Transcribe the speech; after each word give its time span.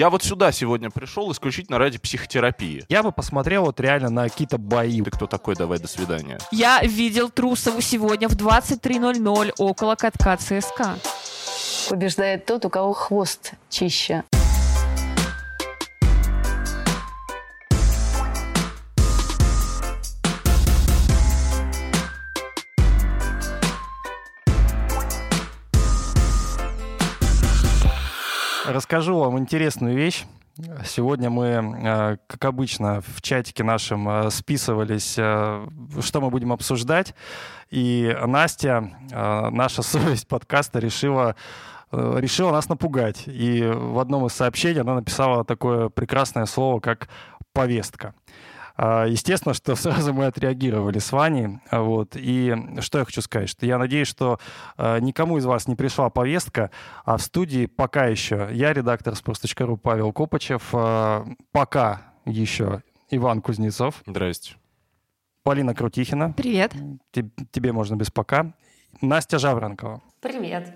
Я 0.00 0.08
вот 0.08 0.22
сюда 0.22 0.50
сегодня 0.50 0.88
пришел 0.88 1.30
исключительно 1.30 1.76
ради 1.76 1.98
психотерапии. 1.98 2.86
Я 2.88 3.02
бы 3.02 3.12
посмотрел 3.12 3.66
вот 3.66 3.80
реально 3.80 4.08
на 4.08 4.30
какие-то 4.30 4.56
бои. 4.56 5.02
Ты 5.02 5.10
кто 5.10 5.26
такой? 5.26 5.56
Давай, 5.56 5.78
до 5.78 5.88
свидания. 5.88 6.38
Я 6.50 6.80
видел 6.82 7.28
Трусову 7.28 7.82
сегодня 7.82 8.26
в 8.26 8.32
23.00 8.34 9.52
около 9.58 9.96
катка 9.96 10.38
ЦСКА. 10.38 10.98
Побеждает 11.90 12.46
тот, 12.46 12.64
у 12.64 12.70
кого 12.70 12.94
хвост 12.94 13.52
чище. 13.68 14.24
Расскажу 28.80 29.18
вам 29.18 29.38
интересную 29.38 29.94
вещь. 29.94 30.24
Сегодня 30.86 31.28
мы, 31.28 31.44
э, 31.44 32.16
как 32.26 32.42
обычно, 32.46 33.02
в 33.02 33.20
чатике 33.20 33.62
нашем 33.62 34.08
э, 34.08 34.30
списывались, 34.30 35.16
э, 35.18 35.68
что 36.00 36.20
мы 36.22 36.30
будем 36.30 36.50
обсуждать. 36.50 37.14
И 37.68 38.16
Настя, 38.26 38.90
наша 39.10 39.82
совесть 39.82 40.26
подкаста, 40.26 40.78
решила 40.78 41.36
решила 41.92 42.52
нас 42.52 42.70
напугать. 42.70 43.24
И 43.26 43.62
в 43.62 43.98
одном 43.98 44.24
из 44.24 44.32
сообщений 44.32 44.80
она 44.80 44.94
написала 44.94 45.44
такое 45.44 45.90
прекрасное 45.90 46.46
слово, 46.46 46.80
как 46.80 47.10
«повестка». 47.52 48.14
А, 48.82 49.04
естественно, 49.04 49.52
что 49.52 49.74
сразу 49.76 50.14
мы 50.14 50.24
отреагировали 50.24 50.98
с 50.98 51.12
Ваней. 51.12 51.60
А, 51.68 51.82
вот. 51.82 52.16
И 52.16 52.54
что 52.80 52.98
я 52.98 53.04
хочу 53.04 53.20
сказать, 53.20 53.50
что 53.50 53.66
я 53.66 53.76
надеюсь, 53.76 54.08
что 54.08 54.40
а, 54.78 54.98
никому 55.00 55.36
из 55.36 55.44
вас 55.44 55.68
не 55.68 55.76
пришла 55.76 56.08
повестка, 56.08 56.70
а 57.04 57.18
в 57.18 57.22
студии 57.22 57.66
пока 57.66 58.06
еще 58.06 58.48
я, 58.52 58.72
редактор 58.72 59.12
sports.ru 59.12 59.76
Павел 59.76 60.14
Копачев, 60.14 60.72
пока 61.52 62.14
еще 62.24 62.82
Иван 63.10 63.42
Кузнецов. 63.42 64.02
Здрасте. 64.06 64.54
Полина 65.42 65.74
Крутихина. 65.74 66.32
Привет. 66.32 66.72
Тебе 67.12 67.72
можно 67.72 67.96
без 67.96 68.10
пока. 68.10 68.54
Настя 69.02 69.38
Жавранкова. 69.38 70.02
Привет. 70.22 70.74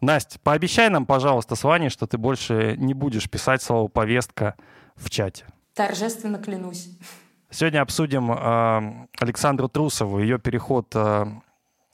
Настя, 0.00 0.38
пообещай 0.40 0.88
нам, 0.90 1.06
пожалуйста, 1.06 1.56
с 1.56 1.64
Ваней, 1.64 1.88
что 1.88 2.06
ты 2.06 2.18
больше 2.18 2.76
не 2.78 2.94
будешь 2.94 3.28
писать 3.28 3.62
слово 3.62 3.88
«повестка» 3.88 4.54
в 4.94 5.10
чате. 5.10 5.46
Торжественно 5.74 6.38
клянусь. 6.38 6.88
Сегодня 7.54 7.82
обсудим 7.82 8.32
э, 8.32 9.06
Александру 9.20 9.68
Трусову, 9.68 10.20
ее 10.20 10.38
переход 10.38 10.86
э, 10.94 11.26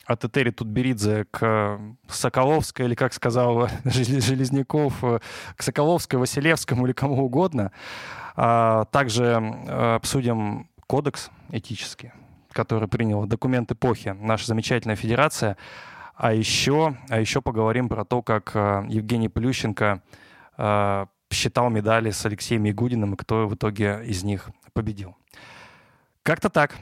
от 0.06 0.24
Этери 0.24 0.52
Тутберидзе 0.52 1.24
к 1.32 1.80
Соколовской, 2.06 2.86
или, 2.86 2.94
как 2.94 3.12
сказал 3.12 3.68
Железняков, 3.84 5.02
э, 5.02 5.18
к 5.56 5.62
Соколовской, 5.64 6.20
Василевскому 6.20 6.86
или 6.86 6.92
кому 6.92 7.24
угодно. 7.24 7.72
А 8.36 8.84
также 8.92 9.24
э, 9.24 9.96
обсудим 9.96 10.68
кодекс 10.86 11.28
этический, 11.50 12.12
который 12.52 12.86
принял 12.86 13.26
документ 13.26 13.72
эпохи, 13.72 14.16
наша 14.20 14.46
замечательная 14.46 14.94
федерация. 14.94 15.56
А 16.14 16.32
еще, 16.32 16.96
а 17.08 17.18
еще 17.18 17.42
поговорим 17.42 17.88
про 17.88 18.04
то, 18.04 18.22
как 18.22 18.52
э, 18.54 18.84
Евгений 18.88 19.28
Плющенко 19.28 20.02
считал 21.30 21.70
медали 21.70 22.10
с 22.10 22.24
Алексеем 22.24 22.64
Ягудиным 22.64 23.14
и 23.14 23.16
кто 23.16 23.46
в 23.46 23.54
итоге 23.54 24.00
из 24.04 24.24
них 24.24 24.50
победил. 24.78 25.16
Как-то 26.22 26.50
так. 26.50 26.76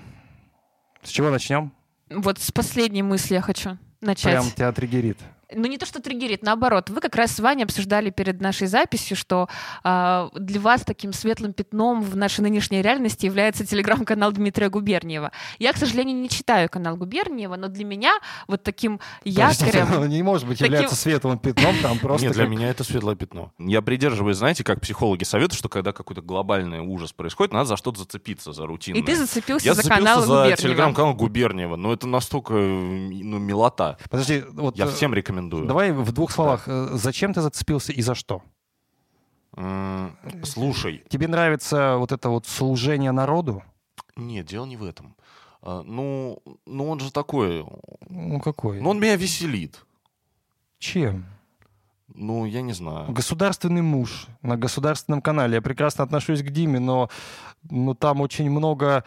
С 1.03 1.09
чего 1.09 1.31
начнем? 1.31 1.73
Вот 2.11 2.39
с 2.39 2.53
последней 2.53 3.03
мысли 3.03 3.33
я 3.33 3.41
хочу 3.41 3.79
начать. 4.03 4.33
Прям 4.33 4.51
тебя 4.51 4.71
триггерит. 4.71 5.19
Ну, 5.53 5.67
не 5.67 5.79
то, 5.79 5.87
что 5.87 6.03
триггерит, 6.03 6.43
наоборот. 6.43 6.91
Вы 6.91 7.01
как 7.01 7.15
раз 7.15 7.31
с 7.33 7.41
Ваней 7.41 7.65
обсуждали 7.65 8.11
перед 8.11 8.41
нашей 8.41 8.67
записью, 8.67 9.17
что 9.17 9.49
э, 9.85 10.29
для 10.35 10.61
вас 10.61 10.83
таким 10.83 11.13
светлым 11.13 11.53
пятном 11.53 12.03
в 12.03 12.17
нашей 12.17 12.41
нынешней 12.41 12.83
реальности 12.83 13.27
является 13.27 13.65
телеграм-канал 13.65 14.33
Дмитрия 14.33 14.69
Губерниева. 14.69 15.31
Я, 15.61 15.73
к 15.73 15.77
сожалению, 15.77 16.17
не 16.17 16.29
читаю 16.29 16.69
канал 16.69 16.97
Губерниева, 16.97 17.55
но 17.55 17.69
для 17.69 17.85
меня 17.85 18.19
вот 18.49 18.65
таким 18.65 18.99
якорем... 19.25 19.87
Он 20.01 20.09
не 20.09 20.23
может 20.23 20.49
быть 20.49 20.59
таким... 20.59 20.75
являться 20.75 20.97
светлым 20.97 21.39
пятном, 21.39 21.77
там 21.81 21.99
просто... 22.01 22.27
Нет, 22.27 22.35
для 22.35 22.45
как... 22.45 22.51
меня 22.51 22.69
это 22.69 22.83
светлое 22.83 23.15
пятно. 23.15 23.53
Я 23.59 23.83
придерживаюсь, 23.83 24.39
знаете, 24.39 24.65
как 24.65 24.81
психологи 24.81 25.23
советуют, 25.23 25.59
что 25.59 25.69
когда 25.69 25.93
какой-то 25.93 26.23
глобальный 26.23 26.81
ужас 26.81 27.13
происходит, 27.13 27.53
надо 27.53 27.67
за 27.67 27.77
что-то 27.77 28.01
зацепиться, 28.01 28.53
за 28.53 28.67
рутину. 28.67 28.99
И 28.99 29.03
ты 29.03 29.15
зацепился 29.15 29.65
Я 29.65 29.75
за 29.75 29.83
зацепился 29.83 30.05
канал 30.05 30.21
за 30.23 30.27
Губерниева. 30.27 30.57
телеграм-канал 30.57 31.15
Губерниева. 31.15 31.77
Но 31.77 31.93
это 31.93 32.09
настолько 32.09 32.55
ну, 32.55 33.39
милота. 33.39 33.97
Подожди, 34.11 34.43
вот... 34.51 34.77
Я 34.77 34.87
э, 34.87 34.91
всем 34.91 35.15
рекомендую. 35.15 35.36
Давай 35.67 35.93
в 35.93 36.13
двух 36.13 36.31
словах, 36.31 36.67
да. 36.67 36.97
зачем 36.97 37.33
ты 37.33 37.41
зацепился 37.41 37.93
и 37.93 38.03
за 38.03 38.15
что? 38.15 38.43
Слушай. 40.43 41.03
Тебе 41.09 41.29
нравится 41.29 41.97
вот 41.97 42.13
это 42.13 42.29
вот 42.29 42.47
служение 42.47 43.13
народу? 43.13 43.63
Нет, 44.17 44.47
дело 44.47 44.67
не 44.67 44.77
в 44.77 44.85
этом. 44.85 45.17
А, 45.63 45.83
ну, 45.83 46.43
ну 46.67 46.89
он 46.89 47.01
же 47.01 47.11
такой. 47.11 47.67
Ну 48.09 48.41
какой? 48.41 48.81
Ну 48.81 48.91
он 48.91 49.01
меня 49.01 49.17
веселит. 49.17 49.85
Чем? 50.79 51.27
Ну, 52.15 52.47
я 52.47 52.63
не 52.63 52.73
знаю. 52.73 53.11
Государственный 53.13 53.83
муж 53.83 54.27
на 54.43 54.57
государственном 54.57 55.21
канале. 55.21 55.57
Я 55.57 55.63
прекрасно 55.63 56.05
отношусь 56.05 56.43
к 56.43 56.51
Диме, 56.51 56.79
но, 56.79 57.11
но 57.69 57.95
там 57.95 58.21
очень 58.21 58.51
много 58.51 59.05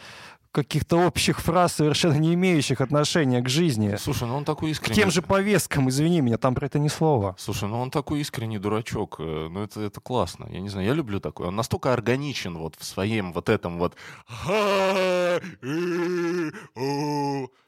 каких-то 0.51 0.97
общих 0.97 1.39
фраз, 1.39 1.73
совершенно 1.73 2.15
не 2.17 2.33
имеющих 2.33 2.81
отношения 2.81 3.41
к 3.41 3.49
жизни. 3.49 3.95
Слушай, 3.97 4.27
ну 4.27 4.35
он 4.35 4.45
такой 4.45 4.71
искренний. 4.71 4.93
К 4.93 4.95
тем 4.95 5.11
же 5.11 5.21
повесткам, 5.21 5.89
извини 5.89 6.21
меня, 6.21 6.37
там 6.37 6.55
про 6.55 6.65
это 6.65 6.79
ни 6.79 6.87
слова. 6.87 7.35
Слушай, 7.37 7.69
ну 7.69 7.79
он 7.79 7.91
такой 7.91 8.21
искренний 8.21 8.57
дурачок. 8.57 9.17
э, 9.19 9.47
Ну 9.49 9.61
это, 9.63 9.81
это 9.81 10.01
классно. 10.01 10.47
Я 10.51 10.59
не 10.59 10.69
знаю, 10.69 10.87
я 10.87 10.93
люблю 10.93 11.19
такой. 11.19 11.47
Он 11.47 11.55
настолько 11.55 11.93
органичен 11.93 12.57
вот 12.57 12.75
в 12.77 12.83
своем 12.83 13.33
вот 13.33 13.49
этом 13.49 13.77
вот... 13.77 13.95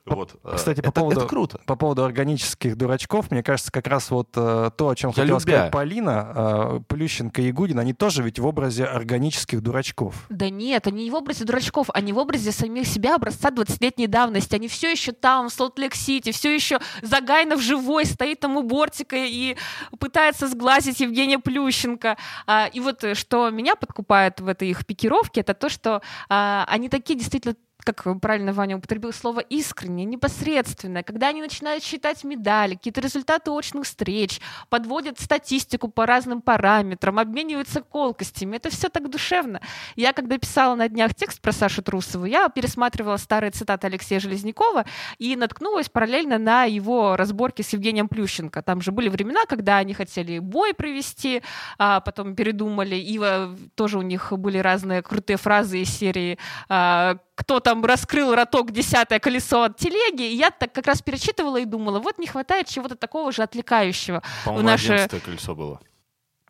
Вот. 0.06 0.36
э, 0.44 0.54
Кстати, 0.56 0.82
по 0.82 0.88
это, 0.88 0.92
поводу, 0.92 1.20
это 1.20 1.30
круто. 1.30 1.60
по 1.66 1.76
поводу 1.76 2.04
органических 2.04 2.76
дурачков, 2.76 3.32
мне 3.32 3.44
кажется, 3.44 3.72
как 3.72 3.88
раз 3.88 4.10
вот 4.12 4.30
э, 4.36 4.72
то, 4.76 4.90
о 4.90 4.96
чем 4.96 5.12
Я 5.12 5.14
хотела 5.14 5.40
любя. 5.40 5.40
сказать 5.40 5.72
Полина, 5.72 6.34
э, 6.36 6.80
Плющенко 6.88 7.42
и 7.42 7.52
Гудин, 7.52 7.80
они 7.80 7.94
тоже 7.94 8.24
ведь 8.24 8.40
в 8.40 8.46
образе 8.46 8.86
органических 8.86 9.62
дурачков. 9.62 10.26
Да 10.30 10.50
нет, 10.50 10.88
они 10.88 11.04
не 11.06 11.12
в 11.12 11.16
образе 11.16 11.46
дурачков, 11.46 11.90
они 11.94 12.14
в 12.14 12.18
образе 12.18 12.52
самих 12.52 12.88
себя 12.88 13.16
образца 13.16 13.50
20-летней 13.50 14.08
давности. 14.08 14.56
Они 14.56 14.68
все 14.68 14.92
еще 14.92 15.12
там, 15.12 15.50
в 15.50 15.54
Солт-Лейк-Сити, 15.54 16.32
все 16.32 16.54
еще 16.54 16.80
Загайнов 17.02 17.62
живой, 17.62 18.06
стоит 18.06 18.40
там 18.40 18.58
у 18.58 18.64
бортика 18.64 19.16
и 19.16 19.56
пытается 20.00 20.48
сглазить 20.48 21.00
Евгения 21.00 21.40
Плющенко. 21.40 22.18
А, 22.48 22.68
и 22.68 22.80
вот 22.80 23.04
э, 23.04 23.16
что 23.16 23.50
меня 23.50 23.76
подкупает 23.76 24.40
в 24.40 24.48
этой 24.48 24.70
их 24.70 24.86
пикировке, 24.86 25.42
это 25.42 25.54
то, 25.54 25.70
что 25.70 26.02
а, 26.30 26.66
они 26.68 26.90
такие 26.90 27.18
действительно 27.18 27.56
как 27.84 28.20
правильно 28.22 28.54
Ваня 28.54 28.78
употребил 28.78 29.14
слово 29.14 29.40
искренне, 29.40 30.06
непосредственно, 30.06 31.04
когда 31.04 31.30
они 31.30 31.42
начинают 31.42 31.84
считать 31.84 32.24
медали, 32.24 32.76
какие-то 32.76 33.02
результаты 33.02 33.52
очных 33.52 33.86
встреч, 33.86 34.40
подводят 34.70 35.20
статистику 35.20 35.88
по 35.88 36.06
разным 36.06 36.42
параметрам, 36.42 37.20
обмениваются 37.20 37.82
колкостями. 37.82 38.58
Это 38.58 38.70
все 38.70 38.90
так 38.90 39.10
душевно. 39.10 39.62
Я, 39.96 40.14
когда 40.14 40.38
писала 40.38 40.76
на 40.76 40.88
днях 40.88 41.16
текст 41.16 41.42
про 41.42 41.52
Сашу 41.52 41.82
Трусову, 41.82 42.26
я 42.26 42.50
пересматривала 42.50 43.18
старые 43.18 43.52
цитаты 43.52 43.88
Алексея 43.88 44.20
Железнякова 44.20 44.86
и 45.18 45.36
наткнулась 45.36 45.90
параллельно 45.90 46.38
на 46.38 46.66
его 46.66 47.16
разборки 47.16 47.62
с 47.62 47.70
Евгением 47.74 48.08
Плющенко. 48.08 48.62
Там 48.62 48.82
же 48.82 48.92
были 48.92 49.10
времена, 49.10 49.46
когда 49.48 49.78
они 49.78 49.94
хотели 49.94 50.40
бой 50.40 50.74
провести, 50.74 51.42
а 51.78 52.00
потом 52.00 52.36
передумали, 52.36 52.96
и 52.96 53.20
э, 53.22 53.56
тоже 53.76 53.98
у 53.98 54.02
них 54.02 54.32
были 54.34 54.58
разные 54.58 55.02
крутые 55.02 55.38
фразы 55.38 55.82
из 55.82 55.90
серии 55.90 56.38
а, 56.70 57.18
кто 57.42 57.60
там 57.60 57.84
раскрыл 57.84 58.36
роток 58.36 58.72
десятое 58.72 59.20
колесо 59.20 59.64
от 59.64 59.78
телеги, 59.78 60.24
и 60.24 60.36
я 60.36 60.52
так 60.52 60.72
как 60.72 60.86
раз 60.86 61.02
перечитывала 61.02 61.58
и 61.58 61.66
думала, 61.66 62.00
вот 62.00 62.20
не 62.20 62.28
хватает 62.28 62.68
чего-то 62.68 62.96
такого 62.96 63.32
же 63.32 63.42
отвлекающего. 63.42 64.22
По-моему, 64.46 64.68
в 64.68 64.72
наше... 64.72 64.94
11 64.94 65.24
колесо 65.24 65.56
было. 65.56 65.80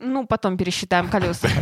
Ну, 0.02 0.26
потом 0.26 0.58
пересчитаем 0.58 1.10
колеса. 1.10 1.48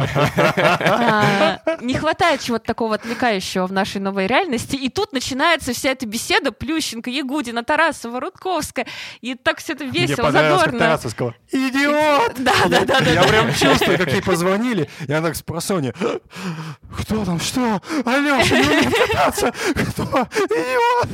А, 0.91 1.59
Не 1.81 1.93
хватает 1.93 2.41
чего-то 2.41 2.65
такого 2.65 2.95
отвлекающего 2.95 3.67
в 3.67 3.71
нашей 3.71 3.99
новой 4.01 4.27
реальности. 4.27 4.75
И 4.75 4.89
тут 4.89 5.13
начинается 5.13 5.73
вся 5.73 5.91
эта 5.91 6.05
беседа 6.05 6.51
Плющенко, 6.51 7.09
Ягудина, 7.09 7.63
Тарасова, 7.63 8.19
Рудковская. 8.19 8.87
И 9.21 9.35
так 9.35 9.59
все 9.59 9.73
это 9.73 9.85
весело, 9.85 10.31
задорно. 10.31 10.79
Тарасов 10.79 11.11
сказал, 11.11 11.33
идиот! 11.51 12.35
Да, 12.37 12.53
да, 12.67 12.85
да. 12.85 12.99
Я 12.99 13.23
прям 13.23 13.53
чувствую, 13.53 13.97
как 13.97 14.11
ей 14.11 14.21
позвонили. 14.21 14.89
Я 15.07 15.21
так 15.21 15.35
с. 15.35 15.43
Кто 15.43 17.25
там? 17.25 17.39
Что? 17.39 17.81
Алеша, 18.05 18.57
не 18.57 18.91
кататься? 18.91 19.51
Кто? 19.73 20.27
Идиот! 20.35 21.09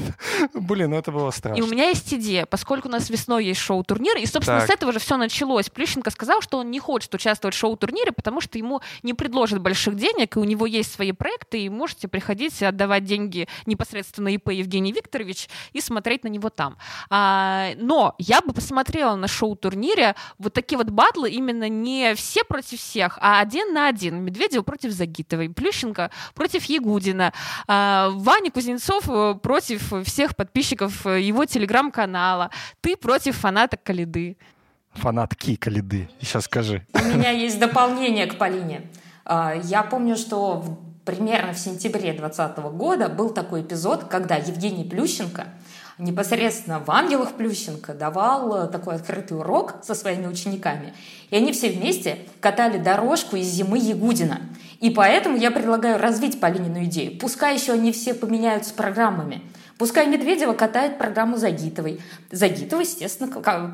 Блин, 0.53 0.91
ну 0.91 0.97
это 0.97 1.11
было 1.11 1.25
И 1.25 1.29
у 1.29 1.31
страшно. 1.31 1.65
меня 1.65 1.89
есть 1.89 2.13
идея, 2.13 2.45
поскольку 2.45 2.87
у 2.87 2.91
нас 2.91 3.09
весной 3.09 3.45
есть 3.45 3.61
шоу-турнир, 3.61 4.17
и, 4.17 4.25
собственно, 4.25 4.61
с 4.61 4.69
этого 4.69 4.91
же 4.91 4.99
все 4.99 5.17
началось. 5.17 5.69
Плющенко 5.69 6.11
сказал, 6.11 6.41
что 6.41 6.59
он 6.59 6.69
не 6.71 6.79
хочет 6.79 7.14
участвовать 7.15 7.55
в 7.55 7.57
шоу-турнире, 7.57 8.11
потому 8.11 8.41
что 8.41 8.57
ему 8.57 8.81
не 9.03 9.13
предложат 9.13 9.59
больших 9.59 9.95
денег, 9.95 10.35
и 10.35 10.39
у 10.39 10.43
него 10.43 10.65
есть 10.65 10.93
свои 10.93 11.11
проекты, 11.11 11.61
и 11.61 11.69
можете 11.69 12.07
приходить 12.07 12.61
отдавать 12.61 13.03
деньги 13.05 13.47
непосредственно 13.65 14.29
ИП 14.29 14.49
Евгений 14.49 14.91
Викторович 14.91 15.49
и 15.73 15.81
смотреть 15.81 16.23
на 16.23 16.27
него 16.27 16.49
там. 16.49 16.77
А, 17.09 17.69
но 17.77 18.15
я 18.17 18.41
бы 18.41 18.53
посмотрела 18.53 19.15
на 19.15 19.27
шоу-турнире 19.27 20.15
вот 20.37 20.53
такие 20.53 20.77
вот 20.77 20.89
батлы 20.89 21.29
именно 21.29 21.69
не 21.69 22.15
все 22.15 22.43
против 22.43 22.79
всех, 22.79 23.17
а 23.21 23.39
один 23.39 23.73
на 23.73 23.87
один. 23.87 24.23
Медведева 24.23 24.63
против 24.63 24.91
Загитовой, 24.91 25.49
Плющенко 25.49 26.11
против 26.33 26.65
Ягудина, 26.65 27.33
а, 27.67 28.09
Ваня 28.11 28.51
Кузнецов 28.51 29.03
э, 29.07 29.35
против 29.41 29.93
всех 30.05 30.35
подписчиков 30.35 31.05
его 31.05 31.45
телеграм-канала, 31.45 32.51
ты 32.81 32.95
против 32.95 33.37
фанаток 33.37 33.83
Калиды. 33.83 34.37
Фанатки 34.95 35.55
Калиды. 35.55 36.09
Сейчас 36.19 36.45
скажи. 36.45 36.85
У 36.93 37.17
меня 37.17 37.29
есть 37.29 37.59
дополнение 37.59 38.25
к 38.25 38.37
Полине. 38.37 38.89
А, 39.25 39.53
я 39.63 39.83
помню, 39.83 40.15
что 40.15 40.79
примерно 41.05 41.53
в 41.53 41.59
сентябре 41.59 42.13
2020 42.13 42.57
года 42.73 43.09
был 43.09 43.29
такой 43.29 43.61
эпизод, 43.61 44.05
когда 44.05 44.35
Евгений 44.35 44.83
Плющенко 44.83 45.45
непосредственно 45.97 46.79
в 46.79 46.91
«Ангелах» 46.91 47.33
Плющенко 47.33 47.93
давал 47.93 48.65
э, 48.65 48.67
такой 48.67 48.95
открытый 48.95 49.37
урок 49.37 49.75
со 49.81 49.95
своими 49.95 50.27
учениками. 50.27 50.93
И 51.29 51.37
они 51.37 51.53
все 51.53 51.69
вместе 51.69 52.19
катали 52.41 52.77
дорожку 52.77 53.37
из 53.37 53.47
зимы 53.47 53.77
Ягудина. 53.77 54.41
И 54.81 54.89
поэтому 54.89 55.37
я 55.37 55.51
предлагаю 55.51 55.97
развить 55.97 56.41
Полинину 56.41 56.83
идею. 56.83 57.17
Пускай 57.17 57.55
еще 57.55 57.73
они 57.73 57.91
все 57.91 58.13
поменяются 58.13 58.73
программами– 58.73 59.41
Пускай 59.77 60.07
Медведева 60.07 60.53
катает 60.53 60.97
программу 60.97 61.35
Загитовой. 61.37 61.99
Загитова, 62.31 62.81
естественно, 62.81 63.29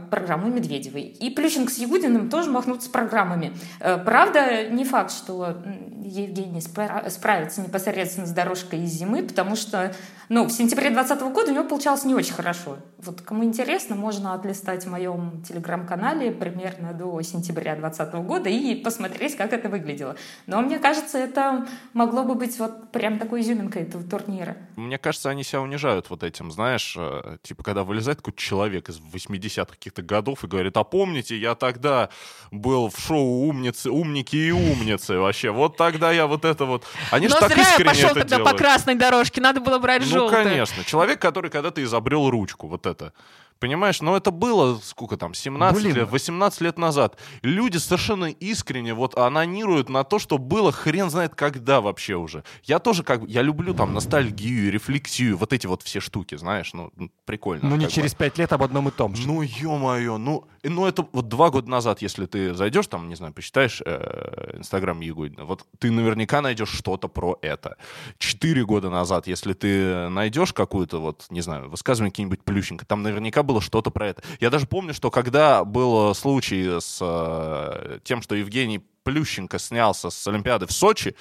программу 0.10 0.50
Медведевой. 0.50 1.04
И 1.04 1.30
Плющенко 1.30 1.72
с 1.72 1.78
Ягудиным 1.78 2.30
тоже 2.30 2.50
махнутся 2.50 2.90
программами. 2.90 3.54
Э, 3.80 3.98
правда, 4.04 4.68
не 4.70 4.84
факт, 4.84 5.12
что 5.12 5.58
Евгений 6.04 6.62
справится 6.62 7.62
непосредственно 7.62 8.26
с 8.26 8.32
дорожкой 8.32 8.84
из 8.84 8.92
зимы, 8.92 9.24
потому 9.24 9.56
что 9.56 9.94
ну, 10.30 10.46
в 10.46 10.52
сентябре 10.52 10.90
2020 10.90 11.34
года 11.34 11.52
у 11.52 11.54
него 11.54 11.66
получалось 11.66 12.06
не 12.06 12.16
очень 12.16 12.34
хорошо. 12.34 12.78
Вот 12.98 13.22
кому 13.22 13.44
интересно, 13.44 13.96
можно 13.96 14.34
отлистать 14.34 14.86
в 14.86 14.90
моем 14.90 15.44
телеграм-канале 15.44 16.32
примерно 16.32 16.94
до 16.94 17.22
сентября 17.22 17.76
2020 17.76 18.14
года 18.26 18.50
и 18.50 18.76
посмотреть, 18.76 19.36
как 19.36 19.54
это 19.54 19.70
выглядело. 19.70 20.16
Но 20.48 20.62
мне 20.62 20.80
кажется, 20.80 21.18
это 21.18 21.68
могло 21.94 22.24
бы 22.24 22.36
быть 22.36 22.58
вот 22.60 22.92
прям 22.92 23.20
такой 23.20 23.42
изюминкой 23.42 23.84
этого 23.84 24.04
турнира. 24.04 24.56
Мне 24.78 24.98
кажется, 24.98 25.30
они 25.30 25.44
себя 25.44 25.62
унижают 25.62 25.91
вот 26.10 26.24
этим, 26.24 26.52
знаешь, 26.52 26.96
э, 26.98 27.38
типа, 27.44 27.64
когда 27.64 27.84
вылезает 27.84 28.18
какой-то 28.20 28.40
человек 28.40 28.90
из 28.90 29.00
80-х 29.00 29.66
каких-то 29.74 30.02
годов 30.02 30.44
и 30.44 30.48
говорит, 30.48 30.78
а 30.78 30.84
помните, 30.84 31.38
я 31.38 31.56
тогда 31.56 32.10
был 32.52 32.90
в 32.90 33.00
шоу 33.00 33.48
«Умницы, 33.48 33.90
умники 33.92 34.36
и 34.36 34.52
умницы» 34.52 35.18
вообще, 35.18 35.52
вот 35.52 35.78
тогда 35.78 36.12
я 36.12 36.28
вот 36.28 36.46
это 36.46 36.66
вот... 36.66 36.86
Они 37.12 37.28
Но 37.28 37.36
же 37.36 37.40
так 37.40 37.52
зря 37.52 37.62
я 37.64 37.70
искренне 37.70 37.90
пошел 37.90 38.06
это 38.10 38.20
тогда 38.22 38.36
делают. 38.38 38.52
по 38.52 38.58
красной 38.58 38.96
дорожке, 38.96 39.42
надо 39.42 39.60
было 39.62 39.80
брать 39.80 40.02
Ну, 40.04 40.08
желтую. 40.08 40.44
конечно. 40.44 40.84
Человек, 40.84 41.20
который 41.22 41.50
когда-то 41.52 41.84
изобрел 41.84 42.30
ручку, 42.30 42.68
вот 42.68 42.86
это. 42.86 43.14
Понимаешь, 43.62 44.02
но 44.02 44.18
это 44.18 44.32
было, 44.32 44.80
сколько 44.84 45.18
там, 45.18 45.36
17 45.36 45.84
Блин. 45.84 45.96
лет, 45.96 46.10
18 46.10 46.62
лет 46.62 46.80
назад. 46.80 47.20
Люди 47.44 47.78
совершенно 47.78 48.26
искренне 48.26 48.96
вот 48.96 49.16
анонируют 49.16 49.88
на 49.88 50.04
то, 50.04 50.18
что 50.18 50.40
было 50.40 50.72
хрен 50.72 51.12
знает 51.12 51.36
когда 51.36 51.80
вообще 51.80 52.16
уже. 52.16 52.44
Я 52.64 52.80
тоже 52.80 53.04
как 53.04 53.22
бы, 53.22 53.30
я 53.30 53.44
люблю 53.44 53.76
там 53.76 53.94
ностальгию, 53.94 54.72
рефлексию, 54.72 55.38
вот 55.38 55.54
эти 55.54 55.68
вот 55.68 55.84
все 55.84 56.00
штуки, 56.00 56.36
знаешь, 56.38 56.74
ну, 56.74 56.92
прикольно. 57.26 57.70
Ну, 57.70 57.76
не 57.76 57.86
как 57.86 57.92
бы. 57.92 57.96
через 57.98 58.16
пять 58.16 58.40
лет 58.40 58.52
об 58.52 58.64
одном 58.64 58.88
и 58.88 58.92
том 58.92 59.16
же. 59.16 59.28
Ну, 59.28 59.44
ё-моё, 59.44 60.18
ну, 60.18 60.48
ну 60.64 60.88
это 60.88 61.08
вот 61.12 61.28
два 61.28 61.52
года 61.52 61.70
назад, 61.70 62.02
если 62.02 62.26
ты 62.26 62.56
зайдешь 62.56 62.88
там, 62.88 63.10
не 63.10 63.16
знаю, 63.16 63.32
посчитаешь 63.32 63.80
э, 63.86 64.58
Инстаграм 64.58 65.00
Ягудина, 65.02 65.46
вот 65.46 65.68
ты 65.78 65.92
наверняка 65.92 66.42
найдешь 66.42 66.70
что-то 66.70 67.08
про 67.08 67.38
это. 67.44 67.78
Четыре 68.18 68.66
года 68.66 68.90
назад, 68.90 69.28
если 69.28 69.54
ты 69.54 70.10
найдешь 70.10 70.52
какую-то 70.52 71.00
вот, 71.00 71.28
не 71.30 71.42
знаю, 71.42 71.70
высказывание 71.70 72.12
какие-нибудь 72.12 72.44
Плющенко, 72.44 72.88
там 72.88 73.04
наверняка 73.04 73.44
было 73.52 73.62
что-то 73.62 73.92
про 73.92 74.08
это. 74.08 74.24
Я 74.40 74.50
даже 74.50 74.66
помню, 74.66 74.94
что 74.94 75.12
когда 75.12 75.66
был 75.66 76.16
случай 76.16 76.80
с 76.80 77.00
э, 77.02 78.00
тем, 78.04 78.22
что 78.22 78.36
Евгений 78.36 78.82
Плющенко 79.04 79.60
снялся 79.60 80.10
с 80.10 80.28
Олимпиады 80.28 80.68
в 80.68 80.72
Сочи, 80.72 81.16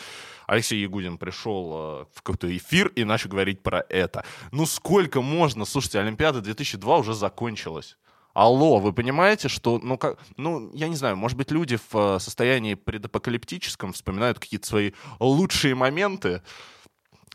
Алексей 0.47 0.81
Ягудин 0.81 1.19
пришел 1.19 1.73
э, 1.73 2.05
в 2.15 2.23
какой-то 2.23 2.57
эфир 2.57 2.89
и 2.89 3.05
начал 3.05 3.31
говорить 3.31 3.63
про 3.63 3.85
это. 3.89 4.25
Ну 4.53 4.65
сколько 4.67 5.23
можно? 5.23 5.65
Слушайте, 5.65 5.99
Олимпиада 5.99 6.41
2002 6.41 6.99
уже 6.99 7.15
закончилась. 7.15 7.97
Алло, 8.33 8.79
вы 8.79 8.93
понимаете, 8.93 9.49
что, 9.49 9.81
ну, 9.83 9.99
как, 9.99 10.17
ну, 10.37 10.71
я 10.73 10.87
не 10.87 10.95
знаю, 10.95 11.17
может 11.17 11.37
быть, 11.37 11.51
люди 11.51 11.77
в 11.77 11.97
э, 11.97 12.19
состоянии 12.21 12.75
предапокалиптическом 12.75 13.93
вспоминают 13.93 14.39
какие-то 14.39 14.69
свои 14.69 14.93
лучшие 15.19 15.75
моменты, 15.75 16.43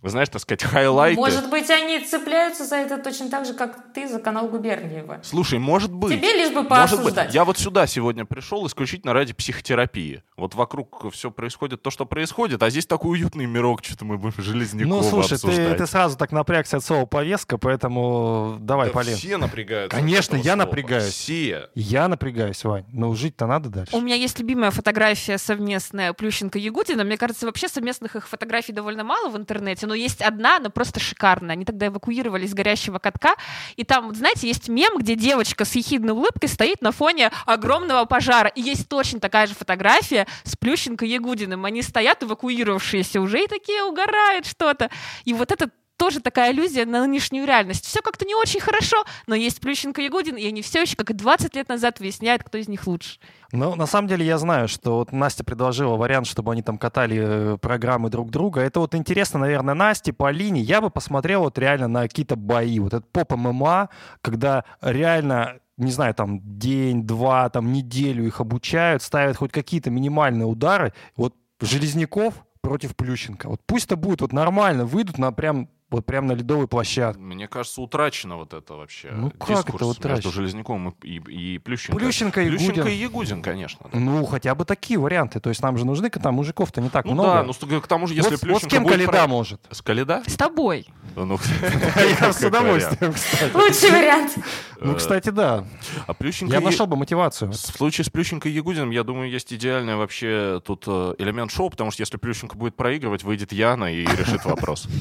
вы 0.05 0.11
знаешь, 0.11 0.29
так 0.29 0.39
сказать, 0.39 0.63
хайлайты. 0.63 1.19
Может 1.19 1.49
быть, 1.49 1.67
они 1.71 1.99
цепляются 1.99 2.63
за 2.63 2.75
это 2.75 2.99
точно 2.99 3.27
так 3.29 3.43
же, 3.45 3.55
как 3.55 3.91
ты 3.91 4.07
за 4.07 4.19
канал 4.19 4.47
Губерниева. 4.47 5.19
Слушай, 5.23 5.57
может 5.57 5.91
быть. 5.91 6.13
Тебе 6.17 6.31
лишь 6.33 6.49
бы 6.53 6.61
Может 6.61 6.69
быть. 6.69 6.69
поосуждать. 6.69 7.33
Я 7.33 7.43
вот 7.43 7.57
сюда 7.57 7.87
сегодня 7.87 8.23
пришел 8.23 8.65
исключительно 8.67 9.13
ради 9.13 9.33
психотерапии. 9.33 10.21
Вот 10.37 10.53
вокруг 10.53 11.11
все 11.11 11.31
происходит 11.31 11.81
то, 11.81 11.89
что 11.89 12.05
происходит, 12.05 12.61
а 12.61 12.69
здесь 12.69 12.85
такой 12.85 13.13
уютный 13.17 13.47
мирок, 13.47 13.83
что-то 13.83 14.05
мы 14.05 14.19
будем 14.19 14.35
Железнякова 14.43 14.95
Ну, 15.01 15.01
слушай, 15.09 15.29
ты, 15.39 15.47
обсуждать. 15.47 15.77
ты 15.77 15.87
сразу 15.87 16.17
так 16.17 16.31
напрягся 16.31 16.77
от 16.77 16.83
слова 16.85 17.07
повестка, 17.07 17.57
поэтому 17.57 18.57
давай, 18.59 18.89
Да 18.89 18.93
Полин. 18.93 19.15
все 19.17 19.37
напрягаются. 19.37 19.97
Конечно, 19.97 20.35
я 20.35 20.43
слова. 20.43 20.55
напрягаюсь. 20.57 21.13
Все. 21.13 21.69
Я 21.73 22.07
напрягаюсь, 22.07 22.63
Вань. 22.63 22.85
Ну, 22.91 23.15
жить-то 23.15 23.47
надо 23.47 23.69
дальше. 23.69 23.95
У 23.95 24.01
меня 24.01 24.15
есть 24.15 24.37
любимая 24.37 24.69
фотография 24.69 25.39
совместная 25.39 26.13
Плющенко-Ягудина. 26.13 27.03
Мне 27.03 27.17
кажется, 27.17 27.47
вообще 27.47 27.67
совместных 27.67 28.15
их 28.15 28.27
фотографий 28.27 28.71
довольно 28.73 29.03
мало 29.03 29.29
в 29.29 29.37
интернете, 29.37 29.87
но 29.87 29.94
есть 29.95 30.21
одна, 30.21 30.57
она 30.57 30.69
просто 30.69 30.99
шикарная. 30.99 31.53
Они 31.53 31.65
тогда 31.65 31.87
эвакуировались 31.87 32.51
с 32.51 32.53
горящего 32.53 32.99
катка, 32.99 33.35
и 33.75 33.83
там, 33.83 34.07
вот 34.07 34.17
знаете, 34.17 34.47
есть 34.47 34.69
мем, 34.69 34.97
где 34.97 35.15
девочка 35.15 35.65
с 35.65 35.75
ехидной 35.75 36.13
улыбкой 36.13 36.49
стоит 36.49 36.81
на 36.81 36.91
фоне 36.91 37.31
огромного 37.45 38.05
пожара. 38.05 38.49
И 38.49 38.61
есть 38.61 38.87
точно 38.87 39.19
такая 39.19 39.47
же 39.47 39.55
фотография 39.55 40.27
с 40.43 40.55
Плющенко-Ягудиным. 40.57 41.65
Они 41.65 41.81
стоят, 41.81 42.23
эвакуировавшиеся 42.23 43.21
уже, 43.21 43.43
и 43.43 43.47
такие 43.47 43.83
угорают 43.83 44.45
что-то. 44.45 44.89
И 45.23 45.33
вот 45.33 45.51
это 45.51 45.69
тоже 45.97 46.19
такая 46.19 46.51
иллюзия 46.51 46.85
на 46.85 47.05
нынешнюю 47.05 47.45
реальность. 47.45 47.85
Все 47.85 48.01
как-то 48.01 48.25
не 48.25 48.35
очень 48.35 48.59
хорошо, 48.59 49.03
но 49.27 49.35
есть 49.35 49.59
Плющенко 49.59 50.01
и 50.01 50.05
Ягудин, 50.05 50.35
и 50.35 50.45
они 50.45 50.61
все 50.61 50.81
еще, 50.81 50.95
как 50.95 51.11
и 51.11 51.13
20 51.13 51.55
лет 51.55 51.69
назад, 51.69 51.99
выясняют, 51.99 52.43
кто 52.43 52.57
из 52.57 52.67
них 52.67 52.85
лучше. 52.87 53.19
Ну, 53.51 53.75
на 53.75 53.85
самом 53.85 54.07
деле 54.07 54.25
я 54.25 54.37
знаю, 54.37 54.67
что 54.67 54.97
вот 54.97 55.11
Настя 55.11 55.43
предложила 55.43 55.95
вариант, 55.95 56.27
чтобы 56.27 56.51
они 56.51 56.61
там 56.61 56.77
катали 56.77 57.53
э, 57.53 57.57
программы 57.57 58.09
друг 58.09 58.29
друга. 58.29 58.61
Это 58.61 58.79
вот 58.79 58.95
интересно, 58.95 59.39
наверное, 59.39 59.73
Насте, 59.73 60.11
Полине. 60.11 60.61
Я 60.61 60.81
бы 60.81 60.89
посмотрел 60.89 61.41
вот 61.41 61.57
реально 61.57 61.87
на 61.87 62.01
какие-то 62.03 62.35
бои. 62.35 62.79
Вот 62.79 62.93
этот 62.93 63.11
поп 63.11 63.33
ММА, 63.33 63.89
когда 64.21 64.65
реально 64.81 65.59
не 65.77 65.91
знаю, 65.91 66.13
там 66.13 66.39
день, 66.57 67.05
два, 67.05 67.49
там 67.49 67.73
неделю 67.73 68.25
их 68.25 68.39
обучают, 68.39 69.01
ставят 69.01 69.35
хоть 69.35 69.51
какие-то 69.51 69.89
минимальные 69.89 70.45
удары. 70.45 70.93
Вот 71.17 71.35
Железняков 71.59 72.45
против 72.61 72.95
Плющенко. 72.95 73.49
Вот 73.49 73.61
пусть 73.65 73.85
это 73.85 73.95
будет 73.95 74.21
вот 74.21 74.33
нормально, 74.33 74.85
выйдут 74.85 75.17
на 75.17 75.31
прям 75.31 75.69
вот 75.91 76.05
прям 76.05 76.25
на 76.25 76.31
ледовой 76.33 76.67
площадке. 76.67 77.21
Мне 77.21 77.47
кажется, 77.47 77.79
утрачено 77.81 78.37
вот 78.37 78.53
это 78.53 78.73
вообще 78.73 79.11
Ну, 79.11 79.29
как 79.29 79.49
дискурс 79.49 79.75
это 79.75 79.85
утрачено? 79.85 80.15
между 80.15 80.31
Железняковым 80.31 80.89
и, 81.03 81.17
и, 81.27 81.55
и 81.55 81.57
Плющенко. 81.59 81.97
Плющенко 81.99 82.41
и 82.41 82.49
Плющенко 82.49 82.81
Гудин. 82.81 82.87
и 82.87 82.95
Ягудин, 82.95 83.41
конечно. 83.41 83.87
да. 83.93 83.99
Ну, 83.99 84.25
хотя 84.25 84.55
бы 84.55 84.65
такие 84.65 84.99
варианты. 84.99 85.39
То 85.39 85.49
есть 85.49 85.61
нам 85.61 85.77
же 85.77 85.85
нужны, 85.85 86.09
там 86.09 86.35
мужиков-то 86.35 86.81
не 86.81 86.89
так 86.89 87.05
Ну 87.05 87.13
много. 87.13 87.29
да, 87.29 87.43
ну 87.43 87.81
к 87.81 87.87
тому 87.87 88.07
же, 88.07 88.15
если 88.15 88.31
вот, 88.31 88.39
Плющенко 88.41 88.53
вот 88.53 88.63
с 88.63 88.73
кем 88.73 88.85
Каледа 88.85 89.11
про- 89.11 89.27
может? 89.27 89.61
С 89.71 89.81
Каледа? 89.81 90.23
С 90.25 90.35
тобой. 90.35 90.87
Ну, 91.15 91.37
Я 92.19 92.33
с 92.33 92.43
удовольствием, 92.43 93.13
кстати. 93.13 93.53
Лучший 93.55 93.91
вариант. 93.91 94.35
Ну, 94.81 94.95
кстати, 94.95 95.29
да. 95.29 95.65
А 96.07 96.13
Плющенко 96.13 96.53
Я 96.53 96.61
нашел 96.61 96.87
бы 96.87 96.97
мотивацию. 96.97 97.51
В 97.51 97.55
случае 97.55 98.05
с 98.05 98.09
Плющенко 98.09 98.49
и 98.49 98.51
Ягудиным, 98.51 98.89
я 98.89 99.03
думаю, 99.03 99.29
есть 99.29 99.53
идеальный 99.53 99.95
вообще 99.95 100.61
тут 100.65 100.83
э, 100.87 101.13
элемент 101.19 101.51
шоу, 101.51 101.69
потому 101.69 101.91
что 101.91 102.01
если 102.01 102.17
Плющенко 102.17 102.57
будет 102.57 102.75
проигрывать, 102.75 103.23
выйдет 103.23 103.53
Яна 103.53 103.93
и 103.93 104.01
решит 104.03 104.43
вопрос. 104.45 104.87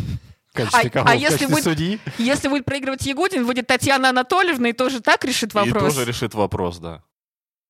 В 0.54 0.56
качестве 0.56 0.88
А- 0.88 0.90
кого? 0.90 1.08
а 1.08 1.12
В 1.12 1.14
если 1.14 1.26
качестве 1.32 1.48
будет- 1.48 1.64
судьи? 1.64 2.00
Если 2.16 2.48
будет 2.48 2.64
проигрывать 2.64 3.04
Ягудин, 3.04 3.44
выйдет 3.44 3.66
Татьяна 3.66 4.10
Анатольевна 4.10 4.68
и 4.68 4.72
тоже 4.72 5.00
так 5.00 5.24
решит 5.24 5.52
И 5.52 5.58
вопрос. 5.58 5.94
тоже 5.94 6.04
решит 6.06 6.32
вопрос, 6.34 6.78
да. 6.78 7.02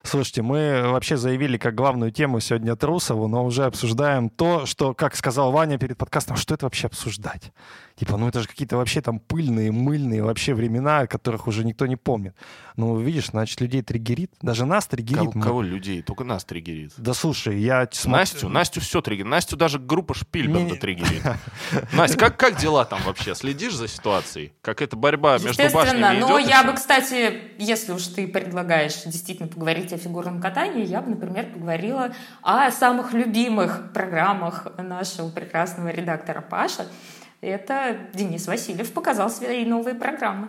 Слушайте, 0.03 0.43
мы 0.43 0.83
вообще 0.91 1.17
заявили 1.17 1.57
как 1.57 1.75
главную 1.75 2.13
тему 2.13 2.39
сегодня 2.41 2.77
Трусову, 2.77 3.27
но 3.27 3.43
уже 3.43 3.65
обсуждаем 3.65 4.29
то, 4.29 4.67
что, 4.67 4.93
как 4.93 5.17
сказал 5.17 5.51
Ваня 5.51 5.79
перед 5.79 5.97
подкастом, 5.97 6.37
что 6.37 6.53
это 6.53 6.67
вообще 6.67 6.89
обсуждать? 6.89 7.53
Типа, 7.97 8.17
ну 8.17 8.27
это 8.27 8.41
же 8.41 8.49
какие-то 8.49 8.77
вообще 8.77 9.01
там 9.01 9.21
пыльные, 9.21 9.71
мыльные 9.71 10.21
вообще 10.25 10.53
времена, 10.53 11.07
которых 11.07 11.47
уже 11.47 11.65
никто 11.65 11.87
не 11.87 11.95
помнит. 11.95 12.35
Ну, 12.77 12.99
видишь, 12.99 13.27
значит, 13.29 13.61
людей 13.61 13.83
триггерит. 13.83 14.33
Даже 14.43 14.67
нас 14.67 14.89
триггерит. 14.89 15.19
Кого, 15.21 15.33
Мы- 15.35 15.43
кого 15.43 15.63
людей? 15.63 16.03
Только 16.03 16.25
нас 16.25 16.45
триггерит. 16.45 16.93
Да 16.97 17.15
слушай, 17.15 17.57
я 17.61 17.89
Настю, 18.07 18.49
Настю 18.49 18.81
все 18.81 19.01
триггерит. 19.01 19.31
Настю 19.31 19.57
даже 19.57 19.79
группа 19.79 20.13
Шпильберда 20.13 20.73
Не- 20.73 20.77
триггерит. 20.77 21.23
Настя, 21.93 22.19
как, 22.19 22.37
как 22.37 22.57
дела 22.57 22.85
там 22.85 23.01
вообще? 23.05 23.37
Следишь 23.37 23.75
за 23.77 23.87
ситуацией? 23.87 24.53
Как 24.61 24.83
это 24.83 24.97
борьба 24.97 25.35
между 25.35 25.51
Естественно, 25.51 25.85
башнями 25.85 26.19
но 26.19 26.41
идет 26.41 26.51
я 26.51 26.59
еще? 26.61 26.69
бы, 26.71 26.75
кстати, 26.75 27.43
если 27.59 27.93
уж 27.93 28.05
ты 28.09 28.27
предлагаешь 28.27 29.05
действительно 29.05 29.47
поговорить 29.47 29.93
о 29.93 29.99
фигурном 29.99 30.41
катании, 30.41 30.85
я 30.85 31.01
бы, 31.01 31.11
например, 31.11 31.47
поговорила 31.53 32.13
о 32.43 32.73
самых 32.73 33.13
любимых 33.13 33.93
программах 33.93 34.67
нашего 34.79 35.29
прекрасного 35.31 35.91
редактора 35.91 36.41
Паша. 36.41 36.87
Это 37.45 37.97
Денис 38.15 38.47
Васильев 38.47 38.93
показал 38.93 39.29
свои 39.29 39.65
новые 39.65 39.95
программы. 39.95 40.49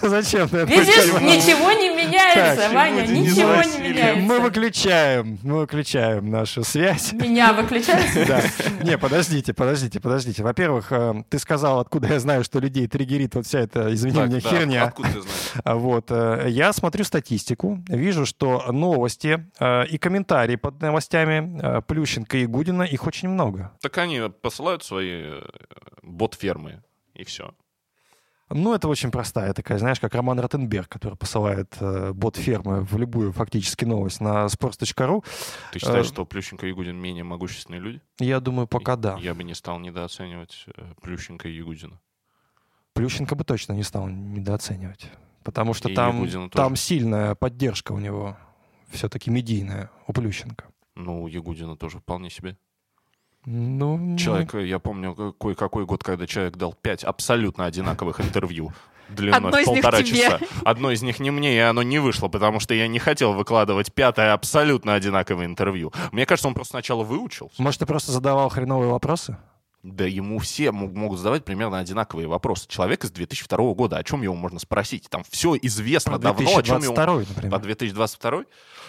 Зачем 0.08 0.48
ты 0.48 0.58
это 0.58 0.70
Видишь, 0.70 1.12
ничего 1.20 1.72
не 1.72 1.90
меняется, 1.90 2.62
Так, 2.62 2.72
Ваня, 2.72 3.06
ничего 3.06 3.62
не 3.62 3.88
меняется. 3.88 4.22
Мы 4.22 4.40
выключаем, 4.40 5.38
мы 5.42 5.58
выключаем 5.58 6.30
нашу 6.30 6.64
связь. 6.64 7.12
Меня 7.12 7.52
выключают? 7.52 8.06
Да. 8.30 8.42
Не, 8.82 8.96
подождите, 8.98 9.52
подождите, 9.52 9.98
подождите. 10.00 10.42
Во-первых, 10.42 10.92
э, 10.92 11.24
ты 11.28 11.38
сказал, 11.38 11.80
откуда 11.80 12.08
я 12.08 12.20
знаю, 12.20 12.44
что 12.44 12.60
людей 12.60 12.86
триггерит 12.86 13.34
вот 13.34 13.46
вся 13.46 13.60
эта, 13.60 13.92
извини 13.92 14.20
меня, 14.20 14.40
херня. 14.40 14.84
Откуда 14.84 15.08
ты 15.08 15.20
знаешь? 15.20 15.52
А 15.64 15.74
Вот, 15.76 16.10
э, 16.10 16.46
я 16.48 16.72
смотрю 16.72 17.04
статистику, 17.04 17.82
вижу, 17.88 18.26
что 18.26 18.70
новости 18.70 19.46
э, 19.58 19.86
и 19.86 19.98
комментарии 19.98 20.56
под 20.56 20.80
новостями 20.80 21.80
Плющенко 21.82 22.38
и 22.38 22.46
Гудина, 22.46 22.82
их 22.82 23.06
очень 23.06 23.28
много. 23.28 23.72
Так 23.80 23.98
они 23.98 24.20
посылают 24.42 24.84
свои 24.84 25.40
бот-фермы, 26.02 26.82
и 27.14 27.24
все. 27.24 27.52
Ну, 28.52 28.74
это 28.74 28.88
очень 28.88 29.10
простая 29.12 29.52
такая, 29.54 29.78
знаешь, 29.78 30.00
как 30.00 30.14
Роман 30.14 30.40
Ротенберг, 30.40 30.88
который 30.88 31.16
посылает 31.16 31.72
э, 31.80 32.12
бот 32.12 32.36
фермы 32.36 32.82
в 32.82 32.96
любую 32.96 33.32
фактически 33.32 33.84
новость 33.84 34.20
на 34.20 34.46
sports.ru. 34.46 35.24
Ты 35.72 35.78
считаешь, 35.78 36.06
Э, 36.06 36.08
что 36.08 36.24
Плющенко 36.26 36.66
и 36.66 36.70
Ягудин 36.70 36.96
менее 36.96 37.22
могущественные 37.24 37.80
люди? 37.80 38.02
Я 38.18 38.40
думаю, 38.40 38.66
пока 38.66 38.96
да. 38.96 39.16
Я 39.18 39.34
бы 39.34 39.44
не 39.44 39.54
стал 39.54 39.78
недооценивать 39.78 40.64
э, 40.76 40.92
Плющенко 41.00 41.48
и 41.48 41.52
Ягудина. 41.52 42.00
Плющенко 42.92 43.36
бы 43.36 43.44
точно 43.44 43.72
не 43.74 43.84
стал 43.84 44.08
недооценивать. 44.08 45.08
Потому 45.44 45.72
что 45.72 45.88
И 45.88 45.94
там, 45.94 46.16
Ягудина 46.16 46.50
тоже. 46.50 46.64
там 46.64 46.76
сильная 46.76 47.34
поддержка 47.36 47.92
у 47.92 47.98
него, 47.98 48.36
все-таки 48.90 49.30
медийная, 49.30 49.90
у 50.08 50.12
Плющенко. 50.12 50.64
Ну, 50.96 51.26
Ягудина 51.28 51.76
тоже 51.76 51.98
вполне 52.00 52.30
себе. 52.30 52.58
Ну, 53.46 54.16
Человек, 54.18 54.54
э, 54.54 54.66
я 54.66 54.78
помню, 54.78 55.14
какой, 55.14 55.54
какой 55.54 55.86
год, 55.86 56.04
когда 56.04 56.26
человек 56.26 56.56
дал 56.56 56.74
пять 56.74 57.04
абсолютно 57.04 57.64
одинаковых 57.64 58.20
интервью 58.20 58.72
длиной 59.10 59.36
Одно 59.38 59.50
в 59.50 59.54
из 59.54 59.66
них 59.66 59.82
полтора 59.82 60.02
тебе. 60.02 60.22
часа. 60.22 60.38
Одно 60.64 60.90
из 60.90 61.02
них 61.02 61.20
не 61.20 61.30
мне, 61.30 61.56
и 61.56 61.58
оно 61.58 61.82
не 61.82 61.98
вышло, 61.98 62.28
потому 62.28 62.60
что 62.60 62.74
я 62.74 62.88
не 62.88 62.98
хотел 62.98 63.32
выкладывать 63.32 63.92
пятое 63.92 64.32
абсолютно 64.32 64.94
одинаковое 64.94 65.46
интервью. 65.46 65.92
Мне 66.12 66.26
кажется, 66.26 66.48
он 66.48 66.54
просто 66.54 66.72
сначала 66.72 67.02
выучил. 67.02 67.50
Может, 67.58 67.80
ты 67.80 67.86
просто 67.86 68.12
задавал 68.12 68.48
хреновые 68.48 68.90
вопросы? 68.90 69.36
Да 69.82 70.04
ему 70.04 70.38
все 70.40 70.72
мо- 70.72 70.88
могут 70.88 71.18
задавать 71.18 71.44
примерно 71.44 71.78
одинаковые 71.78 72.28
вопросы. 72.28 72.68
Человек 72.68 73.04
из 73.04 73.10
2002 73.12 73.72
года, 73.74 73.96
о 73.96 74.04
чем 74.04 74.20
его 74.22 74.34
можно 74.34 74.58
спросить? 74.58 75.08
Там 75.08 75.22
все 75.30 75.56
известно 75.62 76.12
Про 76.12 76.18
давно, 76.18 76.50
о 76.58 76.62
чем 76.62 76.82
его... 76.82 76.94
2022, 76.94 77.04
По 77.06 77.18
например. 77.34 77.58
2022? 77.60 78.44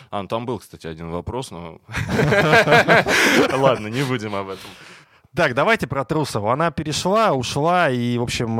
А, 0.09 0.21
ну 0.21 0.27
там 0.27 0.45
был, 0.45 0.59
кстати, 0.59 0.87
один 0.87 1.09
вопрос, 1.09 1.51
но... 1.51 1.79
Ладно, 3.53 3.87
не 3.87 4.03
будем 4.03 4.35
об 4.35 4.49
этом. 4.49 4.69
Так, 5.33 5.53
давайте 5.53 5.87
про 5.87 6.03
Трусову. 6.03 6.49
Она 6.49 6.71
перешла, 6.71 7.31
ушла, 7.31 7.89
и, 7.89 8.17
в 8.17 8.21
общем, 8.23 8.59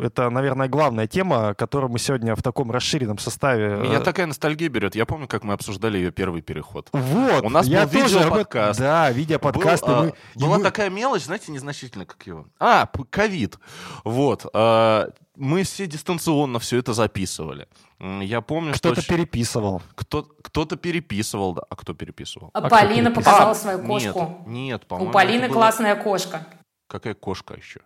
э, 0.00 0.06
это, 0.06 0.28
наверное, 0.28 0.66
главная 0.66 1.06
тема, 1.06 1.54
которую 1.54 1.92
мы 1.92 2.00
сегодня 2.00 2.34
в 2.34 2.42
таком 2.42 2.72
расширенном 2.72 3.18
составе... 3.18 3.76
Меня 3.76 3.98
э, 3.98 4.00
такая 4.00 4.26
ностальгия 4.26 4.68
берет. 4.68 4.96
Я 4.96 5.06
помню, 5.06 5.28
как 5.28 5.44
мы 5.44 5.54
обсуждали 5.54 5.98
ее 5.98 6.10
первый 6.10 6.42
переход. 6.42 6.88
Вот, 6.92 7.44
У 7.44 7.48
нас 7.48 7.66
я 7.68 7.86
был 7.86 7.92
тоже 8.00 8.18
видеоподкаст. 8.18 8.80
Да, 8.80 9.10
видеоподкаст. 9.12 9.86
Был, 9.86 9.92
и 9.92 9.94
а, 9.94 10.02
мы- 10.02 10.12
и 10.34 10.42
была 10.42 10.58
мы- 10.58 10.64
такая 10.64 10.90
мелочь, 10.90 11.22
знаете, 11.22 11.52
незначительная, 11.52 12.06
как 12.06 12.26
его. 12.26 12.46
А, 12.58 12.88
ковид. 13.10 13.60
Вот. 14.02 14.46
а, 14.52 15.10
мы 15.40 15.62
все 15.64 15.86
дистанционно 15.86 16.58
все 16.58 16.78
это 16.78 16.92
записывали. 16.92 17.66
Я 17.98 18.40
помню, 18.40 18.72
Кто-то 18.74 19.00
что... 19.02 19.14
переписывал. 19.14 19.82
Кто, 19.94 20.22
кто-то 20.42 20.76
переписывал, 20.76 21.54
да. 21.54 21.62
А 21.68 21.76
кто 21.76 21.94
переписывал? 21.94 22.50
А 22.54 22.58
А 22.58 22.60
кто 22.60 22.70
Полина 22.70 23.10
переписал? 23.10 23.14
показала 23.34 23.50
А, 23.50 23.54
свою 23.54 23.78
Нет, 23.82 24.12
кошку. 24.12 24.42
нет, 24.46 24.86
по-моему, 24.86 25.10
У 25.10 25.12
Полины 25.12 25.46
было- 25.48 25.54
классная 25.54 25.96
кошка. 25.96 26.46
Какая 26.86 27.14
кошка 27.14 27.54
еще? 27.54 27.80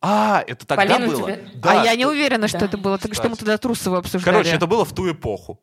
А, 0.00 0.42
это 0.46 0.66
тогда 0.66 0.96
Полина, 0.96 1.06
было? 1.12 1.32
тебя- 1.32 1.40
Да, 1.56 1.82
а 1.82 1.84
я 1.84 1.94
не 1.96 2.06
уверена, 2.06 2.48
что 2.48 2.60
Да. 2.60 2.66
это 2.66 2.78
было. 2.78 2.98
Так 2.98 3.14
что 3.14 3.28
мы 3.28 3.36
тогда 3.36 3.58
Трусова 3.58 3.98
обсуждали. 3.98 4.34
Короче, 4.34 4.50
это 4.56 4.66
было 4.66 4.84
в 4.84 4.92
ту 4.94 5.10
эпоху. 5.10 5.60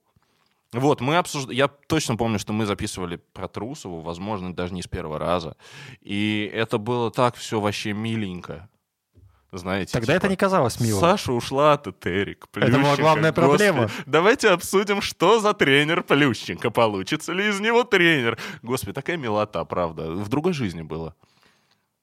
Вот, 0.73 0.99
мы 0.99 1.15
обсуждали... 1.17 1.55
Я 1.55 1.67
точно 1.69 2.17
помню, 2.17 2.37
что 2.37 2.51
мы 2.51 2.65
записывали 2.65 3.15
про 3.33 3.47
Трусову, 3.47 4.01
возможно, 4.01 4.53
даже 4.53 4.73
не 4.73 4.81
с 4.81 4.87
первого 4.87 5.19
раза. 5.19 5.55
И 6.01 6.51
это 6.53 6.77
было 6.77 7.11
так 7.11 7.35
все 7.35 7.61
вообще 7.61 7.93
миленько. 7.93 8.67
Знаете, 9.57 9.91
Тогда 9.93 10.13
это 10.13 10.21
типа, 10.23 10.31
не 10.31 10.35
казалось 10.37 10.79
милым. 10.79 10.99
Саша 11.01 11.31
ушла 11.31 11.73
от 11.73 11.87
Этерик. 11.87 12.47
Это 12.53 12.67
была 12.67 12.77
Плющенко, 12.79 13.01
главная 13.01 13.31
господи. 13.31 13.47
проблема. 13.47 13.89
Давайте 14.05 14.49
обсудим, 14.49 15.01
что 15.01 15.39
за 15.39 15.53
тренер 15.53 16.03
Плющенко. 16.03 16.69
Получится 16.71 17.31
ли 17.33 17.47
из 17.49 17.59
него 17.59 17.83
тренер? 17.83 18.37
Господи, 18.61 18.93
такая 18.93 19.17
милота, 19.17 19.63
правда. 19.65 20.11
В 20.11 20.27
другой 20.29 20.53
жизни 20.53 20.81
было. 20.81 21.15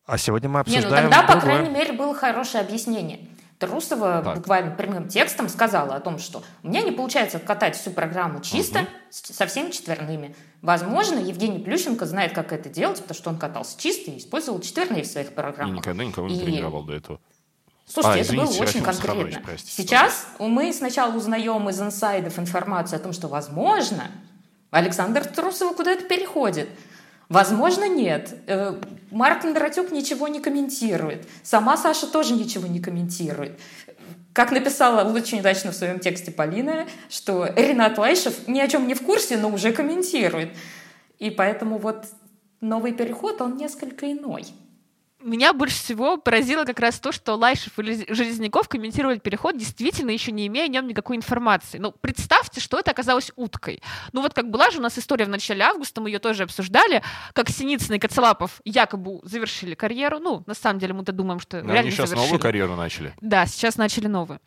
А 0.07 0.19
сегодня 0.19 0.49
мы 0.49 0.63
Не, 0.67 0.73
ну 0.73 0.79
обсуждаем 0.79 1.11
тогда, 1.11 1.23
по 1.23 1.33
другое. 1.33 1.57
крайней 1.59 1.71
мере, 1.75 1.93
было 1.93 2.15
хорошее 2.15 2.65
объяснение. 2.65 3.29
Трусова 3.59 4.23
Так. 4.25 4.37
буквально 4.39 4.73
прямым 4.75 5.07
текстом 5.07 5.49
сказала 5.49 5.95
о 5.95 6.01
том, 6.01 6.19
что 6.19 6.43
у 6.65 6.69
меня 6.69 6.83
не 6.83 6.91
получается 6.91 7.39
катать 7.39 7.77
всю 7.77 7.93
программу 7.93 8.41
чисто, 8.41 8.89
с- 9.09 9.33
со 9.33 9.47
всеми 9.47 9.71
четверными. 9.71 10.35
Возможно, 10.63 11.21
Евгений 11.21 11.61
Плющенко 11.61 12.05
знает, 12.07 12.33
как 12.33 12.53
это 12.53 12.69
делать, 12.69 13.01
потому 13.01 13.15
что 13.17 13.31
он 13.31 13.39
катался 13.39 13.79
чисто 13.81 14.11
и 14.11 14.19
использовал 14.19 14.59
четверные 14.61 15.05
в 15.05 15.07
своих 15.07 15.31
И 15.31 15.35
программах. 15.35 15.77
никогда 15.77 16.05
никого 16.05 16.27
не 16.27 16.39
И- 16.41 16.45
тренировал 16.45 16.83
до 16.83 16.95
этого. 16.95 17.21
Слушайте, 17.93 18.21
А, 18.21 18.23
это 18.23 18.33
извините, 18.33 18.59
было 18.59 18.69
очень 18.69 18.83
конкретно. 18.83 19.41
Простите, 19.45 19.83
Сейчас 19.83 20.27
мы 20.39 20.73
сначала 20.73 21.15
узнаем 21.15 21.69
из 21.69 21.79
инсайдов 21.79 22.39
информацию 22.39 22.97
о 22.97 23.01
том, 23.01 23.13
что, 23.13 23.29
возможно, 23.29 24.11
Александр 24.71 25.27
Трусова 25.27 25.75
куда-то 25.75 26.05
переходит. 26.05 26.71
Возможно, 27.29 27.87
нет. 27.87 28.35
Э, 28.47 28.81
Марк 29.11 29.43
Кондратюк 29.43 29.93
ничего 29.93 30.29
не 30.29 30.41
комментирует. 30.41 31.29
Сама 31.43 31.77
Саша 31.77 32.07
тоже 32.07 32.33
ничего 32.33 32.67
не 32.67 32.81
комментирует. 32.81 33.61
Как 34.33 34.53
написала 34.53 35.11
очень 35.13 35.41
удачно 35.41 35.73
в 35.73 35.75
своем 35.75 35.99
тексте 35.99 36.31
Полина, 36.31 36.87
что 37.11 37.45
Ренат 37.45 37.99
Лайшев 37.99 38.49
ни 38.49 38.61
о 38.61 38.69
чем 38.69 38.87
не 38.87 38.95
в 38.95 39.03
курсе, 39.03 39.37
но 39.37 39.51
уже 39.51 39.71
комментирует. 39.71 40.57
И 41.19 41.29
поэтому 41.31 41.77
вот 41.77 42.07
новый 42.63 42.93
переход, 42.93 43.43
он 43.43 43.59
несколько 43.59 44.11
иной. 44.11 44.47
Меня 45.23 45.53
больше 45.53 45.77
всего 45.77 46.17
поразило 46.17 46.65
как 46.65 46.81
раз 46.81 46.99
то, 47.01 47.13
что 47.13 47.35
Лайшев 47.37 47.79
и 47.79 47.83
Лез- 47.83 48.05
Железняков 48.15 48.69
комментировали 48.69 49.19
переход, 49.19 49.57
действительно 49.57 50.11
еще 50.11 50.33
не 50.33 50.47
имея 50.49 50.65
о 50.65 50.69
нем 50.69 50.87
никакой 50.87 51.17
информации. 51.17 51.79
Ну, 51.79 51.93
представьте, 51.93 52.61
что 52.61 52.79
это 52.79 52.91
оказалось 52.91 53.31
уткой. 53.37 53.83
Ну, 54.13 54.23
вот 54.23 54.35
как 54.35 54.51
была 54.51 54.71
же 54.71 54.79
у 54.79 54.83
нас 54.83 54.99
история 54.99 55.25
в 55.25 55.29
начале 55.29 55.63
августа, 55.65 56.01
мы 56.01 56.11
ее 56.11 56.19
тоже 56.19 56.43
обсуждали, 56.43 57.03
как 57.33 57.49
Синицын 57.51 57.95
и 57.95 57.99
Коцелапов 57.99 58.61
якобы 58.65 59.21
завершили 59.23 59.75
карьеру. 59.75 60.19
Ну, 60.19 60.43
на 60.47 60.55
самом 60.55 60.79
деле 60.79 60.93
мы-то 60.95 61.13
думаем, 61.13 61.41
что 61.41 61.59
Но 61.59 61.65
реально 61.73 61.81
они 61.81 61.91
сейчас 61.91 62.09
завершили. 62.11 62.27
новую 62.27 62.41
карьеру 62.41 62.77
начали. 62.77 63.15
Да, 63.21 63.47
сейчас 63.47 63.77
начали 63.77 64.07
новую. 64.09 64.41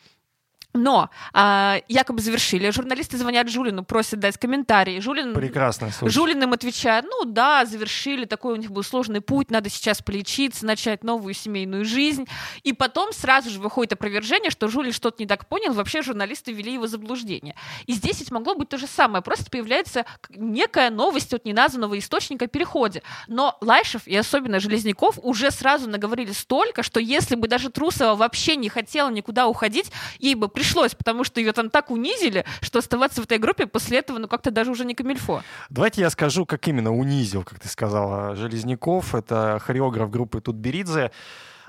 Но 0.75 1.09
а, 1.33 1.77
якобы 1.87 2.21
завершили. 2.21 2.69
Журналисты 2.69 3.17
звонят 3.17 3.49
Жулину, 3.49 3.83
просят 3.83 4.19
дать 4.19 4.37
комментарий. 4.37 4.99
Жулин 4.99 5.33
Прекрасный 5.33 5.91
случай. 5.91 6.13
Жулин 6.13 6.43
им 6.43 6.51
отвечает, 6.51 7.05
ну 7.05 7.23
да, 7.23 7.65
завершили, 7.65 8.25
такой 8.25 8.53
у 8.53 8.55
них 8.57 8.71
был 8.71 8.83
сложный 8.83 9.21
путь, 9.21 9.49
надо 9.51 9.69
сейчас 9.69 10.01
полечиться, 10.01 10.65
начать 10.65 11.03
новую 11.03 11.33
семейную 11.33 11.85
жизнь. 11.85 12.27
И 12.63 12.73
потом 12.73 13.13
сразу 13.13 13.49
же 13.49 13.59
выходит 13.59 13.93
опровержение, 13.93 14.51
что 14.51 14.67
Жулин 14.67 14.91
что-то 14.91 15.23
не 15.23 15.27
так 15.27 15.47
понял, 15.47 15.73
вообще 15.73 16.01
журналисты 16.01 16.51
ввели 16.51 16.73
его 16.73 16.87
заблуждение. 16.87 17.55
И 17.85 17.93
здесь 17.93 18.19
ведь 18.19 18.31
могло 18.31 18.53
быть 18.53 18.67
то 18.67 18.77
же 18.77 18.87
самое, 18.87 19.23
просто 19.23 19.49
появляется 19.49 20.05
некая 20.29 20.89
новость 20.89 21.33
от 21.33 21.45
неназванного 21.45 21.97
источника 21.97 22.45
о 22.45 22.47
переходе. 22.49 23.01
Но 23.29 23.57
Лайшев 23.61 24.05
и 24.07 24.15
особенно 24.15 24.59
Железняков 24.59 25.19
уже 25.23 25.51
сразу 25.51 25.89
наговорили 25.89 26.33
столько, 26.33 26.83
что 26.83 26.99
если 26.99 27.35
бы 27.35 27.47
даже 27.47 27.69
Трусова 27.69 28.15
вообще 28.15 28.57
не 28.57 28.67
хотела 28.67 29.09
никуда 29.09 29.47
уходить, 29.47 29.89
ей 30.19 30.35
бы 30.35 30.49
пришлось, 30.49 30.64
потому 30.95 31.23
что 31.23 31.39
ее 31.39 31.51
там 31.51 31.69
так 31.69 31.91
унизили, 31.91 32.45
что 32.61 32.79
оставаться 32.79 33.21
в 33.21 33.25
этой 33.25 33.37
группе 33.37 33.65
после 33.65 33.99
этого, 33.99 34.17
ну 34.17 34.27
как-то 34.27 34.51
даже 34.51 34.71
уже 34.71 34.85
не 34.85 34.95
камильфо. 34.95 35.41
Давайте 35.69 36.01
я 36.01 36.09
скажу, 36.09 36.45
как 36.45 36.67
именно 36.67 36.93
унизил, 36.93 37.43
как 37.43 37.59
ты 37.59 37.67
сказала, 37.67 38.35
Железняков. 38.35 39.15
Это 39.15 39.59
хореограф 39.63 40.09
группы 40.09 40.41
Тутберидзе. 40.41 41.11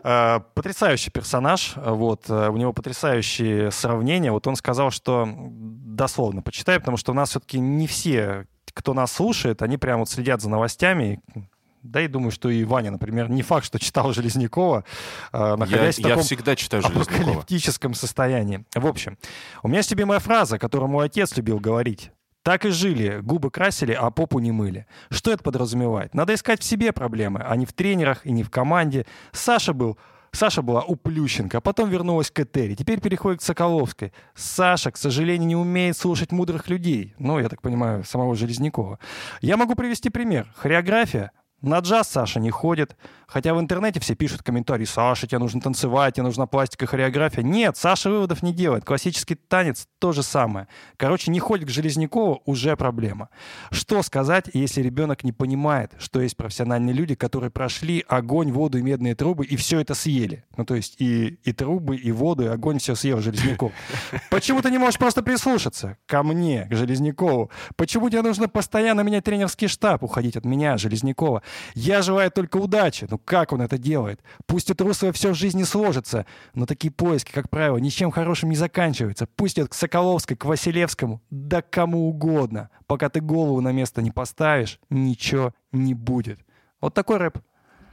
Э, 0.02 0.40
Потрясающий 0.54 1.10
персонаж, 1.10 1.74
э, 1.76 1.90
вот, 1.90 2.28
э, 2.28 2.48
у 2.48 2.56
него 2.56 2.72
потрясающие 2.72 3.70
сравнения. 3.70 4.30
Вот 4.30 4.46
он 4.46 4.56
сказал, 4.56 4.90
что, 4.90 5.28
дословно 5.28 6.42
почитаю, 6.42 6.80
потому 6.80 6.96
что 6.96 7.12
у 7.12 7.14
нас 7.14 7.30
все-таки 7.30 7.58
не 7.58 7.86
все, 7.86 8.46
кто 8.72 8.94
нас 8.94 9.12
слушает, 9.12 9.62
они 9.62 9.78
прямо 9.78 10.00
вот 10.00 10.10
следят 10.10 10.40
за 10.40 10.50
новостями, 10.50 11.20
Да 11.90 12.00
и 12.00 12.08
думаю, 12.08 12.30
что 12.30 12.48
и 12.48 12.64
Ваня, 12.64 12.90
например, 12.90 13.30
не 13.30 13.42
факт, 13.42 13.66
что 13.66 13.78
читал 13.78 14.12
Железнякова, 14.12 14.84
э, 15.32 15.56
находясь 15.56 15.98
я, 15.98 16.02
в 16.02 16.02
таком 16.02 16.18
я 16.18 16.24
всегда 16.24 16.56
читаю 16.56 16.84
апокалиптическом 16.84 17.94
состоянии. 17.94 18.64
В 18.74 18.86
общем, 18.86 19.18
у 19.62 19.68
меня 19.68 19.78
есть 19.78 19.90
любимая 19.90 20.18
фраза, 20.18 20.58
которую 20.58 20.90
мой 20.90 21.06
отец 21.06 21.36
любил 21.36 21.58
говорить. 21.58 22.10
Так 22.42 22.64
и 22.64 22.70
жили, 22.70 23.18
губы 23.22 23.50
красили, 23.50 23.92
а 23.92 24.10
попу 24.10 24.38
не 24.38 24.52
мыли. 24.52 24.86
Что 25.10 25.32
это 25.32 25.42
подразумевает? 25.42 26.14
Надо 26.14 26.32
искать 26.32 26.60
в 26.60 26.64
себе 26.64 26.92
проблемы, 26.92 27.40
а 27.40 27.56
не 27.56 27.66
в 27.66 27.72
тренерах 27.72 28.24
и 28.24 28.30
не 28.30 28.44
в 28.44 28.50
команде. 28.50 29.04
Саша 29.32 29.72
был 29.72 29.98
Саша 30.36 30.60
была 30.60 30.82
у 30.82 30.96
Плющенко, 30.96 31.58
а 31.58 31.60
потом 31.60 31.88
вернулась 31.88 32.30
к 32.30 32.38
Этери. 32.38 32.74
Теперь 32.74 33.00
переходит 33.00 33.40
к 33.40 33.42
Соколовской. 33.42 34.12
Саша, 34.34 34.90
к 34.90 34.96
сожалению, 34.96 35.48
не 35.48 35.56
умеет 35.56 35.96
слушать 35.96 36.30
мудрых 36.30 36.68
людей. 36.68 37.14
Ну, 37.18 37.38
я 37.38 37.48
так 37.48 37.62
понимаю, 37.62 38.04
самого 38.04 38.36
Железнякова. 38.36 38.98
Я 39.40 39.56
могу 39.56 39.74
привести 39.74 40.10
пример. 40.10 40.46
Хореография 40.54 41.32
на 41.62 41.78
джаз 41.78 42.08
Саша 42.08 42.40
не 42.40 42.50
ходит. 42.50 42.96
Хотя 43.26 43.54
в 43.54 43.60
интернете 43.60 43.98
все 43.98 44.14
пишут 44.14 44.42
комментарии 44.42 44.84
«Саша, 44.84 45.26
тебе 45.26 45.40
нужно 45.40 45.60
танцевать, 45.60 46.14
тебе 46.14 46.22
нужна 46.22 46.46
пластика, 46.46 46.86
хореография». 46.86 47.42
Нет, 47.42 47.76
Саша 47.76 48.08
выводов 48.08 48.42
не 48.42 48.52
делает. 48.52 48.84
Классический 48.84 49.34
танец— 49.34 49.88
то 49.98 50.12
же 50.12 50.22
самое. 50.22 50.68
Короче, 50.96 51.32
не 51.32 51.40
ходит 51.40 51.66
к 51.66 51.70
Железнякову— 51.70 52.42
уже 52.44 52.76
проблема. 52.76 53.28
Что 53.72 54.02
сказать, 54.02 54.48
если 54.52 54.80
ребенок 54.80 55.24
не 55.24 55.32
понимает, 55.32 55.92
что 55.98 56.20
есть 56.20 56.36
профессиональные 56.36 56.94
люди, 56.94 57.16
которые 57.16 57.50
прошли 57.50 58.04
огонь, 58.06 58.52
воду 58.52 58.78
и 58.78 58.82
медные 58.82 59.16
трубы 59.16 59.44
и 59.44 59.56
все 59.56 59.80
это 59.80 59.94
съели? 59.94 60.44
Ну, 60.56 60.64
то 60.64 60.76
есть 60.76 61.00
и, 61.00 61.40
и 61.42 61.52
трубы, 61.52 61.96
и 61.96 62.12
воду, 62.12 62.44
и 62.44 62.46
огонь 62.46 62.78
все 62.78 62.94
съел 62.94 63.20
Железняков. 63.20 63.72
Почему 64.30 64.62
ты 64.62 64.70
не 64.70 64.78
можешь 64.78 64.98
просто 64.98 65.22
прислушаться 65.22 65.98
ко 66.06 66.22
мне, 66.22 66.66
к 66.70 66.76
Железнякову? 66.76 67.50
Почему 67.74 68.08
тебе 68.08 68.22
нужно 68.22 68.48
постоянно 68.48 69.00
менять 69.00 69.24
тренерский 69.24 69.66
штаб, 69.66 70.04
уходить 70.04 70.36
от 70.36 70.44
меня, 70.44 70.78
Железнякова? 70.78 71.42
Я 71.74 72.02
желаю 72.02 72.30
только 72.30 72.56
удачи. 72.56 73.06
Ну 73.10 73.18
как 73.18 73.52
он 73.52 73.62
это 73.62 73.78
делает? 73.78 74.20
Пусть 74.46 74.70
у 74.70 74.74
Трусова 74.74 75.12
все 75.12 75.32
в 75.32 75.36
жизни 75.36 75.62
сложится, 75.62 76.26
но 76.54 76.66
такие 76.66 76.92
поиски, 76.92 77.32
как 77.32 77.50
правило, 77.50 77.76
ничем 77.76 78.10
хорошим 78.10 78.50
не 78.50 78.56
заканчиваются. 78.56 79.26
Пусть 79.36 79.58
идет 79.58 79.70
к 79.70 79.74
Соколовской, 79.74 80.36
к 80.36 80.44
Василевскому, 80.44 81.22
да 81.30 81.62
кому 81.62 82.08
угодно. 82.08 82.70
Пока 82.86 83.08
ты 83.08 83.20
голову 83.20 83.60
на 83.60 83.72
место 83.72 84.02
не 84.02 84.10
поставишь, 84.10 84.78
ничего 84.90 85.54
не 85.72 85.94
будет. 85.94 86.40
Вот 86.80 86.94
такой 86.94 87.18
рэп. 87.18 87.38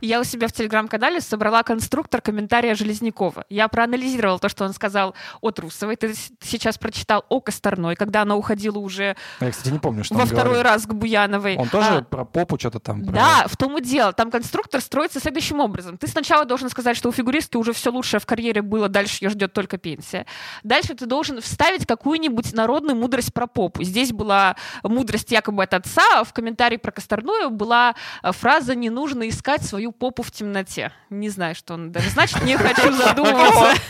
Я 0.05 0.19
у 0.19 0.25
себя 0.25 0.49
в 0.49 0.51
телеграм-канале 0.51 1.21
собрала 1.21 1.63
конструктор 1.63 2.19
комментария 2.19 2.75
Железнякова. 2.75 3.45
Я 3.47 3.69
проанализировала 3.69 4.37
то, 4.37 4.49
что 4.49 4.65
он 4.65 4.73
сказал 4.73 5.15
о 5.39 5.51
Трусовой. 5.51 5.95
Ты 5.95 6.13
сейчас 6.41 6.77
прочитал 6.77 7.23
о 7.29 7.39
Косторной, 7.39 7.95
когда 7.95 8.23
она 8.23 8.35
уходила 8.35 8.79
уже 8.79 9.15
Я, 9.39 9.49
кстати, 9.49 9.69
не 9.71 9.79
помню, 9.79 10.03
что 10.03 10.15
во 10.15 10.25
второй 10.25 10.55
говорил. 10.55 10.63
раз 10.63 10.85
к 10.85 10.93
Буяновой. 10.93 11.55
Он 11.55 11.69
тоже 11.69 11.87
А, 11.99 12.01
про 12.01 12.25
попу 12.25 12.59
что-то 12.59 12.81
там. 12.81 13.05
про- 13.05 13.13
Да, 13.13 13.45
в 13.47 13.55
том 13.55 13.77
и 13.77 13.81
дело. 13.81 14.11
Там 14.11 14.29
конструктор 14.29 14.81
строится 14.81 15.21
следующим 15.21 15.61
образом. 15.61 15.97
Ты 15.97 16.07
сначала 16.07 16.43
должен 16.43 16.69
сказать, 16.69 16.97
что 16.97 17.07
у 17.07 17.13
фигуристки 17.13 17.55
уже 17.55 17.71
все 17.71 17.89
лучшее 17.89 18.19
в 18.19 18.25
карьере 18.25 18.61
было, 18.61 18.89
дальше 18.89 19.23
ее 19.23 19.29
ждет 19.29 19.53
только 19.53 19.77
пенсия. 19.77 20.25
Дальше 20.63 20.95
ты 20.95 21.05
должен 21.05 21.39
вставить 21.39 21.85
какую-нибудь 21.87 22.51
народную 22.51 22.97
мудрость 22.97 23.33
про 23.33 23.47
попу. 23.47 23.81
Здесь 23.81 24.11
была 24.11 24.57
мудрость 24.83 25.31
якобы 25.31 25.63
от 25.63 25.73
отца, 25.73 26.03
а 26.15 26.23
в 26.25 26.33
комментарии 26.33 26.75
про 26.75 26.91
Косторную 26.91 27.51
была 27.51 27.95
э, 28.21 28.33
фраза 28.33 28.75
«не 28.75 28.89
нужно 28.89 29.29
искать 29.29 29.63
свою 29.63 29.92
попу 29.93 30.23
в 30.23 30.31
темноте». 30.31 30.91
Не 31.09 31.29
знаю, 31.29 31.55
что 31.55 31.75
он 31.75 31.91
даже 31.91 32.09
значит, 32.09 32.43
не 32.43 32.57
хочу 32.57 32.91
задумываться. 32.91 33.81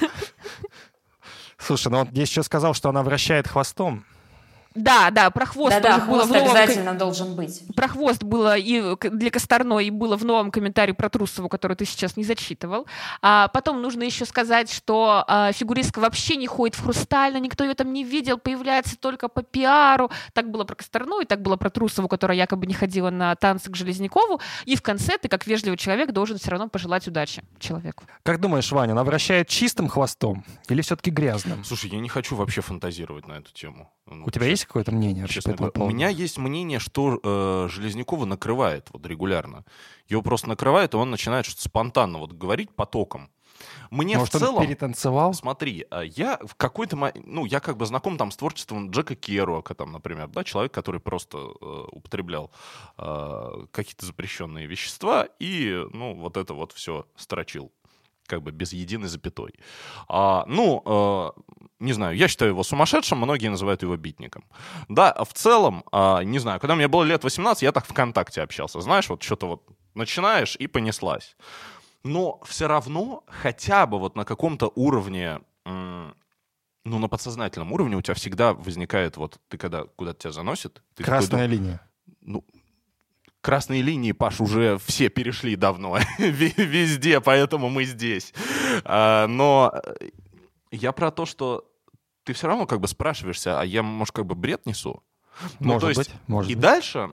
Слушай, 1.57 1.87
ну 1.91 1.99
он 1.99 2.07
здесь 2.07 2.29
еще 2.29 2.43
сказал, 2.43 2.73
что 2.73 2.89
она 2.89 3.03
вращает 3.03 3.47
хвостом. 3.47 4.05
Да, 4.75 5.11
да, 5.11 5.29
про 5.29 5.45
хвост 5.45 5.81
тоже 5.81 6.01
было 6.01 6.05
хвост 6.05 6.29
в 6.29 6.33
новом 6.33 6.51
обязательно 6.51 6.93
должен 6.93 7.35
быть. 7.35 7.61
Про 7.75 7.87
хвост 7.87 8.23
было 8.23 8.57
и 8.57 8.95
для 9.11 9.29
Косторной, 9.29 9.87
и 9.87 9.89
было 9.91 10.17
в 10.17 10.25
новом 10.25 10.51
комментарии 10.51 10.93
про 10.93 11.09
Трусову, 11.09 11.49
который 11.49 11.75
ты 11.77 11.85
сейчас 11.85 12.17
не 12.17 12.23
зачитывал. 12.23 12.87
А 13.21 13.47
потом 13.49 13.81
нужно 13.81 14.03
еще 14.03 14.25
сказать, 14.25 14.71
что 14.71 15.23
а, 15.27 15.51
фигуристка 15.51 15.99
вообще 15.99 16.35
не 16.35 16.47
ходит 16.47 16.75
в 16.75 16.83
хрустально, 16.83 17.37
никто 17.37 17.63
ее 17.63 17.73
там 17.75 17.93
не 17.93 18.03
видел, 18.03 18.37
появляется 18.37 18.97
только 18.97 19.27
по 19.27 19.43
пиару. 19.43 20.09
Так 20.33 20.49
было 20.49 20.63
про 20.63 20.75
Косторную, 20.75 21.21
и 21.21 21.25
так 21.25 21.41
было 21.41 21.55
про 21.55 21.69
Трусову, 21.69 22.07
которая 22.07 22.37
якобы 22.37 22.65
не 22.65 22.73
ходила 22.73 23.09
на 23.09 23.35
танцы 23.35 23.71
к 23.71 23.75
Железнякову. 23.75 24.41
И 24.65 24.75
в 24.75 24.81
конце 24.81 25.17
ты, 25.17 25.27
как 25.27 25.45
вежливый 25.45 25.77
человек, 25.77 26.11
должен 26.11 26.37
все 26.37 26.51
равно 26.51 26.67
пожелать 26.67 27.07
удачи 27.07 27.43
человеку. 27.59 28.05
Как 28.23 28.39
думаешь, 28.39 28.71
Ваня, 28.71 28.93
она 28.93 29.03
вращает 29.03 29.47
чистым 29.47 29.87
хвостом 29.87 30.43
или 30.69 30.81
все-таки 30.81 31.11
грязным? 31.11 31.63
Слушай, 31.63 31.91
я 31.91 31.99
не 31.99 32.09
хочу 32.09 32.35
вообще 32.35 32.61
фантазировать 32.61 33.27
на 33.27 33.33
эту 33.33 33.53
тему. 33.53 33.92
Ну, 34.05 34.25
У 34.25 34.31
тебя 34.31 34.47
есть 34.47 34.65
какое-то 34.65 34.91
мнение 34.91 35.25
по 35.25 35.31
Честно 35.31 35.53
говоря, 35.53 35.71
у 35.81 35.89
меня 35.89 36.09
есть 36.09 36.37
мнение, 36.37 36.79
что 36.79 37.19
э, 37.23 37.67
Железнякова 37.69 38.25
накрывает 38.25 38.89
вот 38.91 39.05
регулярно. 39.05 39.63
Его 40.07 40.21
просто 40.21 40.49
накрывает, 40.49 40.93
и 40.93 40.97
он 40.97 41.09
начинает 41.09 41.45
что-то 41.45 41.63
спонтанно 41.63 42.19
вот 42.19 42.33
говорить 42.33 42.71
потоком. 42.75 43.29
Мне 43.91 44.17
Может, 44.17 44.33
в 44.33 44.39
целом... 44.39 44.55
он 44.55 44.67
перетанцевал? 44.67 45.33
Смотри, 45.33 45.85
а 45.89 46.01
я 46.01 46.39
в 46.43 46.55
какой-то... 46.55 47.13
Ну, 47.15 47.45
я 47.45 47.59
как 47.59 47.77
бы 47.77 47.85
знаком 47.85 48.17
там 48.17 48.31
с 48.31 48.37
творчеством 48.37 48.89
Джека 48.89 49.15
Керуака, 49.15 49.75
там, 49.75 49.91
например, 49.91 50.27
да, 50.27 50.43
человек, 50.43 50.73
который 50.73 50.99
просто 50.99 51.37
э, 51.37 51.85
употреблял 51.91 52.51
э, 52.97 53.65
какие-то 53.71 54.05
запрещенные 54.05 54.65
вещества 54.65 55.27
и, 55.39 55.85
ну, 55.93 56.15
вот 56.15 56.37
это 56.37 56.53
вот 56.53 56.71
все 56.73 57.05
строчил 57.15 57.71
как 58.27 58.41
бы 58.41 58.51
без 58.51 58.73
единой 58.73 59.07
запятой. 59.07 59.53
А, 60.07 60.45
ну, 60.47 60.81
э, 60.85 61.41
не 61.79 61.93
знаю, 61.93 62.15
я 62.15 62.27
считаю 62.27 62.51
его 62.51 62.63
сумасшедшим, 62.63 63.17
многие 63.17 63.49
называют 63.49 63.83
его 63.83 63.97
битником. 63.97 64.43
Да, 64.89 65.11
а 65.11 65.23
в 65.25 65.33
целом, 65.33 65.83
а, 65.91 66.23
не 66.23 66.39
знаю, 66.39 66.59
когда 66.59 66.75
мне 66.75 66.87
было 66.87 67.03
лет 67.03 67.23
18, 67.23 67.63
я 67.63 67.71
так 67.71 67.85
ВКонтакте 67.85 68.41
общался, 68.41 68.81
знаешь, 68.81 69.09
вот 69.09 69.23
что-то 69.23 69.47
вот 69.47 69.63
начинаешь 69.95 70.55
и 70.55 70.67
понеслась. 70.67 71.35
Но 72.03 72.41
все 72.45 72.67
равно 72.67 73.23
хотя 73.27 73.85
бы 73.85 73.99
вот 73.99 74.15
на 74.15 74.25
каком-то 74.25 74.71
уровне, 74.75 75.39
ну, 75.65 76.13
на 76.99 77.07
подсознательном 77.07 77.71
уровне 77.71 77.95
у 77.95 78.01
тебя 78.01 78.13
всегда 78.13 78.53
возникает 78.53 79.17
вот, 79.17 79.39
ты 79.47 79.57
когда 79.57 79.83
куда-то 79.83 80.19
тебя 80.19 80.31
заносит, 80.33 80.83
ты 80.95 81.03
такой 81.03 81.19
Красная 81.19 81.45
линия. 81.45 81.79
ну, 82.21 82.43
красные 83.43 83.81
линии, 83.83 84.13
Паш, 84.13 84.41
уже 84.41 84.79
все 84.85 85.09
перешли 85.09 85.55
давно 85.55 85.97
ве- 86.17 86.53
везде, 86.57 87.19
поэтому 87.19 87.69
мы 87.69 87.83
здесь. 87.83 88.33
А, 88.85 89.27
Но 89.27 89.71
э, 89.99 90.09
я 90.71 90.91
про 90.93 91.11
то, 91.11 91.25
что 91.25 91.69
ты 92.23 92.33
все 92.33 92.47
равно 92.47 92.65
как 92.65 92.79
бы 92.79 92.87
спрашиваешься, 92.87 93.59
а 93.59 93.65
я, 93.65 93.83
может, 93.83 94.15
как 94.15 94.25
бы 94.25 94.33
бред 94.33 94.65
несу? 94.65 95.03
Ну, 95.59 95.73
Может 95.73 95.81
то 95.81 95.89
есть 95.89 95.97
быть, 95.97 96.11
может 96.27 96.51
и 96.51 96.55
быть. 96.55 96.61
дальше 96.61 97.11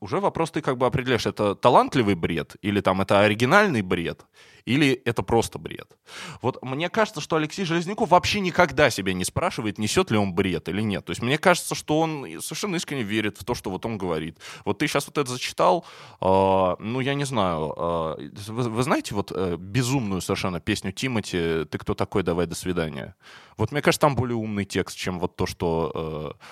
уже 0.00 0.20
вопрос 0.20 0.50
ты 0.50 0.60
как 0.60 0.76
бы 0.76 0.86
определяешь, 0.86 1.26
это 1.26 1.54
талантливый 1.54 2.14
бред, 2.14 2.56
или 2.62 2.80
там 2.80 3.00
это 3.00 3.20
оригинальный 3.20 3.82
бред, 3.82 4.26
или 4.64 4.92
это 5.04 5.22
просто 5.22 5.58
бред. 5.58 5.96
Вот 6.42 6.62
мне 6.62 6.88
кажется, 6.88 7.20
что 7.20 7.36
Алексей 7.36 7.64
Железняков 7.64 8.10
вообще 8.10 8.40
никогда 8.40 8.90
себя 8.90 9.12
не 9.12 9.24
спрашивает, 9.24 9.78
несет 9.78 10.10
ли 10.10 10.18
он 10.18 10.34
бред 10.34 10.68
или 10.68 10.82
нет. 10.82 11.04
То 11.04 11.10
есть 11.10 11.22
мне 11.22 11.38
кажется, 11.38 11.74
что 11.74 12.00
он 12.00 12.26
совершенно 12.40 12.76
искренне 12.76 13.02
верит 13.02 13.38
в 13.38 13.44
то, 13.44 13.54
что 13.54 13.70
вот 13.70 13.84
он 13.86 13.98
говорит. 13.98 14.38
Вот 14.64 14.78
ты 14.78 14.86
сейчас 14.86 15.06
вот 15.06 15.18
это 15.18 15.30
зачитал, 15.30 15.84
а, 16.20 16.76
ну, 16.78 17.00
я 17.00 17.14
не 17.14 17.24
знаю, 17.24 17.74
а, 17.76 18.16
вы, 18.48 18.70
вы 18.70 18.82
знаете 18.82 19.14
вот 19.14 19.32
э, 19.34 19.56
безумную 19.58 20.20
совершенно 20.20 20.60
песню 20.60 20.92
Тимати 20.92 21.64
«Ты 21.70 21.78
кто 21.78 21.94
такой? 21.94 22.22
Давай, 22.22 22.46
до 22.46 22.54
свидания». 22.54 23.14
Вот 23.56 23.70
мне 23.70 23.82
кажется, 23.82 24.00
там 24.00 24.16
более 24.16 24.36
умный 24.36 24.64
текст, 24.64 24.96
чем 24.96 25.20
вот 25.20 25.36
то, 25.36 25.46
что 25.46 26.34
э, 26.40 26.44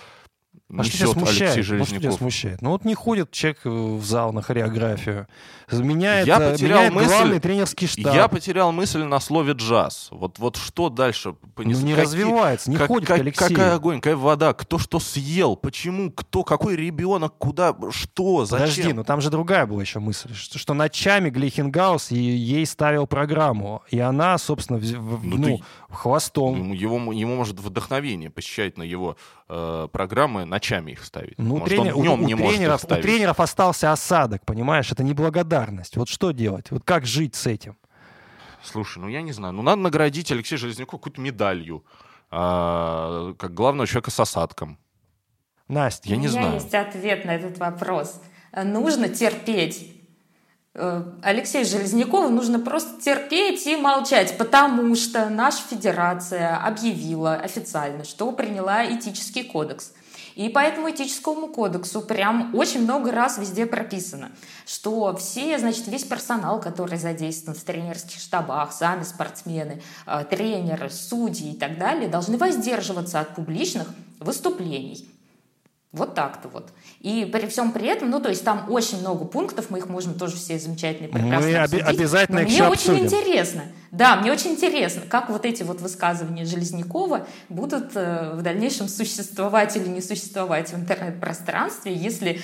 А 0.81 0.85
что 0.85 0.97
тебя 0.97 1.07
несет 1.07 1.17
Алексей 1.17 1.27
смущает? 1.27 1.57
Ну, 1.57 1.63
что 1.63 1.63
тебя 1.63 1.63
Железняков. 1.93 2.19
смущает? 2.19 2.63
Ну 2.63 2.71
вот 2.71 2.85
не 2.85 2.95
ходит 2.95 3.31
человек 3.31 3.61
э, 3.65 3.69
в 3.71 4.05
зал 4.05 4.33
на 4.33 4.41
хореографию. 4.43 5.27
Меняет, 5.71 6.27
Я 6.27 6.39
э, 6.39 6.53
потерял 6.53 6.79
меняет 6.79 6.93
мысль- 6.95 7.07
главный 7.09 7.41
тренерский 7.41 7.87
штаб. 7.87 8.15
Я 8.15 8.29
потерял 8.29 8.73
мысль 8.73 9.03
на 9.05 9.21
слове 9.21 9.53
джаз. 9.55 10.09
Вот, 10.11 10.39
вот 10.39 10.57
что 10.57 10.89
дальше? 10.91 11.31
ну 11.43 11.49
понес- 11.55 11.83
не 11.83 11.93
какие- 11.93 11.95
развивается, 12.05 12.71
не 12.71 12.77
как- 12.77 12.89
ходит 12.89 13.09
как- 13.09 13.19
к 13.19 13.21
Алексею. 13.21 13.51
Какая 13.51 13.75
огонь, 13.75 14.01
какая 14.01 14.17
вода, 14.17 14.53
кто 14.55 14.79
что 14.79 14.99
съел, 15.01 15.57
почему, 15.57 16.11
кто, 16.11 16.43
какой 16.45 16.77
ребенок, 16.77 17.35
куда, 17.39 17.75
что, 17.91 18.45
зачем? 18.45 18.67
Подожди, 18.69 18.93
ну 18.93 19.05
там 19.05 19.21
же 19.21 19.31
другая 19.31 19.67
была 19.67 19.81
еще 19.83 19.99
мысль, 19.99 20.35
что, 20.35 20.59
что 20.59 20.75
ночами 20.75 21.31
Глейхенгаус 21.31 22.11
ей 22.11 22.67
ставил 22.67 23.07
программу, 23.07 23.83
и 23.91 23.99
она, 23.99 24.37
собственно, 24.39 24.79
в- 24.79 25.25
Ну, 25.25 25.37
ну, 25.37 25.45
ты- 25.59 25.65
хвостом. 25.91 26.57
Ему, 26.57 26.75
его, 26.75 27.13
ему 27.13 27.37
может 27.37 27.61
вдохновение 27.61 28.31
посещать 28.31 28.77
на 28.79 28.83
его 28.83 29.17
э, 29.55 29.89
программы, 29.93 30.45
ночами 30.45 30.93
их 30.93 31.05
ставить. 31.05 31.39
Ну, 31.39 31.59
может, 31.59 31.69
тренер- 31.69 31.95
он 31.97 32.03
днем 32.03 32.21
у, 32.21 32.25
у 32.25 32.27
не 32.27 32.35
может 32.35 32.53
их 32.55 32.59
тренеров, 32.59 32.85
у 32.85 32.87
тренеров 32.89 33.41
остался 33.41 33.93
осадок, 33.93 34.45
понимаешь? 34.45 34.91
Это 34.91 35.03
неблагодарность. 35.05 35.97
Вот 35.97 36.09
что 36.09 36.31
делать? 36.33 36.71
Вот 36.71 36.83
как 36.85 37.05
жить 37.07 37.35
с 37.35 37.47
этим? 37.47 37.77
Слушай, 38.63 38.99
ну 38.99 39.09
я 39.09 39.23
не 39.23 39.33
знаю. 39.33 39.53
Ну 39.55 39.63
надо 39.63 39.83
наградить 39.83 40.31
Алексея 40.33 40.59
Железнякова 40.59 40.99
какой-то 40.99 41.21
медалью. 41.21 41.85
а, 42.35 43.35
как 43.39 43.53
главного 43.53 43.87
человека 43.87 44.11
с 44.11 44.19
осадком. 44.21 44.79
Настя, 45.69 46.09
Я 46.09 46.17
не 46.17 46.29
У 46.29 46.31
меня 46.31 46.41
знаю. 46.41 46.55
есть 46.55 46.75
ответ 46.75 47.25
на 47.27 47.35
этот 47.35 47.59
вопрос. 47.59 48.23
Нужно 48.57 49.09
терпеть. 49.09 50.02
Э, 50.75 51.03
Алексею 51.23 51.67
Железнякову 51.67 52.31
нужно 52.31 52.59
просто 52.59 53.01
терпеть 53.01 53.67
и 53.67 53.77
молчать, 53.77 54.39
потому 54.39 54.95
что 54.95 55.29
наша 55.29 55.63
федерация 55.69 56.57
объявила 56.57 57.35
официально, 57.35 58.05
что 58.05 58.33
приняла 58.33 58.87
этический 58.87 59.45
кодекс. 59.45 59.93
И 60.35 60.49
по 60.49 60.61
этому 60.61 60.91
этическому 60.91 61.49
кодексу 61.49 62.01
прям 62.01 62.55
очень 62.55 62.85
много 62.85 63.13
раз 63.13 63.37
везде 63.37 63.67
прописано, 63.67 64.33
что 64.67 65.15
все, 65.17 65.59
значит, 65.59 65.87
весь 65.89 66.05
персонал, 66.05 66.59
который 66.59 66.97
задействован 66.97 67.59
в 67.59 67.63
тренерских 67.65 68.19
штабах, 68.19 68.73
сами 68.73 69.03
спортсмены, 69.03 69.83
э, 70.07 70.25
тренеры, 70.25 70.89
судьи 70.89 71.53
и 71.53 71.57
так 71.57 71.77
далее, 71.77 72.09
должны 72.09 72.39
воздерживаться 72.39 73.21
от 73.21 73.35
публичных 73.35 73.89
выступлений. 74.21 75.07
Вот 75.93 76.15
так-то 76.15 76.49
вот. 76.49 76.71
И 77.01 77.29
при 77.31 77.47
всем 77.49 77.71
при 77.71 77.87
этом, 77.87 78.09
ну, 78.09 78.19
то 78.19 78.31
есть 78.31 78.43
там 78.45 78.65
очень 78.71 79.01
много 79.01 79.27
пунктов, 79.27 79.69
мы 79.69 79.77
их 79.79 79.89
можем 79.91 80.15
тоже 80.15 80.37
все 80.37 80.59
замечательно 80.59 81.09
прекрасно 81.09 81.47
Мы 81.51 81.55
обсудить. 81.57 81.85
обязательно 81.87 82.39
Но 82.41 82.47
их 82.47 82.49
мне 82.49 82.63
очень 82.65 82.73
обсудим. 82.73 83.05
интересно, 83.05 83.63
да, 83.91 84.17
мне 84.17 84.33
очень 84.33 84.53
интересно, 84.53 85.03
как 85.07 85.29
вот 85.29 85.45
эти 85.45 85.63
вот 85.65 85.83
высказывания 85.83 86.47
Железнякова 86.47 87.27
будут 87.51 87.91
э, 87.95 88.33
в 88.35 88.41
дальнейшем 88.41 88.89
существовать 88.89 89.77
или 89.77 89.87
не 89.87 90.01
существовать 90.01 90.71
в 90.73 90.77
интернет-пространстве, 90.77 91.95
если 91.95 92.41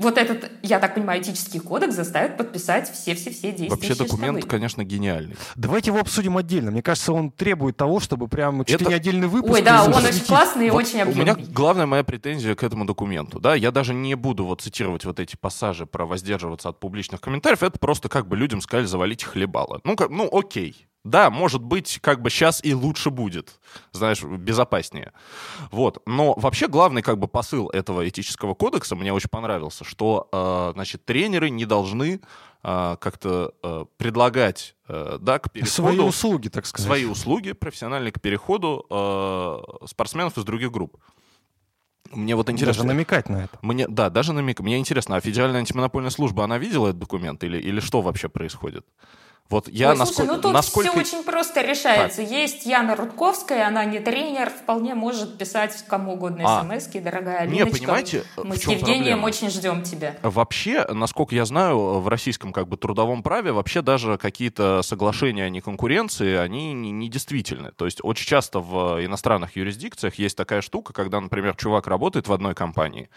вот 0.00 0.16
этот, 0.16 0.50
я 0.62 0.78
так 0.78 0.94
понимаю, 0.94 1.20
этический 1.20 1.58
кодекс 1.58 1.96
заставит 1.96 2.36
подписать 2.36 2.88
все-все-все 2.92 3.48
действия. 3.50 3.68
Вообще 3.68 3.94
документ, 3.96 4.44
конечно, 4.44 4.84
гениальный. 4.84 5.36
Давайте 5.56 5.90
его 5.90 5.98
обсудим 5.98 6.36
отдельно. 6.36 6.70
Мне 6.70 6.82
кажется, 6.82 7.12
он 7.12 7.32
требует 7.32 7.76
того, 7.76 7.98
чтобы 7.98 8.28
прям 8.28 8.64
чуть 8.64 8.80
Это- 8.80 8.88
не 8.90 8.94
отдельный 8.94 9.26
выпуск. 9.26 9.52
Ой, 9.52 9.62
да, 9.62 9.84
он 9.84 9.94
очень 9.94 10.24
классный 10.24 10.68
и 10.68 10.70
Вот 10.70 10.84
очень 10.84 11.02
у 11.02 11.06
меня 11.06 11.32
объемный. 11.32 11.52
главная 11.52 11.86
моя 11.86 12.04
претензия 12.04 12.54
к 12.54 12.62
этому 12.62 12.84
документу, 12.84 13.40
да, 13.40 13.56
я 13.56 13.72
даже 13.72 13.92
не 13.92 14.14
буду 14.14 14.44
вот 14.44 14.60
цитировать 14.60 15.04
вот 15.04 15.18
эти 15.18 15.34
пассажи 15.34 15.84
про 15.84 16.06
воздерживаться 16.06 16.68
от 16.68 16.78
публичных 16.78 17.20
комментариев, 17.20 17.64
это 17.64 17.78
просто 17.80 18.08
как 18.08 18.28
бы 18.28 18.36
людям 18.36 18.60
сказали 18.60 18.86
завалить 18.86 19.24
хлебало. 19.24 19.80
Ну, 19.82 19.96
как, 19.96 20.10
ну, 20.10 20.28
окей. 20.32 20.87
Да, 21.08 21.30
может 21.30 21.62
быть, 21.62 21.98
как 22.02 22.20
бы 22.20 22.30
сейчас 22.30 22.62
и 22.62 22.74
лучше 22.74 23.10
будет, 23.10 23.58
знаешь, 23.92 24.22
безопаснее. 24.22 25.12
Вот. 25.70 26.02
Но 26.06 26.34
вообще 26.34 26.68
главный 26.68 27.02
как 27.02 27.18
бы 27.18 27.28
посыл 27.28 27.68
этого 27.70 28.06
этического 28.06 28.54
кодекса 28.54 28.94
мне 28.94 29.12
очень 29.12 29.30
понравился, 29.30 29.84
что, 29.84 30.28
э, 30.30 30.72
значит, 30.74 31.04
тренеры 31.04 31.48
не 31.48 31.64
должны 31.64 32.20
э, 32.62 32.96
как-то 33.00 33.54
э, 33.62 33.84
предлагать, 33.96 34.74
да, 34.86 35.38
к 35.38 35.50
переходу... 35.52 35.70
Свои 35.70 35.98
услуги, 35.98 36.48
так 36.48 36.64
сказать. 36.64 36.86
свои 36.86 37.04
услуги 37.04 37.52
профессиональные 37.52 38.10
к 38.10 38.22
переходу 38.22 38.86
спортсменов 39.86 40.38
из 40.38 40.44
других 40.44 40.72
групп. 40.72 40.96
Мне 42.10 42.34
вот 42.36 42.48
интересно. 42.48 42.84
Даже 42.84 42.94
намекать 42.94 43.28
на 43.28 43.44
это. 43.44 43.58
Мне, 43.60 43.86
да, 43.86 44.08
даже 44.08 44.32
намек. 44.32 44.60
Мне 44.60 44.78
интересно, 44.78 45.16
а 45.16 45.20
Федеральная 45.20 45.60
антимонопольная 45.60 46.10
служба, 46.10 46.44
она 46.44 46.56
видела 46.58 46.88
этот 46.88 47.00
документ 47.00 47.44
или, 47.44 47.58
или 47.58 47.80
что 47.80 48.00
вообще 48.00 48.30
происходит? 48.30 48.86
Вот 49.50 49.68
я 49.68 49.90
Ой, 49.90 49.96
слушай, 49.96 50.08
насколько... 50.10 50.32
ну 50.34 50.40
тут 50.42 50.52
насколько... 50.52 50.90
все 50.90 51.00
очень 51.00 51.24
просто 51.24 51.62
решается. 51.62 52.20
Есть 52.20 52.66
Яна 52.66 52.94
Рудковская, 52.96 53.66
она 53.66 53.84
не 53.86 53.98
тренер, 53.98 54.50
вполне 54.50 54.94
может 54.94 55.38
писать 55.38 55.84
кому 55.88 56.14
угодно 56.14 56.42
А. 56.44 56.62
смс 56.62 56.88
дорогая 56.88 57.46
Не, 57.46 57.62
Алиночка. 57.62 57.78
понимаете, 57.78 58.24
мы 58.36 58.56
в 58.56 58.58
с 58.58 58.66
Евгением 58.66 59.20
проблема? 59.20 59.26
очень 59.26 59.50
ждем 59.50 59.82
тебя. 59.82 60.16
Вообще, 60.22 60.84
насколько 60.90 61.34
я 61.34 61.46
знаю, 61.46 62.00
в 62.00 62.08
российском 62.08 62.52
как 62.52 62.68
бы 62.68 62.76
трудовом 62.76 63.22
праве 63.22 63.52
вообще 63.52 63.80
даже 63.80 64.18
какие-то 64.18 64.82
соглашения 64.82 65.44
о 65.44 65.48
неконкуренции, 65.48 66.36
они 66.36 66.74
не, 66.74 66.90
не 66.90 67.08
действительны. 67.08 67.72
То 67.72 67.86
есть 67.86 68.00
очень 68.02 68.26
часто 68.26 68.60
в 68.60 69.02
иностранных 69.02 69.56
юрисдикциях 69.56 70.16
есть 70.16 70.36
такая 70.36 70.60
штука, 70.60 70.92
когда, 70.92 71.20
например, 71.20 71.56
чувак 71.56 71.86
работает 71.86 72.28
в 72.28 72.32
одной 72.34 72.54
компании, 72.54 73.08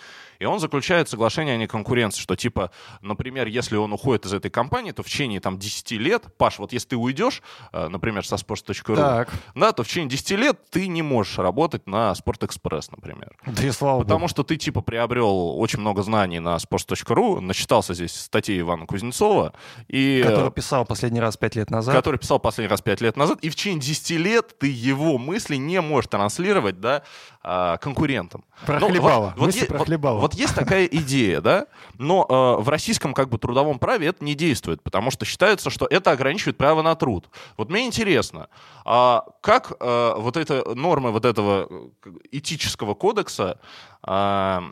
и 0.42 0.46
он 0.46 0.60
заключает 0.60 1.08
соглашение 1.08 1.54
о 1.54 1.58
неконкуренции, 1.58 2.20
что 2.20 2.36
типа, 2.36 2.72
например, 3.02 3.46
если 3.46 3.76
он 3.76 3.94
уходит 3.94 4.26
из 4.26 4.34
этой 4.34 4.50
компании, 4.50 4.92
то 4.92 5.04
в 5.04 5.06
течение 5.06 5.40
там 5.40 5.60
10 5.60 5.92
лет, 5.92 6.36
Паш, 6.38 6.58
вот 6.58 6.74
если 6.74 6.90
ты 6.90 6.98
уйдешь, 6.98 7.44
э, 7.72 7.88
например, 7.90 8.26
со 8.26 8.36
sports.ru, 8.38 9.28
да, 9.54 9.72
то 9.72 9.84
в 9.84 9.88
течение 9.88 10.10
10 10.10 10.32
лет 10.32 10.58
ты 10.72 10.88
не 10.88 11.04
можешь 11.04 11.38
работать 11.38 11.86
на 11.86 12.16
Спортэкспресс, 12.16 12.90
например. 12.90 13.38
Да 13.46 13.64
и 13.64 13.70
слава 13.70 14.02
Потому 14.02 14.22
богу. 14.22 14.30
что 14.30 14.44
ты, 14.44 14.58
типа, 14.58 14.82
приобрел 14.82 15.60
очень 15.60 15.80
много 15.80 16.02
знаний 16.02 16.40
на 16.40 16.56
sports.ru, 16.56 17.40
начитался 17.40 17.94
здесь 17.94 18.20
статей 18.20 18.60
Ивана 18.62 18.88
Кузнецова, 18.88 19.54
и, 19.88 20.24
Который 20.26 20.52
писал 20.52 20.86
последний 20.86 21.20
раз 21.20 21.38
пять 21.38 21.56
лет 21.56 21.70
назад. 21.70 21.94
который 21.94 22.18
писал 22.18 22.40
последний 22.40 22.72
раз 22.72 22.82
5 22.82 23.02
лет 23.02 23.16
назад, 23.16 23.38
и 23.44 23.50
в 23.50 23.56
течение 23.56 23.80
10 23.80 24.10
лет 24.18 24.58
ты 24.58 24.68
его 24.68 25.20
мысли 25.20 25.58
не 25.58 25.82
можешь 25.82 26.10
транслировать, 26.10 26.80
да, 26.80 27.04
а, 27.44 27.78
конкурентам. 27.78 28.44
Про 28.66 28.80
Ну. 28.80 29.34
Вот, 29.36 29.54
вот- 29.70 29.86
хлебало. 29.86 30.20
вот 30.20 30.34
есть 30.36 30.54
такая 30.54 30.86
идея, 30.86 31.42
да, 31.42 31.66
но 31.98 32.26
э, 32.30 32.62
в 32.62 32.70
российском 32.70 33.14
как 33.14 33.30
бы 33.30 33.38
трудовом 33.38 33.80
праве 33.80 34.08
это 34.08 34.24
не 34.24 34.36
действует, 34.36 34.84
потому 34.84 35.10
что 35.10 35.26
считается, 35.26 35.70
что 35.70 35.88
это 35.90 36.12
ограничивает 36.12 36.58
право 36.58 36.82
на 36.82 36.96
труд. 36.96 37.30
Вот 37.58 37.70
мне 37.70 37.88
интересно, 37.88 38.50
а 38.86 39.26
как 39.42 39.74
э, 39.80 40.14
вот 40.18 40.38
эта 40.38 40.76
нормы 40.76 41.12
вот 41.12 41.26
этого 41.26 41.68
э, 41.70 42.12
этического 42.32 42.94
кодекса 42.94 43.60
а, 44.04 44.64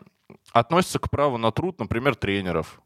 относятся 0.54 1.00
к 1.00 1.10
праву 1.10 1.38
на 1.38 1.52
труд, 1.52 1.80
например, 1.80 2.16
тренеров? 2.16 2.82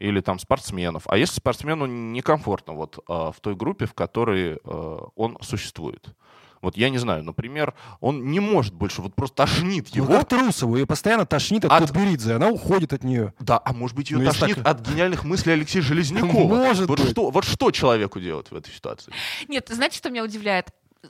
или 0.00 0.20
там 0.20 0.38
спортсменов. 0.38 1.02
А 1.08 1.18
если 1.18 1.34
спортсмену 1.34 1.84
некомфортно 1.84 2.72
вот 2.72 3.04
а, 3.06 3.32
в 3.32 3.40
той 3.40 3.54
группе, 3.54 3.84
в 3.84 3.92
которой 3.92 4.54
э, 4.54 4.98
он 5.14 5.36
существует? 5.42 6.14
Вот 6.62 6.76
я 6.76 6.90
не 6.90 6.98
знаю, 6.98 7.24
например, 7.24 7.74
он 8.00 8.30
не 8.30 8.38
может 8.40 8.74
больше, 8.74 9.00
вот 9.00 9.14
просто 9.14 9.36
тошнит 9.36 9.88
Ну, 9.94 10.04
его. 10.04 10.12
как 10.18 10.28
Трусову, 10.28 10.76
ее 10.76 10.86
постоянно 10.86 11.24
тошнит 11.24 11.64
от, 11.64 11.72
От- 11.72 11.80
Кутберидзе, 11.90 12.34
она 12.34 12.48
уходит 12.48 12.92
от 12.92 13.02
нее. 13.02 13.32
Да, 13.40 13.60
а 13.64 13.72
может 13.72 13.96
быть 13.96 14.10
ее 14.10 14.18
Ну, 14.18 14.26
тошнит 14.26 14.56
так- 14.56 14.66
от 14.66 14.80
гениальных 14.86 15.24
мыслей 15.24 15.54
Алексея 15.54 15.82
Железнякова. 15.82 16.30
Может 16.54 16.86
вот 16.88 17.00
быть. 17.00 17.10
что, 17.10 17.30
вот 17.30 17.44
что 17.44 17.70
человеку 17.70 18.20
делать 18.20 18.50
в 18.50 18.54
этой 18.56 18.72
ситуации? 18.74 19.12
Нет, 19.48 19.68
знаете, 19.70 19.96
что 19.96 20.10
меня 20.10 20.22
удивляет? 20.22 20.66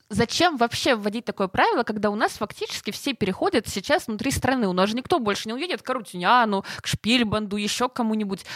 Зачем 0.08 0.56
вообще 0.56 0.94
вводить 0.94 1.24
такое 1.24 1.48
правило, 1.48 1.82
когда 1.82 2.10
у 2.10 2.14
нас 2.14 2.30
фактически 2.32 2.92
все 2.92 3.12
переходят 3.12 3.66
сейчас 3.66 4.06
внутри 4.06 4.30
страны? 4.30 4.68
У 4.68 4.72
нас 4.72 4.88
же 4.88 4.94
никто 4.94 5.18
больше 5.18 5.48
не 5.48 5.52
уедет 5.54 5.82
к 5.82 5.90
Арутюняну, 5.90 6.64
к 6.80 6.86
Шпильбанду, 6.86 7.56
еще 7.56 7.88
к 7.88 7.94
кому-нибудь. 7.94 8.46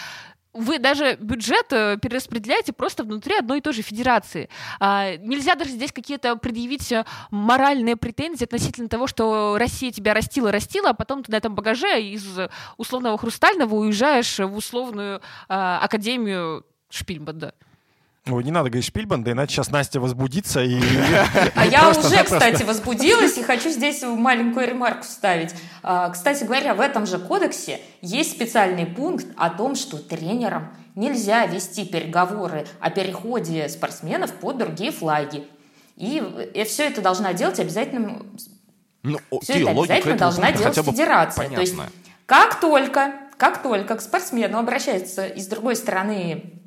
Вы 0.54 0.78
даже 0.78 1.16
бюджет 1.16 1.66
э, 1.72 1.98
перераспределяете 2.00 2.72
просто 2.72 3.02
внутри 3.02 3.36
одной 3.36 3.58
и 3.58 3.60
той 3.60 3.72
же 3.72 3.82
федерации. 3.82 4.48
А, 4.78 5.16
нельзя 5.16 5.56
даже 5.56 5.70
здесь 5.70 5.92
какие-то 5.92 6.36
предъявить 6.36 6.92
э, 6.92 7.04
моральные 7.32 7.96
претензии 7.96 8.44
относительно 8.44 8.88
того, 8.88 9.08
что 9.08 9.56
Россия 9.58 9.90
тебя 9.90 10.14
растила-растила, 10.14 10.90
а 10.90 10.94
потом 10.94 11.24
ты 11.24 11.32
на 11.32 11.36
этом 11.36 11.56
багаже 11.56 12.00
из 12.00 12.24
условного 12.76 13.18
хрустального 13.18 13.74
уезжаешь 13.74 14.38
в 14.38 14.56
условную 14.56 15.20
а, 15.48 15.80
академию 15.80 16.64
Шпильбанда. 16.88 17.54
Ой, 18.26 18.42
не 18.42 18.50
надо 18.50 18.70
говорить 18.70 18.86
Шпильбанда, 18.86 19.32
иначе 19.32 19.56
сейчас 19.56 19.70
Настя 19.70 20.00
возбудится 20.00 20.62
и... 20.62 20.80
А 21.54 21.66
я 21.66 21.90
уже, 21.90 22.24
кстати, 22.24 22.62
возбудилась 22.62 23.36
и 23.36 23.42
хочу 23.42 23.68
здесь 23.68 24.02
маленькую 24.02 24.66
ремарку 24.66 25.02
вставить. 25.02 25.54
А, 25.82 26.08
Кстати 26.08 26.44
говоря, 26.44 26.74
в 26.74 26.80
этом 26.80 27.04
же 27.04 27.18
кодексе 27.18 27.82
есть 28.00 28.30
специальный 28.30 28.86
пункт 28.86 29.26
о 29.36 29.50
том, 29.50 29.74
что 29.74 29.98
тренерам 29.98 30.74
нельзя 30.94 31.44
вести 31.44 31.84
переговоры 31.84 32.66
о 32.80 32.88
переходе 32.88 33.68
спортсменов 33.68 34.32
под 34.32 34.56
другие 34.56 34.90
флаги. 34.90 35.46
И, 35.96 36.22
все 36.66 36.84
это 36.84 37.02
должна 37.02 37.34
делать 37.34 37.60
обязательно 37.60 38.22
Ну, 39.02 39.18
все 39.42 39.60
это 39.60 39.70
обязательно 39.70 40.16
должна 40.16 40.50
делать 40.50 40.68
хотя 40.68 40.82
бы 40.82 40.92
федерация. 40.92 41.50
То 41.50 41.60
есть 41.60 41.74
как 42.24 42.58
только, 42.58 43.12
как 43.36 43.62
только 43.62 43.96
к 43.96 44.00
спортсмену 44.00 44.58
обращается 44.58 45.26
и 45.26 45.40
с 45.40 45.46
другой 45.46 45.76
стороны 45.76 46.63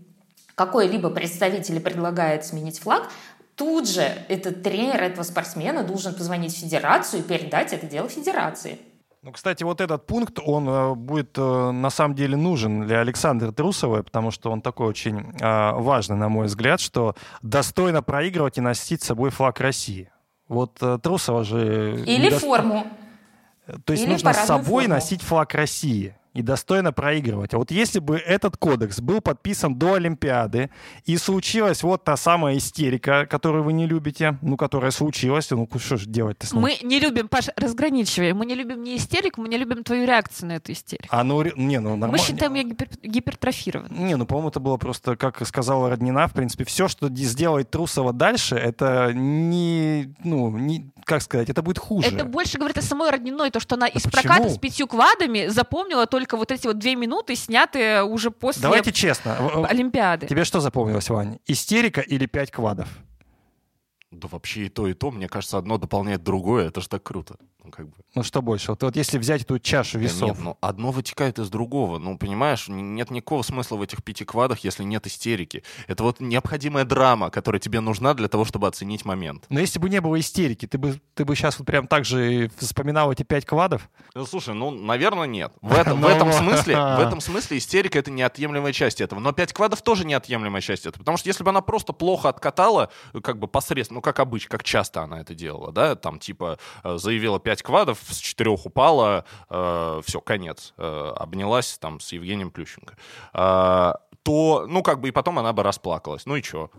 какой-либо 0.58 1.12
представитель 1.12 1.80
предлагает 1.80 2.44
сменить 2.44 2.80
флаг, 2.80 3.10
тут 3.56 3.88
же 3.88 4.02
этот 4.28 4.64
тренер 4.64 5.04
этого 5.04 5.24
спортсмена 5.24 5.84
должен 5.84 6.16
позвонить 6.16 6.54
в 6.54 6.60
федерацию 6.60 7.22
и 7.22 7.24
передать 7.24 7.74
это 7.74 7.86
дело 7.86 8.10
федерации. 8.10 8.80
Ну, 9.22 9.32
кстати, 9.32 9.64
вот 9.64 9.82
этот 9.82 10.08
пункт, 10.08 10.40
он 10.44 10.68
э, 10.68 10.96
будет 10.96 11.38
э, 11.38 11.72
на 11.72 11.90
самом 11.92 12.16
деле 12.16 12.36
нужен 12.36 12.88
для 12.88 13.02
Александры 13.02 13.52
Трусовой, 13.52 14.04
потому 14.04 14.32
что 14.32 14.52
он 14.52 14.62
такой 14.62 14.88
очень 14.88 15.36
э, 15.40 15.72
важный, 15.74 16.16
на 16.16 16.30
мой 16.30 16.48
взгляд, 16.48 16.80
что 16.80 17.16
достойно 17.44 18.02
проигрывать 18.02 18.58
и 18.58 18.62
носить 18.62 19.04
с 19.04 19.08
собой 19.08 19.30
флаг 19.30 19.60
России. 19.60 20.10
Вот 20.48 20.82
Трусова 21.04 21.44
же... 21.44 22.04
Или 22.08 22.28
недо- 22.28 22.40
форму. 22.40 22.88
То 23.86 23.94
есть 23.94 24.04
или 24.04 24.14
нужно 24.14 24.34
с 24.34 24.46
собой 24.46 24.84
форму. 24.86 24.96
носить 24.96 25.22
флаг 25.22 25.54
России 25.54 26.16
и 26.38 26.44
достойно 26.44 26.94
проигрывать. 26.94 27.54
А 27.54 27.58
вот 27.58 27.72
если 27.72 28.00
бы 28.00 28.18
этот 28.18 28.58
кодекс 28.58 29.00
был 29.00 29.22
подписан 29.22 29.76
до 29.76 29.94
Олимпиады, 29.94 30.70
и 31.06 31.18
случилась 31.18 31.82
вот 31.82 32.04
та 32.04 32.16
самая 32.16 32.58
истерика, 32.58 33.26
которую 33.26 33.64
вы 33.64 33.74
не 33.74 33.88
любите, 33.88 34.38
ну, 34.44 34.56
которая 34.56 34.92
случилась, 34.92 35.50
ну, 35.50 35.68
что 35.78 35.98
же 35.98 36.08
делать-то 36.08 36.46
с 36.46 36.54
ней? 36.54 36.60
Мы 36.60 36.78
не 36.84 37.00
любим, 37.00 37.28
Паш, 37.28 37.50
разграничивай. 37.56 38.34
Мы 38.34 38.46
не 38.46 38.54
любим 38.54 38.84
не 38.84 38.98
истерику, 38.98 39.42
мы 39.42 39.50
не 39.50 39.58
любим 39.58 39.84
твою 39.84 40.06
реакцию 40.06 40.50
на 40.50 40.54
эту 40.58 40.74
истерику. 40.74 41.08
А 41.10 41.24
ну, 41.24 41.42
не, 41.56 41.80
ну, 41.80 41.96
нормально. 41.96 42.12
Мы 42.12 42.18
считаем 42.20 42.54
ее 42.54 42.64
гипер- 42.66 43.00
гипертрофированной. 43.02 43.98
Не, 43.98 44.16
ну, 44.16 44.26
по-моему, 44.26 44.50
это 44.50 44.60
было 44.60 44.78
просто, 44.78 45.16
как 45.16 45.46
сказала 45.48 45.90
Роднина, 45.90 46.28
в 46.28 46.34
принципе, 46.34 46.66
все, 46.66 46.88
что 46.88 47.10
сделает 47.10 47.72
Трусова 47.72 48.14
дальше, 48.14 48.56
это 48.56 49.12
не, 49.14 50.14
ну, 50.24 50.56
не, 50.58 50.92
как 51.04 51.22
сказать, 51.22 51.50
это 51.50 51.62
будет 51.62 51.80
хуже. 51.80 52.08
Это 52.08 52.26
больше 52.26 52.58
говорит 52.58 52.78
о 52.78 52.82
самой 52.82 53.10
Родниной, 53.10 53.50
то, 53.50 53.60
что 53.60 53.76
она 53.76 53.88
из 53.88 54.04
почему? 54.04 54.22
проката 54.22 54.50
с 54.50 54.58
пятью 54.58 54.88
квадами 54.88 55.48
запомнила 55.48 56.06
только 56.06 56.27
вот 56.34 56.52
эти 56.52 56.68
вот 56.68 56.78
две 56.80 56.96
минуты, 56.96 57.36
снятые 57.36 58.04
уже 58.04 58.32
после 58.32 58.62
Давайте 58.64 58.92
честно. 58.92 59.38
в- 59.40 59.66
Олимпиады. 59.66 60.28
Тебе 60.28 60.44
что 60.44 60.60
запомнилось, 60.60 61.10
Ваня? 61.10 61.40
Истерика 61.48 62.02
или 62.02 62.26
пять 62.26 62.52
квадов? 62.52 62.90
Да 64.12 64.28
вообще 64.32 64.66
и 64.66 64.70
то, 64.70 64.88
и 64.88 64.94
то, 64.94 65.12
мне 65.12 65.28
кажется, 65.28 65.58
одно 65.58 65.78
дополняет 65.78 66.24
другое, 66.24 66.68
это 66.68 66.82
же 66.82 66.88
так 66.90 67.04
круто. 67.04 67.36
Ну, 67.68 67.72
как 67.72 67.90
бы. 67.90 67.96
Ну 68.16 68.24
что 68.24 68.42
больше? 68.42 68.72
Вот, 68.72 68.82
вот 68.84 68.96
если 68.96 69.18
взять 69.18 69.42
эту 69.42 69.60
чашу 69.60 69.98
Да 69.98 70.04
весов. 70.04 70.30
нет, 70.30 70.38
ну 70.40 70.58
одно 70.62 70.92
вытекает 70.92 71.38
из 71.38 71.50
другого. 71.50 71.98
Ну, 72.00 72.18
понимаешь, 72.18 72.68
нет 72.70 73.12
никакого 73.12 73.42
смысла 73.42 73.76
в 73.76 73.82
этих 73.82 74.04
пяти 74.04 74.24
квадах, 74.26 74.60
если 74.60 74.84
нет 74.84 75.06
истерики. 75.06 75.64
Это 75.88 76.04
вот 76.04 76.20
необходимая 76.22 76.86
драма, 76.86 77.30
которая 77.30 77.60
тебе 77.60 77.82
нужна 77.82 78.14
для 78.14 78.28
того, 78.30 78.46
чтобы 78.46 78.68
оценить 78.68 79.04
момент. 79.06 79.46
Но 79.50 79.60
если 79.60 79.80
бы 79.80 79.90
не 79.90 80.00
было 80.00 80.18
истерики, 80.20 80.66
ты 80.66 80.78
бы, 80.78 81.00
ты 81.14 81.26
бы 81.26 81.36
сейчас 81.36 81.60
вот 81.60 81.66
прям 81.66 81.88
так 81.88 82.06
же 82.06 82.50
вспоминал 82.58 83.12
эти 83.12 83.24
пять 83.24 83.46
квадов? 83.46 83.90
Ну, 84.16 84.26
слушай, 84.26 84.54
ну, 84.54 84.72
наверное, 84.72 85.28
нет. 85.28 85.52
В 85.62 85.74
этом, 85.74 85.98
в 86.00 86.02
Ну 86.08 86.08
этом 86.08 86.32
смысле, 86.32 86.76
в 86.98 87.00
этом 87.00 87.20
смысле 87.20 87.58
истерика— 87.58 88.00
это 88.00 88.12
неотъемлемая 88.12 88.72
часть 88.72 89.02
этого. 89.02 89.20
Но 89.20 89.34
пять 89.34 89.52
квадов 89.52 89.82
тоже 89.82 90.06
неотъемлемая 90.06 90.62
часть 90.62 90.86
этого. 90.86 91.00
Потому 91.02 91.18
что 91.18 91.28
если 91.28 91.44
бы 91.44 91.50
она 91.50 91.62
просто 91.62 91.92
плохо 91.92 92.30
откатала, 92.30 92.90
э, 93.14 93.20
как 93.20 93.40
бы 93.40 93.48
посредственно, 93.48 93.98
ну, 93.98 94.02
как 94.02 94.20
обычно, 94.22 94.50
как 94.52 94.64
часто 94.64 95.02
она 95.02 95.20
это 95.20 95.36
делала, 95.36 95.72
да, 95.74 95.96
там, 95.96 96.20
типа, 96.20 96.58
э, 96.84 96.98
заявила 96.98 97.40
пять 97.40 97.57
квадов, 97.64 98.00
с 98.08 98.18
четырех 98.18 98.66
упала, 98.66 99.26
все, 99.50 100.22
конец. 100.24 100.74
Э, 100.78 101.14
обнялась 101.16 101.78
там 101.78 102.00
с 102.00 102.12
Евгением 102.12 102.52
Плющенко. 102.52 102.96
Э, 103.34 103.94
то, 104.24 104.66
ну, 104.68 104.84
как 104.84 105.00
бы, 105.00 105.08
и 105.08 105.12
потом 105.12 105.40
она 105.40 105.54
бы 105.54 105.64
расплакалась. 105.64 106.26
Ну 106.26 106.36
и 106.36 106.42
чё? 106.42 106.70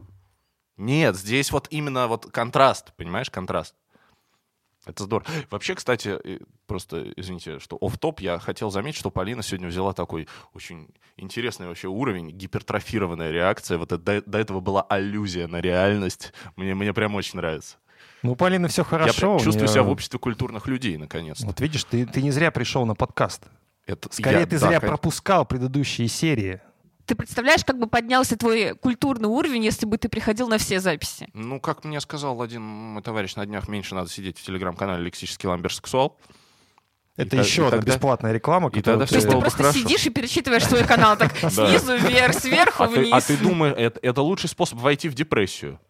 Нет, 0.77 1.17
здесь 1.17 1.51
вот 1.51 1.67
именно 1.71 2.07
вот 2.07 2.27
контраст, 2.31 2.93
понимаешь, 2.97 3.31
контраст. 3.31 3.75
Это 4.87 5.05
здорово. 5.05 5.27
Вообще, 5.51 5.75
кстати, 5.75 6.19
э, 6.23 6.39
просто, 6.67 7.13
извините, 7.17 7.59
что 7.59 7.77
оф 7.81 7.99
топ 7.99 8.21
я 8.21 8.39
хотел 8.39 8.71
заметить, 8.71 8.99
что 8.99 9.11
Полина 9.11 9.43
сегодня 9.43 9.69
взяла 9.69 9.93
такой 9.93 10.29
очень 10.55 10.89
интересный 11.17 11.67
вообще 11.67 11.89
уровень, 11.89 12.31
гипертрофированная 12.31 13.31
реакция. 13.31 13.77
Вот 13.77 13.93
это- 13.93 14.03
до, 14.03 14.23
до 14.23 14.39
этого 14.39 14.61
была 14.61 14.83
аллюзия 14.83 15.47
на 15.49 15.61
реальность. 15.61 16.33
Мне, 16.57 16.75
мне 16.75 16.95
прям 16.95 17.15
очень 17.17 17.37
нравится. 17.39 17.77
Ну, 18.23 18.33
у 18.33 18.37
Полины 18.37 18.69
все 18.69 18.83
я 18.83 18.85
хорошо. 18.85 19.37
у 19.37 19.41
чувствую 19.41 19.67
неё- 19.69 19.73
себя 19.73 19.83
в 19.85 19.91
обществе 19.91 20.19
культурных 20.19 20.67
людей, 20.67 20.97
наконец-то. 20.97 21.47
Вот 21.47 21.61
видишь, 21.61 21.85
ты, 21.85 22.05
ты 22.07 22.21
не 22.23 22.31
зря 22.31 22.51
пришел 22.51 22.85
на 22.87 22.95
подкаст. 22.95 23.45
Это, 23.87 24.09
Скорее, 24.13 24.41
я- 24.41 24.47
ты 24.47 24.59
да, 24.59 24.67
зря 24.69 24.81
кон- 24.81 24.89
пропускал 24.91 25.47
предыдущие 25.47 26.09
серии. 26.09 26.61
Ты 27.07 27.15
представляешь, 27.15 27.65
как 27.65 27.79
бы 27.79 27.87
поднялся 27.87 28.37
твой 28.37 28.75
культурный 28.75 29.29
уровень, 29.29 29.65
если 29.65 29.87
бы 29.87 29.97
ты 29.97 30.11
приходил 30.11 30.47
на 30.49 30.59
все 30.59 30.79
записи? 30.79 31.29
Ну, 31.33 31.59
как 31.59 31.85
мне 31.85 32.01
сказал 32.03 32.43
один 32.43 32.61
мой 32.63 33.03
товарищ 33.03 33.35
на 33.37 33.47
днях, 33.47 33.67
меньше 33.69 33.95
надо 33.95 34.11
сидеть 34.11 34.37
в 34.39 34.45
телеграм-канале 34.45 35.05
«Лексический 35.05 35.49
ламберсексуал». 35.49 36.19
Это 37.17 37.31
та- 37.31 37.43
еще 37.43 37.63
и 37.63 37.65
одна 37.67 37.79
тогда- 37.79 37.93
бесплатная 37.95 38.33
реклама. 38.33 38.69
и 38.69 38.73
ты- 38.75 38.83
То 38.83 39.01
есть 39.01 39.27
было 39.27 39.37
ты 39.37 39.41
просто 39.41 39.57
хорошо. 39.59 39.79
сидишь 39.79 40.07
и 40.07 40.11
перечитываешь 40.11 40.67
свой 40.67 40.85
канал 40.87 41.17
так 41.17 41.35
снизу 41.37 41.97
вверх, 41.97 42.35
сверху 42.35 42.83
А 42.85 42.87
вниз. 42.89 43.11
а 43.13 43.21
ты 43.23 43.37
думаешь, 43.39 43.75
это, 43.79 43.99
это 44.03 44.21
лучший 44.23 44.49
способ 44.51 44.79
войти 44.79 45.09
в 45.09 45.15
депрессию? 45.15 45.81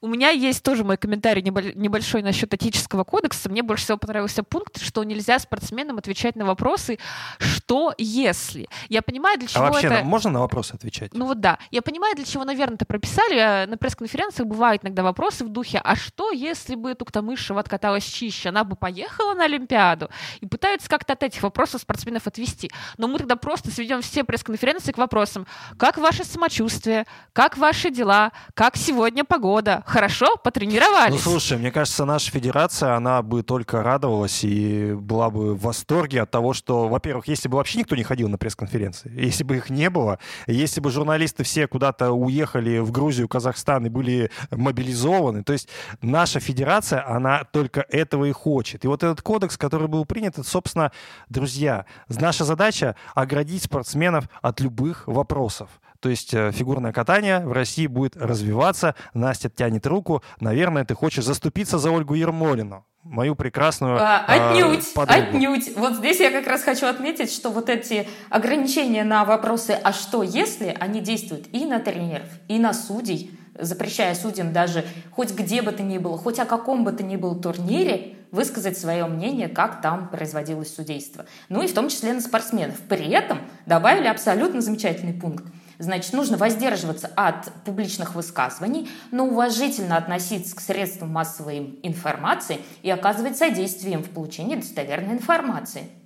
У 0.00 0.06
меня 0.06 0.30
есть 0.30 0.62
тоже 0.62 0.84
мой 0.84 0.96
комментарий 0.96 1.42
небо- 1.42 1.74
небольшой 1.74 2.22
насчет 2.22 2.54
этического 2.54 3.02
кодекса. 3.02 3.48
Мне 3.48 3.64
больше 3.64 3.82
всего 3.82 3.98
понравился 3.98 4.44
пункт, 4.44 4.80
что 4.80 5.02
нельзя 5.02 5.40
спортсменам 5.40 5.98
отвечать 5.98 6.36
на 6.36 6.44
вопросы 6.44 7.00
«что 7.40 7.94
если?». 7.98 8.68
Я 8.88 9.02
понимаю, 9.02 9.40
для 9.40 9.48
чего 9.48 9.64
А 9.64 9.70
вообще, 9.72 9.88
это... 9.88 9.96
нам 9.96 10.06
можно 10.06 10.30
на 10.30 10.38
вопросы 10.40 10.74
отвечать? 10.74 11.14
Ну 11.14 11.26
вот 11.26 11.40
да. 11.40 11.58
Я 11.72 11.82
понимаю, 11.82 12.14
для 12.14 12.24
чего, 12.24 12.44
наверное, 12.44 12.76
это 12.76 12.84
прописали. 12.84 13.36
Э, 13.38 13.66
На 13.66 13.76
пресс-конференциях 13.76 14.46
бывают 14.46 14.84
иногда 14.84 15.02
вопросы 15.02 15.44
в 15.44 15.48
духе, 15.48 15.80
а 15.82 15.96
что, 15.96 16.30
если 16.30 16.76
бы 16.76 16.94
Туктамышева 16.94 17.58
откаталась 17.58 18.04
чище? 18.04 18.50
Она 18.50 18.62
бы 18.62 18.76
поехала 18.76 19.34
на 19.34 19.46
Олимпиаду? 19.46 20.10
И 20.40 20.46
пытаются 20.46 20.88
как-то 20.88 21.14
от 21.14 21.24
этих 21.24 21.42
вопросов 21.42 21.80
спортсменов 21.80 22.28
отвести. 22.28 22.70
Но 22.98 23.08
мы 23.08 23.18
тогда 23.18 23.34
просто 23.34 23.72
сведем 23.72 24.00
все 24.02 24.22
пресс-конференции 24.22 24.92
к 24.92 24.98
вопросам, 24.98 25.44
как 25.76 25.98
ваше 25.98 26.22
самочувствие, 26.22 27.04
как 27.32 27.58
ваши 27.58 27.90
дела, 27.90 28.30
как 28.54 28.76
сегодня 28.76 29.24
погода? 29.24 29.82
Хорошо? 29.88 30.36
Потренировались? 30.44 31.12
Ну, 31.12 31.18
слушай, 31.18 31.56
мне 31.56 31.72
кажется, 31.72 32.04
наша 32.04 32.30
федерация, 32.30 32.94
она 32.94 33.22
бы 33.22 33.42
только 33.42 33.82
радовалась 33.82 34.44
и 34.44 34.92
была 34.92 35.30
бы 35.30 35.54
в 35.54 35.62
восторге 35.62 36.20
от 36.22 36.30
того, 36.30 36.52
что, 36.52 36.88
во-первых, 36.88 37.26
если 37.26 37.48
бы 37.48 37.56
вообще 37.56 37.78
никто 37.78 37.96
не 37.96 38.02
ходил 38.02 38.28
на 38.28 38.36
пресс-конференции, 38.36 39.10
если 39.14 39.44
бы 39.44 39.56
их 39.56 39.70
не 39.70 39.88
было, 39.88 40.18
если 40.46 40.80
бы 40.80 40.90
журналисты 40.90 41.42
все 41.42 41.66
куда-то 41.66 42.12
уехали 42.12 42.80
в 42.80 42.92
Грузию, 42.92 43.28
Казахстан 43.28 43.86
и 43.86 43.88
были 43.88 44.30
мобилизованы, 44.50 45.42
то 45.42 45.54
есть 45.54 45.70
наша 46.02 46.38
федерация, 46.38 47.08
она 47.08 47.44
только 47.44 47.80
этого 47.88 48.26
и 48.26 48.32
хочет. 48.32 48.84
И 48.84 48.88
вот 48.88 49.02
этот 49.02 49.22
кодекс, 49.22 49.56
который 49.56 49.88
был 49.88 50.04
принят, 50.04 50.34
это, 50.34 50.46
собственно, 50.46 50.92
друзья, 51.30 51.86
наша 52.08 52.44
задача 52.44 52.94
оградить 53.14 53.62
спортсменов 53.62 54.28
от 54.42 54.60
любых 54.60 55.06
вопросов. 55.06 55.70
То 56.00 56.08
есть 56.08 56.32
э, 56.32 56.52
фигурное 56.52 56.92
катание 56.92 57.40
в 57.40 57.52
России 57.52 57.86
будет 57.86 58.16
развиваться. 58.16 58.94
Настя 59.14 59.48
тянет 59.48 59.86
руку. 59.86 60.22
Наверное, 60.40 60.84
ты 60.84 60.94
хочешь 60.94 61.24
заступиться 61.24 61.78
за 61.78 61.90
Ольгу 61.90 62.14
Ермолину, 62.14 62.86
мою 63.02 63.34
прекрасную 63.34 63.98
А, 64.00 64.24
э, 64.28 64.52
Отнюдь, 64.52 64.94
подругу. 64.94 65.20
отнюдь. 65.20 65.76
Вот 65.76 65.96
здесь 65.96 66.20
я 66.20 66.30
как 66.30 66.46
раз 66.46 66.62
хочу 66.62 66.86
отметить, 66.86 67.32
что 67.32 67.50
вот 67.50 67.68
эти 67.68 68.06
ограничения 68.30 69.02
на 69.02 69.24
вопросы 69.24 69.72
«а 69.82 69.92
что 69.92 70.22
если?» 70.22 70.76
они 70.78 71.00
действуют 71.00 71.48
и 71.52 71.64
на 71.64 71.80
тренеров, 71.80 72.28
и 72.46 72.60
на 72.60 72.72
судей, 72.72 73.32
запрещая 73.58 74.14
судьям 74.14 74.52
даже 74.52 74.84
хоть 75.10 75.32
где 75.32 75.62
бы 75.62 75.72
то 75.72 75.82
ни 75.82 75.98
было, 75.98 76.16
хоть 76.16 76.38
о 76.38 76.44
каком 76.44 76.84
бы 76.84 76.92
то 76.92 77.02
ни 77.02 77.16
было 77.16 77.34
турнире 77.34 78.14
высказать 78.30 78.78
свое 78.78 79.06
мнение, 79.06 79.48
как 79.48 79.80
там 79.80 80.08
производилось 80.08 80.74
судейство. 80.74 81.24
Ну 81.48 81.62
и 81.62 81.66
в 81.66 81.74
том 81.74 81.88
числе 81.88 82.12
на 82.12 82.20
спортсменов. 82.20 82.78
При 82.88 83.10
этом 83.10 83.40
добавили 83.66 84.06
абсолютно 84.06 84.60
замечательный 84.60 85.14
пункт. 85.14 85.44
Значит, 85.78 86.12
нужно 86.12 86.36
воздерживаться 86.36 87.08
от 87.14 87.52
публичных 87.64 88.16
высказываний, 88.16 88.90
но 89.12 89.26
уважительно 89.26 89.96
относиться 89.96 90.56
к 90.56 90.60
средствам 90.60 91.10
массовой 91.10 91.78
информации 91.84 92.60
и 92.82 92.90
оказывать 92.90 93.36
содействие 93.36 93.94
им 93.94 94.02
в 94.02 94.10
получении 94.10 94.56
достоверной 94.56 95.14
информации. 95.14 95.97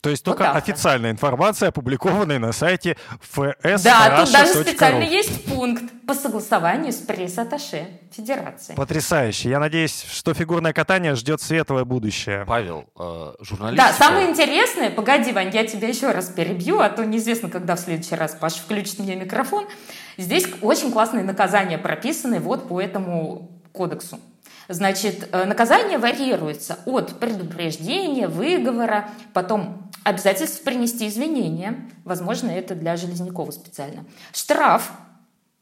То 0.00 0.10
есть 0.10 0.26
Вот 0.26 0.32
только 0.32 0.44
так 0.44 0.54
вот. 0.54 0.62
официальная 0.62 1.10
информация, 1.10 1.68
опубликованная 1.70 2.38
на 2.38 2.52
сайте 2.52 2.96
ФС. 3.20 3.82
Да, 3.82 4.24
тут 4.24 4.32
даже 4.32 4.54
специально 4.54 5.02
есть 5.02 5.44
пункт 5.46 5.84
по 6.06 6.14
согласованию 6.14 6.92
с 6.92 6.96
пресс-атташе 6.96 7.86
Федерации. 8.12 8.74
Потрясающе. 8.74 9.50
Я 9.50 9.58
надеюсь, 9.58 10.04
что 10.10 10.34
фигурное 10.34 10.72
катание 10.72 11.14
ждет 11.14 11.42
светлое 11.42 11.84
будущее. 11.84 12.44
Павел, 12.46 12.86
э, 12.98 13.34
журналист. 13.40 13.76
Да, 13.76 13.92
самое 13.92 14.30
интересное, 14.30 14.90
погоди, 14.90 15.32
Вань, 15.32 15.50
я 15.52 15.66
тебя 15.66 15.88
еще 15.88 16.10
раз 16.10 16.26
перебью, 16.26 16.80
а 16.80 16.88
то 16.88 17.04
неизвестно, 17.04 17.50
когда 17.50 17.76
в 17.76 17.80
следующий 17.80 18.14
раз 18.14 18.36
Паша 18.40 18.58
включит 18.60 18.98
мне 18.98 19.16
микрофон. 19.16 19.66
Здесь 20.16 20.46
очень 20.62 20.92
классные 20.92 21.24
наказания 21.24 21.78
прописаны 21.78 22.40
вот 22.40 22.68
по 22.68 22.80
этому 22.80 23.50
кодексу. 23.72 24.18
Значит, 24.68 25.30
э, 25.32 25.44
наказание 25.46 25.96
варьируется 25.96 26.78
от 26.84 27.18
предупреждения, 27.18 28.28
выговора, 28.28 29.08
потом 29.32 29.90
обязательство 30.04 30.62
принести 30.62 31.08
извинения. 31.08 31.88
Возможно, 32.04 32.50
это 32.50 32.74
для 32.74 32.96
Железнякова 32.96 33.50
специально. 33.50 34.04
Штраф, 34.32 34.92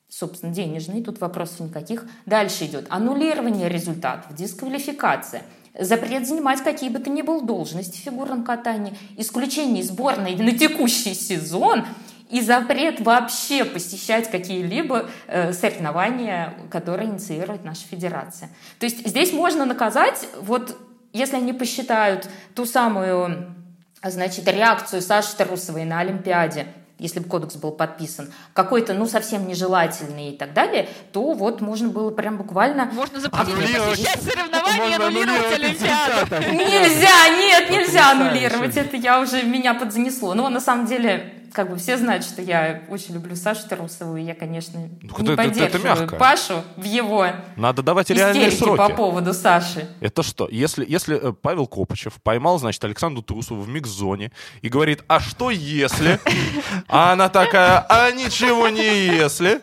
собственно, 0.08 0.52
денежный, 0.52 1.04
тут 1.04 1.20
вопросов 1.20 1.60
никаких. 1.60 2.04
Дальше 2.26 2.64
идет 2.64 2.86
аннулирование 2.88 3.68
результатов, 3.68 4.34
дисквалификация, 4.34 5.42
запрет 5.78 6.26
занимать 6.26 6.64
какие 6.64 6.90
бы 6.90 6.98
то 6.98 7.08
ни 7.08 7.22
было 7.22 7.40
должности 7.40 7.98
в 7.98 8.02
фигурном 8.02 8.42
катании, 8.42 8.98
исключение 9.16 9.82
из 9.82 9.88
сборной 9.88 10.34
на 10.34 10.50
текущий 10.58 11.14
сезон 11.14 11.84
и 12.28 12.40
запрет 12.40 13.00
вообще 13.00 13.64
посещать 13.64 14.30
какие-либо 14.30 15.08
э, 15.26 15.52
соревнования, 15.52 16.54
которые 16.70 17.08
инициирует 17.08 17.64
наша 17.64 17.86
федерация. 17.86 18.50
То 18.78 18.86
есть 18.86 19.06
здесь 19.06 19.32
можно 19.32 19.64
наказать, 19.64 20.28
вот 20.40 20.76
если 21.12 21.36
они 21.36 21.52
посчитают 21.52 22.28
ту 22.54 22.66
самую 22.66 23.54
значит, 24.02 24.46
реакцию 24.48 25.02
Саши 25.02 25.36
Трусовой 25.36 25.84
на 25.84 26.00
Олимпиаде, 26.00 26.66
если 26.98 27.20
бы 27.20 27.28
кодекс 27.28 27.56
был 27.56 27.72
подписан, 27.72 28.32
какой-то, 28.54 28.94
ну, 28.94 29.06
совсем 29.06 29.46
нежелательный 29.46 30.30
и 30.30 30.36
так 30.36 30.54
далее, 30.54 30.88
то 31.12 31.32
вот 31.32 31.60
можно 31.60 31.88
было 31.88 32.10
прям 32.10 32.38
буквально... 32.38 32.86
Можно 32.86 33.20
запретить 33.20 33.54
посещать 33.54 34.22
соревнования 34.22 34.96
и 34.96 34.98
Можно 34.98 35.06
аннулировать 35.06 35.44
аннулировать 35.46 35.52
Олимпиаду. 35.52 36.52
Нельзя, 36.52 37.28
нет, 37.36 37.70
нельзя 37.70 38.10
аннулировать. 38.12 38.76
Это 38.76 38.96
я 38.96 39.20
уже, 39.20 39.42
меня 39.42 39.74
подзанесло. 39.74 40.32
Но 40.32 40.48
на 40.48 40.60
самом 40.60 40.86
деле, 40.86 41.34
как 41.56 41.70
бы 41.70 41.76
все 41.78 41.96
знают, 41.96 42.22
что 42.22 42.42
я 42.42 42.82
очень 42.90 43.14
люблю 43.14 43.34
Сашу 43.34 43.66
Трусову, 43.66 44.16
и 44.18 44.22
я, 44.22 44.34
конечно, 44.34 44.78
Ну, 44.78 44.88
не 45.00 45.08
это- 45.08 45.14
это- 45.14 45.32
это 45.32 45.36
поддерживаю 45.78 45.84
мягко. 46.00 46.16
Пашу 46.16 46.62
в 46.76 46.84
его 46.84 47.26
Надо 47.56 47.82
давать 47.82 48.10
реальные 48.10 48.50
сроки. 48.50 48.76
по 48.76 48.90
поводу 48.90 49.32
Саши. 49.32 49.88
Это 50.00 50.22
что? 50.22 50.48
Если, 50.50 50.84
если 50.86 51.16
э, 51.30 51.32
Павел 51.32 51.66
Копычев 51.66 52.20
поймал, 52.22 52.58
значит, 52.58 52.84
Александру 52.84 53.22
Трусову 53.22 53.62
в 53.62 53.68
микс-зоне 53.70 54.32
и 54.60 54.68
говорит, 54.68 55.02
а 55.08 55.18
что 55.18 55.50
если? 55.50 56.20
А 56.88 57.12
она 57.12 57.30
такая, 57.30 57.86
а 57.88 58.10
ничего 58.12 58.68
не 58.68 59.06
если. 59.16 59.62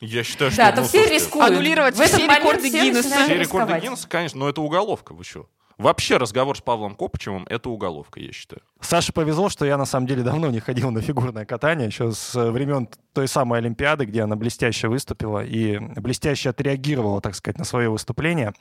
Я 0.00 0.24
считаю, 0.24 0.50
что... 0.50 0.62
Да, 0.62 0.72
то 0.72 0.84
все 0.84 1.06
рискуют. 1.06 1.50
Аннулировать 1.50 1.94
все 1.94 2.26
рекорды 2.26 2.70
Гиннесса. 2.70 3.24
Все 3.24 3.38
рекорды. 3.38 3.78
Гиннесса, 3.80 4.08
конечно, 4.08 4.40
но 4.40 4.48
это 4.48 4.62
уголовка, 4.62 5.12
вы 5.12 5.24
что? 5.24 5.46
Вообще 5.78 6.16
разговор 6.18 6.56
с 6.56 6.60
Павлом 6.60 6.94
Копычевым— 6.94 7.46
это 7.50 7.68
уголовка, 7.68 8.20
я 8.20 8.32
считаю. 8.32 8.62
Саше 8.80 9.12
повезло, 9.12 9.48
что 9.48 9.64
я 9.64 9.76
на 9.76 9.86
самом 9.86 10.06
деле 10.06 10.22
давно 10.22 10.50
не 10.50 10.60
ходил 10.60 10.90
на 10.90 11.00
фигурное 11.00 11.44
катание, 11.44 11.86
еще 11.86 12.12
с 12.12 12.34
времен 12.34 12.88
той 13.12 13.26
самой 13.26 13.58
Олимпиады, 13.58 14.04
где 14.04 14.22
она 14.22 14.36
блестяще 14.36 14.88
выступила 14.88 15.44
и 15.44 15.78
блестяще 15.78 16.50
отреагировала, 16.50 17.20
так 17.20 17.34
сказать, 17.34 17.58
на 17.58 17.64
свое 17.64 17.88
выступление. 17.88 18.52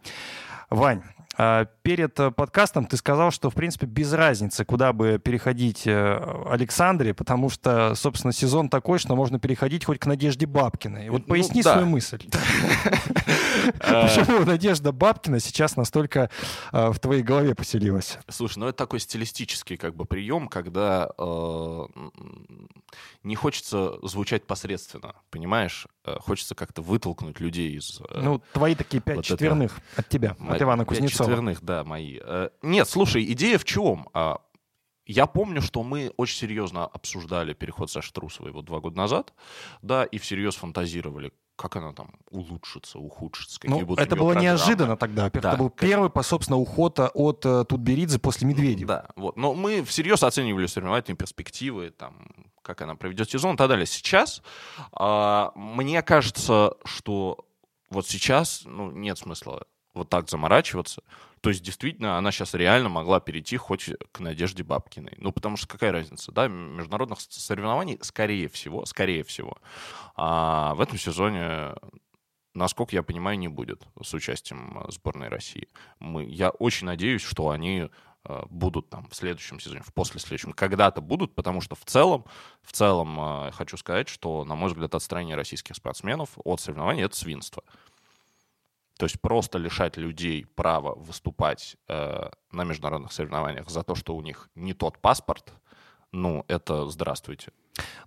Вань, 0.69 1.03
перед 1.35 2.19
э, 2.19 2.31
подкастом 2.31 2.85
ты 2.85 2.95
сказал, 2.97 3.31
что, 3.31 3.49
в 3.49 3.55
принципе, 3.55 3.87
без 3.87 4.13
разницы, 4.13 4.65
куда 4.65 4.93
бы 4.93 5.19
переходить 5.23 5.87
э, 5.87 6.43
Александре, 6.47 7.13
потому 7.13 7.49
что, 7.49 7.95
собственно, 7.95 8.31
сезон 8.31 8.69
такой, 8.69 8.99
что 8.99 9.15
можно 9.15 9.39
переходить 9.39 9.85
хоть 9.85 9.99
к 9.99 10.05
Надежде 10.05 10.45
Бабкиной. 10.45 11.09
Вот 11.09 11.21
Ну, 11.21 11.27
поясни 11.27 11.63
да. 11.63 11.73
свою 11.73 11.87
мысль. 11.87 12.19
Почему 13.79 14.45
Надежда 14.45 14.91
Бабкина 14.91 15.39
сейчас 15.39 15.75
настолько 15.75 16.29
э, 16.71 16.91
в 16.91 16.99
твоей 16.99 17.23
голове 17.23 17.55
поселилась? 17.55 18.19
Слушай, 18.29 18.59
ну 18.59 18.67
это 18.67 18.77
такой 18.77 18.99
стилистический 18.99 19.77
как 19.77 19.95
бы 19.95 20.05
прием, 20.05 20.47
когда 20.47 21.09
э, 21.17 21.85
не 23.23 23.35
хочется 23.35 23.97
звучать 24.05 24.45
посредственно, 24.45 25.15
понимаешь? 25.29 25.87
Э, 26.05 26.17
Хочется 26.19 26.55
как-то 26.55 26.81
вытолкнуть 26.81 27.39
людей 27.39 27.77
из... 27.77 28.01
э, 28.09 28.21
Ну, 28.21 28.41
твои 28.53 28.75
такие 28.75 29.01
пять 29.01 29.17
вот 29.17 29.25
четверных 29.25 29.79
от 29.95 30.09
тебя, 30.09 30.35
Мои 30.39 30.55
от 30.55 30.61
Ивана 30.61 30.83
пять 30.83 30.89
Кузнецова. 30.99 31.29
четверных, 31.29 31.61
да, 31.63 31.83
мои. 31.83 32.19
Э, 32.21 32.49
Нет, 32.61 32.87
слушай, 32.89 33.23
идея 33.31 33.57
в 33.57 33.63
чем? 33.65 34.09
А, 34.13 34.39
Я 35.05 35.25
помню, 35.25 35.61
что 35.61 35.83
мы 35.83 36.13
очень 36.17 36.37
серьезно 36.37 36.85
обсуждали 36.85 37.53
переход 37.53 37.89
Саши 37.91 38.11
Трусовой 38.13 38.51
вот 38.51 38.65
два 38.65 38.79
года 38.79 38.97
назад, 38.97 39.33
да, 39.81 40.03
и 40.05 40.17
всерьез 40.17 40.55
фантазировали, 40.55 41.31
как 41.55 41.75
она 41.75 41.93
там 41.93 42.11
улучшится, 42.31 42.97
ухудшится, 42.99 43.59
какие 43.59 43.79
Ну, 43.79 43.85
будут 43.85 44.03
это 44.05 44.15
было 44.15 44.31
программы. 44.33 44.45
неожиданно 44.45 44.97
тогда. 44.97 45.29
Да, 45.29 45.39
это 45.39 45.57
был 45.57 45.69
как- 45.69 45.79
первый, 45.79 46.09
по, 46.09 46.23
собственно, 46.23 46.57
уход 46.57 46.99
от 46.99 47.45
э, 47.45 47.65
Тутберидзе 47.65 48.19
после 48.19 48.47
Медведева. 48.47 48.87
Да, 48.87 49.07
вот. 49.15 49.37
Но 49.37 49.53
мы 49.53 49.83
всерьез 49.83 50.23
оценивали 50.23 50.65
соревновательные 50.65 51.17
перспективы, 51.17 51.91
там, 51.91 52.27
как 52.61 52.81
она 52.81 52.95
проведет 52.95 53.29
сезон 53.29 53.55
и 53.55 53.57
так 53.57 53.69
далее. 53.69 53.85
Сейчас 53.85 54.41
а, 54.91 55.51
мне 55.55 56.01
кажется, 56.01 56.75
что 56.85 57.45
вот 57.89 58.07
сейчас 58.07 58.63
ну, 58.65 58.91
нет 58.91 59.17
смысла 59.17 59.63
вот 59.93 60.09
так 60.09 60.29
заморачиваться. 60.29 61.03
То 61.43 61.49
есть, 61.49 61.61
действительно, 61.61 62.17
она 62.17 62.31
сейчас 62.31 62.53
реально 62.53 62.87
могла 62.87 63.19
перейти 63.19 63.57
хоть 63.57 63.89
к 64.13 64.21
Надежде 64.21 64.63
Бабкиной. 64.63 65.15
Ну, 65.17 65.33
потому 65.33 65.57
что 65.57 65.67
какая 65.67 65.91
разница, 65.91 66.31
да? 66.31 66.47
Международных 66.47 67.19
соревнований, 67.19 67.99
скорее 68.01 68.47
всего, 68.47 68.85
скорее 68.85 69.25
всего, 69.25 69.57
а, 70.15 70.73
в 70.75 70.79
этом 70.79 70.97
сезоне 70.97 71.73
насколько 72.53 72.95
я 72.95 73.03
понимаю, 73.03 73.37
не 73.37 73.49
будет 73.49 73.85
с 74.01 74.13
участием 74.13 74.77
э, 74.77 74.91
сборной 74.91 75.27
России. 75.27 75.67
Мы, 75.99 76.23
я 76.25 76.51
очень 76.51 76.85
надеюсь, 76.85 77.23
что 77.23 77.49
они 77.49 77.89
э, 78.25 78.41
будут 78.49 78.89
там 78.91 79.09
в 79.09 79.15
следующем 79.15 79.59
сезоне, 79.59 79.81
в 79.81 79.91
после 79.91 80.19
следующем, 80.19 80.53
когда-то 80.53 81.01
будут, 81.01 81.33
потому 81.35 81.61
что 81.61 81.75
в 81.75 81.83
целом, 81.83 82.25
в 82.61 82.71
целом 82.71 83.19
э, 83.19 83.51
хочу 83.53 83.75
сказать, 83.75 84.07
что, 84.07 84.45
на 84.45 84.55
мой 84.55 84.69
взгляд, 84.69 84.93
отстранение 84.93 85.35
российских 85.35 85.75
спортсменов 85.75 86.29
от 86.45 86.61
соревнований— 86.61 87.03
это 87.03 87.15
свинство. 87.15 87.63
То 88.97 89.05
есть 89.05 89.19
просто 89.21 89.57
лишать 89.57 89.97
людей 89.97 90.45
права 90.45 90.95
выступать 90.95 91.77
э, 91.87 92.29
на 92.51 92.63
международных 92.63 93.11
соревнованиях 93.11 93.69
за 93.69 93.83
то, 93.83 93.95
что 93.95 94.15
у 94.15 94.21
них 94.21 94.49
не 94.55 94.73
тот 94.73 94.99
паспорт, 94.99 95.53
ну, 96.11 96.45
это 96.47 96.87
здравствуйте. 96.89 97.51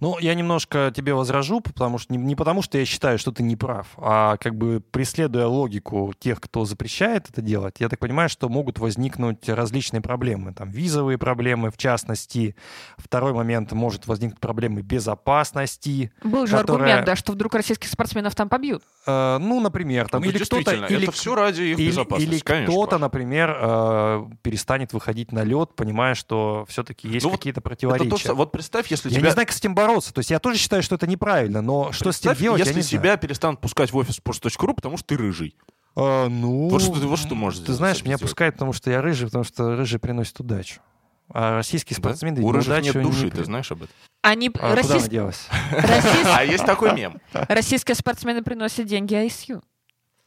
Ну, 0.00 0.18
я 0.18 0.34
немножко 0.34 0.92
тебе 0.94 1.14
возражу, 1.14 1.60
потому 1.60 1.98
что 1.98 2.12
не, 2.12 2.18
не 2.18 2.36
потому, 2.36 2.62
что 2.62 2.78
я 2.78 2.84
считаю, 2.84 3.18
что 3.18 3.32
ты 3.32 3.42
не 3.42 3.56
прав, 3.56 3.88
а 3.96 4.36
как 4.36 4.54
бы 4.56 4.80
преследуя 4.90 5.46
логику 5.46 6.12
тех, 6.18 6.40
кто 6.40 6.64
запрещает 6.64 7.28
это 7.30 7.40
делать, 7.42 7.76
я 7.80 7.88
так 7.88 7.98
понимаю, 7.98 8.28
что 8.28 8.48
могут 8.48 8.78
возникнуть 8.78 9.48
различные 9.48 10.00
проблемы. 10.02 10.52
Там 10.52 10.68
визовые 10.70 11.18
проблемы, 11.18 11.70
в 11.70 11.76
частности. 11.78 12.54
Второй 12.98 13.32
момент, 13.32 13.72
может 13.72 14.06
возникнуть 14.06 14.38
проблемы 14.38 14.82
безопасности. 14.82 16.12
Был 16.22 16.46
же 16.46 16.56
которая- 16.56 16.82
аргумент, 16.86 17.06
да, 17.06 17.16
что 17.16 17.32
вдруг 17.32 17.54
российских 17.54 17.88
спортсменов 17.88 18.34
там 18.34 18.48
побьют. 18.48 18.82
Э, 19.06 19.38
ну, 19.38 19.60
например, 19.60 20.08
там 20.08 20.22
Ну, 20.22 20.28
или 20.30 20.38
кто-то... 20.44 20.72
Или, 20.74 21.02
это 21.04 21.12
все 21.12 21.34
ради 21.34 21.62
их 21.62 21.78
или, 21.78 21.88
безопасности, 21.88 22.34
или 22.34 22.40
конечно. 22.40 22.72
кто-то, 22.72 22.98
например, 22.98 23.56
э, 23.60 24.26
перестанет 24.42 24.92
выходить 24.92 25.32
на 25.32 25.42
лед, 25.42 25.74
понимая, 25.74 26.14
что 26.14 26.64
все-таки 26.68 27.08
есть 27.08 27.24
Ну, 27.24 27.30
вот 27.30 27.38
какие-то 27.38 27.60
Это 27.60 27.68
противоречия. 27.68 28.10
то, 28.10 28.16
что- 28.18 28.34
вот 28.34 28.52
представь, 28.52 28.88
если 28.90 29.08
Я 29.08 29.16
тебя... 29.16 29.28
не 29.28 29.32
знаю, 29.32 29.46
с 29.56 29.58
этим 29.60 29.74
бороться. 29.74 30.12
То 30.14 30.20
есть 30.20 30.30
я 30.30 30.38
тоже 30.38 30.58
считаю, 30.58 30.82
что 30.82 30.94
это 30.94 31.06
неправильно, 31.06 31.62
но 31.62 31.92
что 31.92 32.12
с 32.12 32.18
этим 32.18 32.30
Представь, 32.30 32.38
делать, 32.38 32.58
если 32.60 32.72
я 32.72 32.76
не 32.76 32.82
тебя 32.82 33.00
знаю. 33.00 33.18
перестанут 33.18 33.60
пускать 33.60 33.90
в 33.92 33.96
офис 33.96 34.18
sports.ru, 34.24 34.74
потому 34.74 34.96
что 34.96 35.06
ты 35.06 35.16
рыжий. 35.16 35.56
А, 35.96 36.28
ну, 36.28 36.68
Вот 36.68 36.82
что 36.82 36.92
ты- 37.00 37.06
вот 37.06 37.18
что 37.18 37.28
ты 37.30 37.34
можешь 37.34 37.58
Ты 37.60 37.64
сделать, 37.64 37.78
знаешь, 37.78 37.96
меня 38.04 38.16
сделать. 38.16 38.22
пускают, 38.30 38.54
потому 38.56 38.72
что 38.74 38.90
я 38.90 39.00
рыжий, 39.02 39.26
потому 39.26 39.44
что 39.44 39.76
рыжий 39.76 39.98
приносит 39.98 40.38
удачу. 40.38 40.80
А 41.30 41.56
российские 41.56 41.96
Да? 41.96 42.02
спортсмены 42.02 42.40
У 42.42 42.52
рыжих 42.52 42.68
удачу 42.68 42.98
нет 42.98 43.02
души, 43.02 43.24
не 43.24 43.30
ты 43.30 43.44
знаешь 43.44 43.72
об 43.72 43.78
этом? 43.82 43.94
Они, 44.22 44.48
А 44.48 44.52
куда 44.52 44.74
российс- 44.76 45.02
она 45.02 45.08
делась? 45.08 45.48
российс- 45.72 46.26
А 46.26 46.44
есть 46.44 46.64
такой 46.66 46.92
мем. 46.94 47.18
российские 47.32 47.94
спортсмены 47.94 48.42
приносят 48.42 48.86
деньги 48.86 49.14
ISU. 49.14 49.62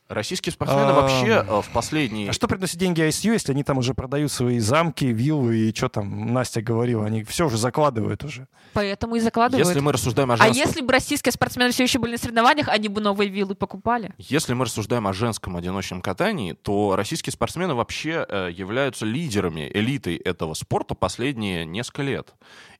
Российские 0.09 0.51
спортсмены 0.51 0.89
А. 0.89 0.93
вообще 0.93 1.45
э, 1.47 1.61
в 1.61 1.69
последние... 1.71 2.31
А 2.31 2.33
что 2.33 2.47
приносит 2.47 2.77
деньги 2.79 2.99
ISU, 3.07 3.33
если 3.33 3.51
они 3.51 3.63
там 3.63 3.77
уже 3.77 3.93
продают 3.93 4.31
свои 4.31 4.57
замки, 4.57 5.05
виллы 5.05 5.69
и 5.69 5.75
что 5.75 5.87
там 5.87 6.33
Настя 6.33 6.63
говорила? 6.63 7.05
Они 7.05 7.23
все 7.23 7.45
уже 7.45 7.57
закладывают 7.57 8.23
уже. 8.23 8.47
Поэтому 8.73 9.17
и 9.17 9.19
закладывают. 9.19 9.67
Если 9.67 9.79
мы 9.79 9.91
рассуждаем 9.91 10.31
о 10.31 10.33
А 10.33 10.37
женском... 10.37 10.55
если 10.57 10.81
бы 10.81 10.91
российские 10.91 11.31
спортсмены 11.31 11.71
все 11.71 11.83
еще 11.83 11.99
были 11.99 12.13
на 12.13 12.17
соревнованиях, 12.17 12.69
они 12.69 12.89
бы 12.89 13.01
новые 13.01 13.29
виллы 13.29 13.53
покупали. 13.53 14.11
Если 14.17 14.55
мы 14.55 14.65
рассуждаем 14.65 15.05
о 15.07 15.13
женском 15.13 15.55
одиночном 15.55 16.01
катании, 16.01 16.53
то 16.53 16.95
российские 16.95 17.31
спортсмены 17.31 17.75
вообще 17.75 18.25
э, 18.27 18.49
являются 18.51 19.05
лидерами, 19.05 19.69
элитой 19.71 20.15
этого 20.15 20.55
спорта 20.55 20.95
последние 20.95 21.65
несколько 21.65 22.01
лет. 22.01 22.33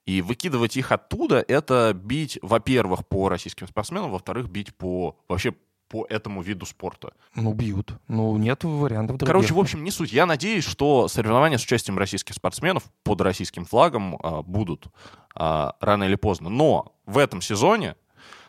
И 0.08 0.24
выкидывать 0.24 0.76
их 0.78 0.92
оттуда— 0.92 1.46
это 1.48 1.94
бить, 1.94 2.40
во-первых, 2.42 3.08
по 3.08 3.30
российским 3.30 3.68
спортсменам, 3.68 4.10
во-вторых, 4.10 4.50
бить 4.50 4.74
по 4.76 5.16
вообще 5.28 5.54
по 5.90 6.06
этому 6.08 6.42
виду 6.42 6.66
спорта. 6.66 7.14
Ну, 7.36 7.52
бьют. 7.54 7.94
Ну, 8.08 8.38
нет 8.38 8.64
вариантов 8.64 9.18
других. 9.18 9.28
Короче, 9.28 9.54
в 9.54 9.60
общем, 9.60 9.84
не 9.84 9.92
суть. 9.92 10.14
Я 10.14 10.26
надеюсь, 10.26 10.64
что 10.64 11.08
соревнования 11.08 11.58
с 11.58 11.64
участием 11.64 11.98
российских 11.98 12.36
спортсменов 12.36 12.84
под 13.04 13.22
российским 13.22 13.66
флагом 13.66 14.18
а, 14.22 14.44
будут 14.44 14.88
а, 15.36 15.76
рано 15.82 16.06
или 16.06 16.16
поздно. 16.16 16.50
Но 16.50 16.94
в 17.06 17.18
этом 17.18 17.42
сезоне 17.42 17.96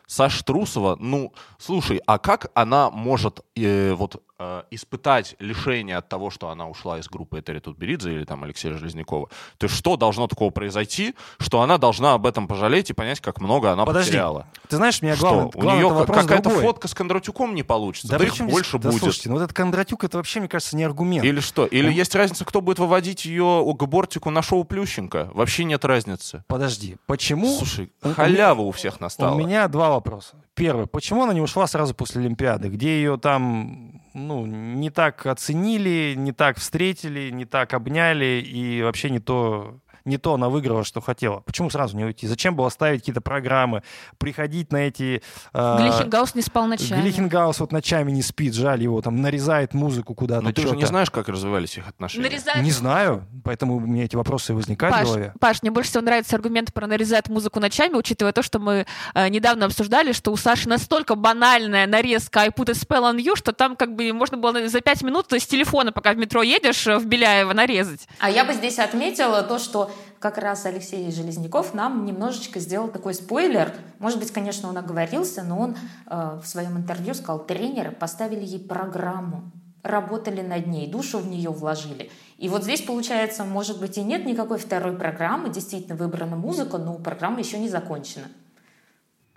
Саша 0.06 0.44
Трусова, 0.44 0.96
ну, 1.00 1.32
слушай, 1.58 2.00
а 2.04 2.18
как 2.18 2.50
она 2.54 2.90
может 2.90 3.44
э, 3.56 3.92
вот 3.92 4.22
э, 4.40 4.62
испытать 4.70 5.36
лишение 5.38 5.98
от 5.98 6.08
того, 6.08 6.30
что 6.30 6.48
она 6.48 6.66
ушла 6.68 6.98
из 6.98 7.06
группы 7.08 7.38
Этери 7.38 7.60
Тутберидзе 7.60 8.12
или 8.14 8.24
там 8.24 8.42
Алексея 8.42 8.74
Железнякова? 8.76 9.28
То 9.58 9.66
есть 9.66 9.76
что 9.76 9.96
должно 9.96 10.26
такого 10.26 10.50
произойти, 10.50 11.14
что 11.38 11.60
она 11.60 11.76
должна 11.78 12.14
об 12.14 12.26
этом 12.26 12.48
пожалеть 12.48 12.88
и 12.90 12.94
понять, 12.94 13.20
как 13.20 13.40
много 13.40 13.70
она 13.70 13.84
Подожди, 13.84 14.10
потеряла? 14.12 14.46
Ты 14.68 14.76
знаешь, 14.76 15.02
меня 15.02 15.14
Что, 15.14 15.50
главный, 15.50 15.50
у 15.54 15.62
нее 15.76 16.04
какая-то 16.06 16.42
другой. 16.42 16.62
фотка 16.62 16.88
с 16.88 16.94
Кондратюком 16.94 17.54
не 17.54 17.62
получится? 17.62 18.08
Да, 18.08 18.18
при 18.18 18.26
их 18.26 18.34
чем 18.34 18.46
здесь- 18.46 18.54
больше 18.56 18.78
да, 18.78 18.88
будет. 18.90 19.00
слушайте, 19.02 19.28
ну 19.28 19.34
вот 19.36 19.42
этот 19.42 19.54
Кондратюк, 19.54 20.02
это 20.04 20.16
вообще, 20.16 20.40
мне 20.40 20.48
кажется, 20.48 20.74
не 20.76 20.84
аргумент. 20.84 21.24
Или 21.24 21.40
что? 21.40 21.66
Или 21.66 21.88
Он- 21.88 21.92
есть 21.92 22.14
разница, 22.14 22.44
кто 22.46 22.62
будет 22.62 22.78
выводить 22.78 23.26
ее 23.26 23.62
к 23.78 23.84
бортику 23.86 24.30
на 24.30 24.40
шоу 24.42 24.64
Плющенко? 24.64 25.30
Вообще 25.34 25.64
нет 25.64 25.84
разницы. 25.84 26.44
Подожди, 26.48 26.96
почему... 27.06 27.54
Слушай, 27.58 27.92
у- 28.02 28.08
у 28.08 28.14
халява 28.14 28.62
у 28.62 28.70
всех 28.72 29.00
настала. 29.00 29.34
У 29.34 29.38
меня 29.38 29.68
два 29.68 29.90
вопроса. 29.90 30.36
Первый, 30.60 30.86
почему 30.86 31.22
она 31.22 31.32
не 31.32 31.40
ушла 31.40 31.66
сразу 31.66 31.94
после 31.94 32.20
Олимпиады, 32.20 32.68
где 32.68 32.98
ее 33.00 33.16
там 33.16 34.02
ну, 34.12 34.44
не 34.44 34.90
так 34.90 35.24
оценили, 35.24 36.12
не 36.14 36.32
так 36.32 36.58
встретили, 36.58 37.30
не 37.30 37.46
так 37.46 37.72
обняли 37.72 38.44
и 38.46 38.82
вообще 38.82 39.08
не 39.08 39.20
то, 39.20 39.80
не 40.04 40.18
то 40.18 40.34
она 40.34 40.48
выиграла, 40.48 40.84
что 40.84 41.00
хотела. 41.00 41.40
Почему 41.40 41.70
сразу 41.70 41.96
не 41.96 42.04
уйти? 42.04 42.26
Зачем 42.26 42.56
было 42.56 42.68
ставить 42.68 43.00
какие-то 43.00 43.20
программы, 43.20 43.82
приходить 44.18 44.72
на 44.72 44.88
эти... 44.88 45.22
э, 45.52 45.76
Глихенгаус 45.78 46.34
не 46.34 46.42
спал 46.42 46.66
ночами. 46.66 47.00
Глихенгаус 47.02 47.60
вот 47.60 47.72
ночами 47.72 48.10
не 48.10 48.22
спит, 48.22 48.54
жаль 48.54 48.82
его, 48.82 49.00
там 49.02 49.20
нарезает 49.20 49.74
музыку 49.74 50.14
куда-то. 50.14 50.42
Но 50.42 50.52
ты 50.52 50.66
же 50.66 50.76
не 50.76 50.86
знаешь, 50.86 51.10
как 51.10 51.28
развивались 51.28 51.76
их 51.76 51.88
отношения. 51.88 52.28
Нарезает 52.28 52.62
Не 52.62 52.70
знаю, 52.70 53.26
поэтому 53.44 53.76
у 53.76 53.80
меня 53.80 54.04
эти 54.04 54.16
вопросы 54.16 54.52
и 54.52 54.54
возникают 54.54 54.94
в 54.94 54.98
Паш, 54.98 55.08
голове. 55.08 55.34
Паш, 55.40 55.62
мне 55.62 55.70
больше 55.70 55.90
всего 55.90 56.02
нравится 56.02 56.36
аргумент 56.36 56.72
про 56.72 56.86
нарезать 56.86 57.28
музыку 57.28 57.60
ночами, 57.60 57.94
учитывая 57.94 58.32
то, 58.32 58.42
что 58.42 58.58
мы 58.58 58.86
э, 59.14 59.28
недавно 59.28 59.66
обсуждали, 59.66 60.12
что 60.12 60.32
у 60.32 60.36
Саши 60.36 60.68
настолько 60.68 61.14
банальная 61.14 61.86
нарезка 61.86 62.40
I 62.40 62.48
put 62.48 62.70
a 62.70 62.72
spell 62.72 63.12
on 63.12 63.18
you, 63.18 63.36
что 63.36 63.52
там 63.52 63.76
как 63.76 63.94
бы 63.94 64.12
можно 64.12 64.36
было 64.36 64.68
за 64.68 64.80
пять 64.80 65.02
минут 65.02 65.32
с 65.32 65.46
телефона, 65.46 65.92
пока 65.92 66.12
в 66.12 66.16
метро 66.16 66.42
едешь, 66.42 66.86
э, 66.86 66.98
в 66.98 67.06
Беляево 67.06 67.52
нарезать. 67.52 68.08
А 68.18 68.30
я 68.30 68.44
бы 68.44 68.52
здесь 68.54 68.78
отметила 68.78 69.42
то, 69.42 69.58
что 69.58 69.90
как 70.20 70.36
раз 70.36 70.66
Алексей 70.66 71.10
Железняков 71.10 71.72
нам 71.72 72.04
немножечко 72.04 72.60
сделал 72.60 72.88
такой 72.88 73.14
спойлер. 73.14 73.72
Может 73.98 74.18
быть, 74.18 74.30
конечно, 74.30 74.68
он 74.68 74.76
оговорился, 74.76 75.42
но 75.42 75.58
он 75.58 75.76
э, 76.06 76.40
в 76.42 76.46
своем 76.46 76.76
интервью 76.76 77.14
сказал, 77.14 77.44
тренеры 77.44 77.90
поставили 77.90 78.44
ей 78.44 78.60
программу, 78.60 79.50
работали 79.82 80.42
над 80.42 80.66
ней, 80.66 80.86
душу 80.86 81.18
в 81.18 81.26
нее 81.26 81.48
вложили. 81.48 82.10
И 82.36 82.50
вот 82.50 82.64
здесь, 82.64 82.82
получается, 82.82 83.44
может 83.44 83.80
быть, 83.80 83.96
и 83.96 84.02
нет 84.02 84.26
никакой 84.26 84.58
второй 84.58 84.94
программы, 84.94 85.48
действительно 85.48 85.96
выбрана 85.96 86.36
музыка, 86.36 86.76
но 86.76 86.94
программа 86.96 87.38
еще 87.38 87.58
не 87.58 87.70
закончена. 87.70 88.26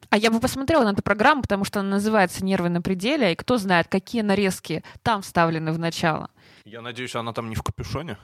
А 0.09 0.17
я 0.17 0.31
бы 0.31 0.41
посмотрела 0.41 0.83
на 0.83 0.91
эту 0.91 1.01
программу, 1.01 1.43
потому 1.43 1.63
что 1.63 1.79
она 1.79 1.91
называется 1.91 2.43
«Нервы 2.43 2.67
на 2.67 2.81
пределе», 2.81 3.31
и 3.31 3.35
кто 3.35 3.57
знает, 3.57 3.87
какие 3.87 4.21
нарезки 4.21 4.83
там 5.01 5.21
вставлены 5.21 5.71
в 5.71 5.79
начало. 5.79 6.29
Я 6.65 6.81
надеюсь, 6.81 7.15
она 7.15 7.31
там 7.31 7.49
не 7.49 7.55
в 7.55 7.63
капюшоне. 7.63 8.17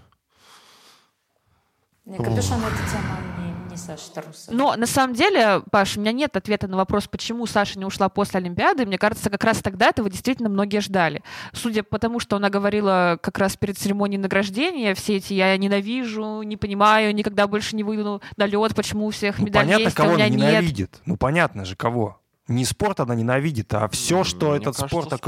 Капюшон 2.17 2.59
это 2.59 2.75
тема 2.91 3.19
не, 3.37 3.71
не 3.71 3.77
Саша 3.77 4.11
Трусова. 4.11 4.55
Но 4.55 4.75
на 4.75 4.87
самом 4.87 5.13
деле, 5.13 5.61
Паш, 5.71 5.97
у 5.97 6.01
меня 6.01 6.11
нет 6.11 6.35
ответа 6.35 6.67
на 6.67 6.75
вопрос, 6.77 7.07
почему 7.07 7.45
Саша 7.45 7.77
не 7.77 7.85
ушла 7.85 8.09
после 8.09 8.39
Олимпиады. 8.39 8.85
Мне 8.85 8.97
кажется, 8.97 9.29
как 9.29 9.43
раз 9.43 9.59
тогда 9.59 9.89
этого 9.89 10.09
действительно 10.09 10.49
многие 10.49 10.81
ждали. 10.81 11.23
Судя 11.53 11.83
по 11.83 11.99
тому, 11.99 12.19
что 12.19 12.35
она 12.37 12.49
говорила 12.49 13.17
как 13.21 13.37
раз 13.37 13.55
перед 13.57 13.77
церемонией 13.77 14.19
награждения, 14.21 14.95
все 14.95 15.17
эти 15.17 15.33
«я 15.33 15.55
ненавижу», 15.57 16.41
«не 16.41 16.57
понимаю», 16.57 17.13
«никогда 17.13 17.47
больше 17.47 17.75
не 17.75 17.83
выйду 17.83 18.21
на 18.37 18.45
лед», 18.45 18.75
«почему 18.75 19.05
у 19.05 19.11
всех 19.11 19.39
Ну, 19.39 19.45
медаль 19.45 19.63
понятно, 19.65 19.83
есть, 19.83 19.95
а 19.95 20.01
кого 20.01 20.11
у 20.11 20.15
меня 20.15 20.25
она 20.25 20.35
нет». 20.35 20.47
ненавидит. 20.51 21.01
Ну, 21.05 21.17
понятно 21.17 21.65
же, 21.65 21.75
кого. 21.75 22.19
Не 22.47 22.65
спорт 22.65 22.99
она 22.99 23.13
ненавидит, 23.13 23.71
а 23.75 23.87
все, 23.89 24.17
М, 24.19 24.23
что 24.23 24.47
мне 24.47 24.55
этот 24.55 24.75
кажется, 24.75 24.87
спорт 24.87 25.05
спорт. 25.07 25.21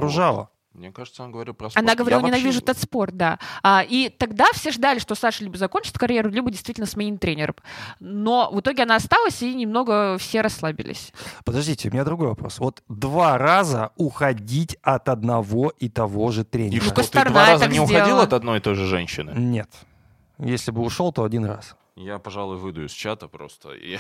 Мне 0.74 0.92
кажется, 0.94 1.24
он 1.24 1.32
говорил 1.34 1.54
про 1.54 1.70
спорт. 1.70 1.84
Она 1.86 1.96
говорила, 1.96 2.20
Я 2.20 2.24
вообще- 2.24 2.40
ненавижу 2.40 2.60
этот 2.62 2.78
спорт, 2.80 3.18
да. 3.18 3.40
А, 3.62 3.84
и 3.88 4.08
тогда 4.08 4.46
все 4.54 4.72
ждали, 4.72 5.00
что 5.00 5.16
Саша 5.16 5.44
либо 5.44 5.58
закончит 5.58 5.98
карьеру, 5.98 6.30
либо 6.30 6.50
действительно 6.50 6.88
сменит 6.88 7.20
тренером. 7.20 7.56
Но 8.00 8.50
в 8.52 8.62
итоге 8.62 8.84
она 8.84 8.96
осталась, 8.96 9.42
и 9.42 9.54
немного 9.54 10.18
все 10.18 10.40
расслабились. 10.40 11.12
Подождите, 11.44 11.90
у 11.90 11.92
меня 11.92 12.06
другой 12.06 12.28
вопрос. 12.30 12.60
Вот 12.60 12.84
два 12.88 13.38
раза 13.38 13.92
уходить 13.98 14.78
от 14.82 15.10
одного 15.10 15.74
и 15.78 15.90
того 15.90 16.32
же 16.32 16.42
И 16.42 16.46
тренера. 16.46 16.82
что, 16.84 17.04
ты 17.04 17.26
два 17.30 17.48
раза 17.48 17.68
не 17.68 17.80
уходил 17.82 18.06
сделала. 18.06 18.24
от 18.24 18.32
одной 18.34 18.60
и 18.60 18.62
той 18.62 18.76
же 18.76 18.86
женщины? 18.86 19.32
Нет. 19.36 19.70
Если 20.38 20.72
бы 20.72 20.82
ушел, 20.82 21.12
то 21.12 21.24
один 21.26 21.44
раз. 21.46 21.76
Я, 21.98 22.18
пожалуй, 22.18 22.56
выйду 22.58 22.86
из 22.86 22.92
чата 22.92 23.28
просто. 23.28 23.72
И... 23.74 23.98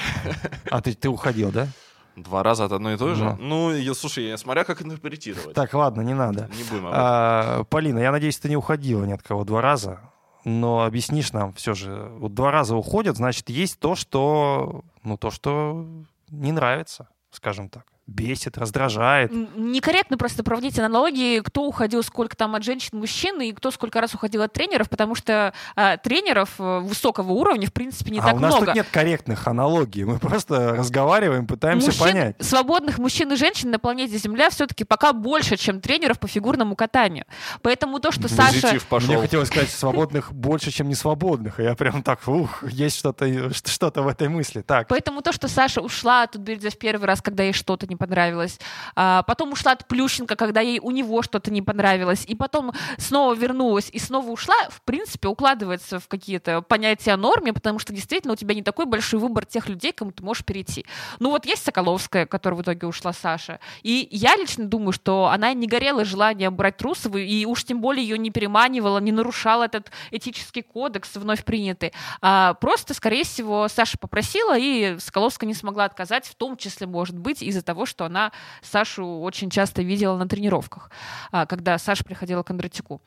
А 0.71 0.81
ты, 0.81 0.93
ты 0.93 1.09
уходил, 1.09 1.51
да? 1.51 1.67
Два 2.15 2.43
раза 2.43 2.65
от 2.65 2.71
одной 2.71 2.95
и 2.95 2.97
той 2.97 3.15
же? 3.15 3.23
Ну. 3.39 3.69
Ну, 3.69 3.71
я, 3.73 3.93
слушай, 3.93 4.25
я 4.27 4.37
смотря 4.37 4.63
как 4.63 4.81
интерпретировать. 4.81 5.53
Так, 5.53 5.73
ладно, 5.73 6.01
не 6.01 6.13
надо. 6.13 6.49
Не 6.55 6.63
будем 6.63 6.85
об 6.87 6.91
этом. 6.91 6.93
А, 6.93 7.63
Полина, 7.65 7.99
я 7.99 8.11
надеюсь, 8.11 8.37
ты 8.37 8.49
не 8.49 8.57
уходила 8.57 9.05
ни 9.05 9.13
от 9.13 9.23
кого 9.23 9.43
два 9.45 9.61
раза, 9.61 9.99
но 10.43 10.83
объяснишь 10.83 11.31
нам 11.31 11.53
все 11.53 11.73
же. 11.73 12.11
Вот 12.17 12.33
два 12.33 12.51
раза 12.51 12.75
уходят, 12.75 13.15
значит, 13.15 13.49
есть 13.49 13.79
то, 13.79 13.95
что, 13.95 14.83
ну, 15.03 15.17
то, 15.17 15.31
что 15.31 15.85
не 16.29 16.51
нравится, 16.51 17.07
скажем 17.31 17.69
так. 17.69 17.85
Бесит, 18.11 18.57
раздражает. 18.57 19.31
Некорректно 19.55 20.17
просто 20.17 20.43
проводить 20.43 20.77
аналогии, 20.77 21.39
кто 21.39 21.65
уходил 21.65 22.03
сколько 22.03 22.35
там 22.35 22.55
от 22.55 22.63
женщин, 22.63 22.97
мужчин, 22.99 23.41
и 23.41 23.51
кто 23.51 23.71
сколько 23.71 24.01
раз 24.01 24.13
уходил 24.13 24.41
от 24.41 24.53
тренеров, 24.53 24.89
потому 24.89 25.15
что 25.15 25.53
а, 25.75 25.97
тренеров 25.97 26.49
э, 26.59 26.79
высокого 26.79 27.31
уровня, 27.31 27.67
в 27.67 27.73
принципе, 27.73 28.11
не 28.11 28.19
а 28.19 28.23
так 28.23 28.35
у 28.35 28.39
нас 28.39 28.53
много. 28.53 28.67
тут 28.67 28.75
нет 28.75 28.87
корректных 28.91 29.47
аналогий. 29.47 30.03
Мы 30.03 30.19
просто 30.19 30.73
разговариваем, 30.73 31.47
пытаемся 31.47 31.87
Мужчин- 31.87 31.99
понять. 32.05 32.35
Свободных 32.39 32.97
мужчин 32.99 33.31
и 33.31 33.35
женщин 33.35 33.71
на 33.71 33.79
планете 33.79 34.17
Земля 34.17 34.49
все-таки 34.49 34.83
пока 34.83 35.13
больше, 35.13 35.57
чем 35.57 35.81
тренеров 35.81 36.19
по 36.19 36.27
фигурному 36.27 36.75
катанию. 36.75 37.25
Поэтому 37.61 37.99
то, 37.99 38.11
что 38.11 38.27
Саша... 38.27 38.61
Позитив 38.61 38.85
пошел. 38.85 39.13
Мне 39.13 39.21
хотелось 39.21 39.47
сказать, 39.47 39.69
свободных 39.69 40.33
больше, 40.33 40.71
чем 40.71 40.89
несвободных. 40.89 41.59
И 41.59 41.63
я 41.63 41.75
прям 41.75 42.03
так, 42.03 42.27
ух, 42.27 42.63
есть 42.63 42.97
что-то 42.97 43.53
что-то 43.53 44.01
в 44.01 44.07
этой 44.07 44.27
мысли. 44.27 44.61
Так, 44.61 44.87
Поэтому 44.87 45.21
то, 45.21 45.31
что 45.31 45.47
Саша 45.47 45.81
ушла 45.81 46.23
от 46.23 46.31
Тутберидзе 46.31 46.69
в 46.69 46.77
первый 46.77 47.05
раз, 47.05 47.21
когда 47.21 47.43
ей 47.43 47.53
что-то 47.53 47.87
не 47.87 47.95
понравилось, 48.01 48.59
а, 48.95 49.21
потом 49.23 49.51
ушла 49.51 49.73
от 49.73 49.87
Плющенко, 49.87 50.35
когда 50.35 50.59
ей 50.59 50.79
у 50.79 50.89
него 50.89 51.21
что-то 51.21 51.51
не 51.51 51.61
понравилось, 51.61 52.25
и 52.27 52.35
потом 52.35 52.73
снова 52.97 53.35
вернулась 53.35 53.89
и 53.93 53.99
снова 53.99 54.31
ушла, 54.31 54.55
в 54.69 54.81
принципе, 54.81 55.27
укладывается 55.27 55.99
в 55.99 56.07
какие-то 56.07 56.63
понятия 56.63 57.11
о 57.11 57.17
норме, 57.17 57.53
потому 57.53 57.77
что 57.77 57.93
действительно 57.93 58.33
у 58.33 58.35
тебя 58.35 58.55
не 58.55 58.63
такой 58.63 58.87
большой 58.87 59.19
выбор 59.19 59.45
тех 59.45 59.69
людей, 59.69 59.93
кому 59.93 60.11
ты 60.11 60.23
можешь 60.23 60.43
перейти. 60.43 60.83
Ну 61.19 61.29
вот 61.29 61.45
есть 61.45 61.63
Соколовская, 61.63 62.25
которая 62.25 62.57
в 62.57 62.63
итоге 62.63 62.87
ушла 62.87 63.13
Саша, 63.13 63.59
и 63.83 64.07
я 64.09 64.35
лично 64.35 64.65
думаю, 64.65 64.93
что 64.93 65.27
она 65.27 65.53
не 65.53 65.67
горела 65.67 66.03
желанием 66.05 66.55
брать 66.55 66.77
Трусову, 66.77 67.19
и 67.19 67.45
уж 67.45 67.63
тем 67.63 67.81
более 67.81 68.03
ее 68.03 68.17
не 68.17 68.31
переманивала, 68.31 68.97
не 68.97 69.11
нарушала 69.11 69.65
этот 69.65 69.91
этический 70.09 70.63
кодекс 70.63 71.15
вновь 71.15 71.43
принятый. 71.43 71.93
А 72.21 72.55
просто, 72.55 72.95
скорее 72.95 73.25
всего, 73.25 73.67
Саша 73.67 73.99
попросила, 73.99 74.57
и 74.57 74.97
Соколовская 74.97 75.47
не 75.47 75.53
смогла 75.53 75.85
отказать, 75.85 76.25
в 76.25 76.33
том 76.35 76.57
числе, 76.57 76.87
может 76.87 77.17
быть, 77.17 77.43
из-за 77.43 77.61
того, 77.61 77.85
что 77.91 78.05
она 78.05 78.31
Сашу 78.63 79.19
очень 79.21 79.51
часто 79.51 79.83
видела 79.83 80.17
на 80.17 80.27
тренировках, 80.27 80.89
а, 81.31 81.45
когда 81.45 81.77
Саша 81.77 82.03
приходила 82.03 82.41
к 82.41 82.47
Кондратюку. 82.47 83.01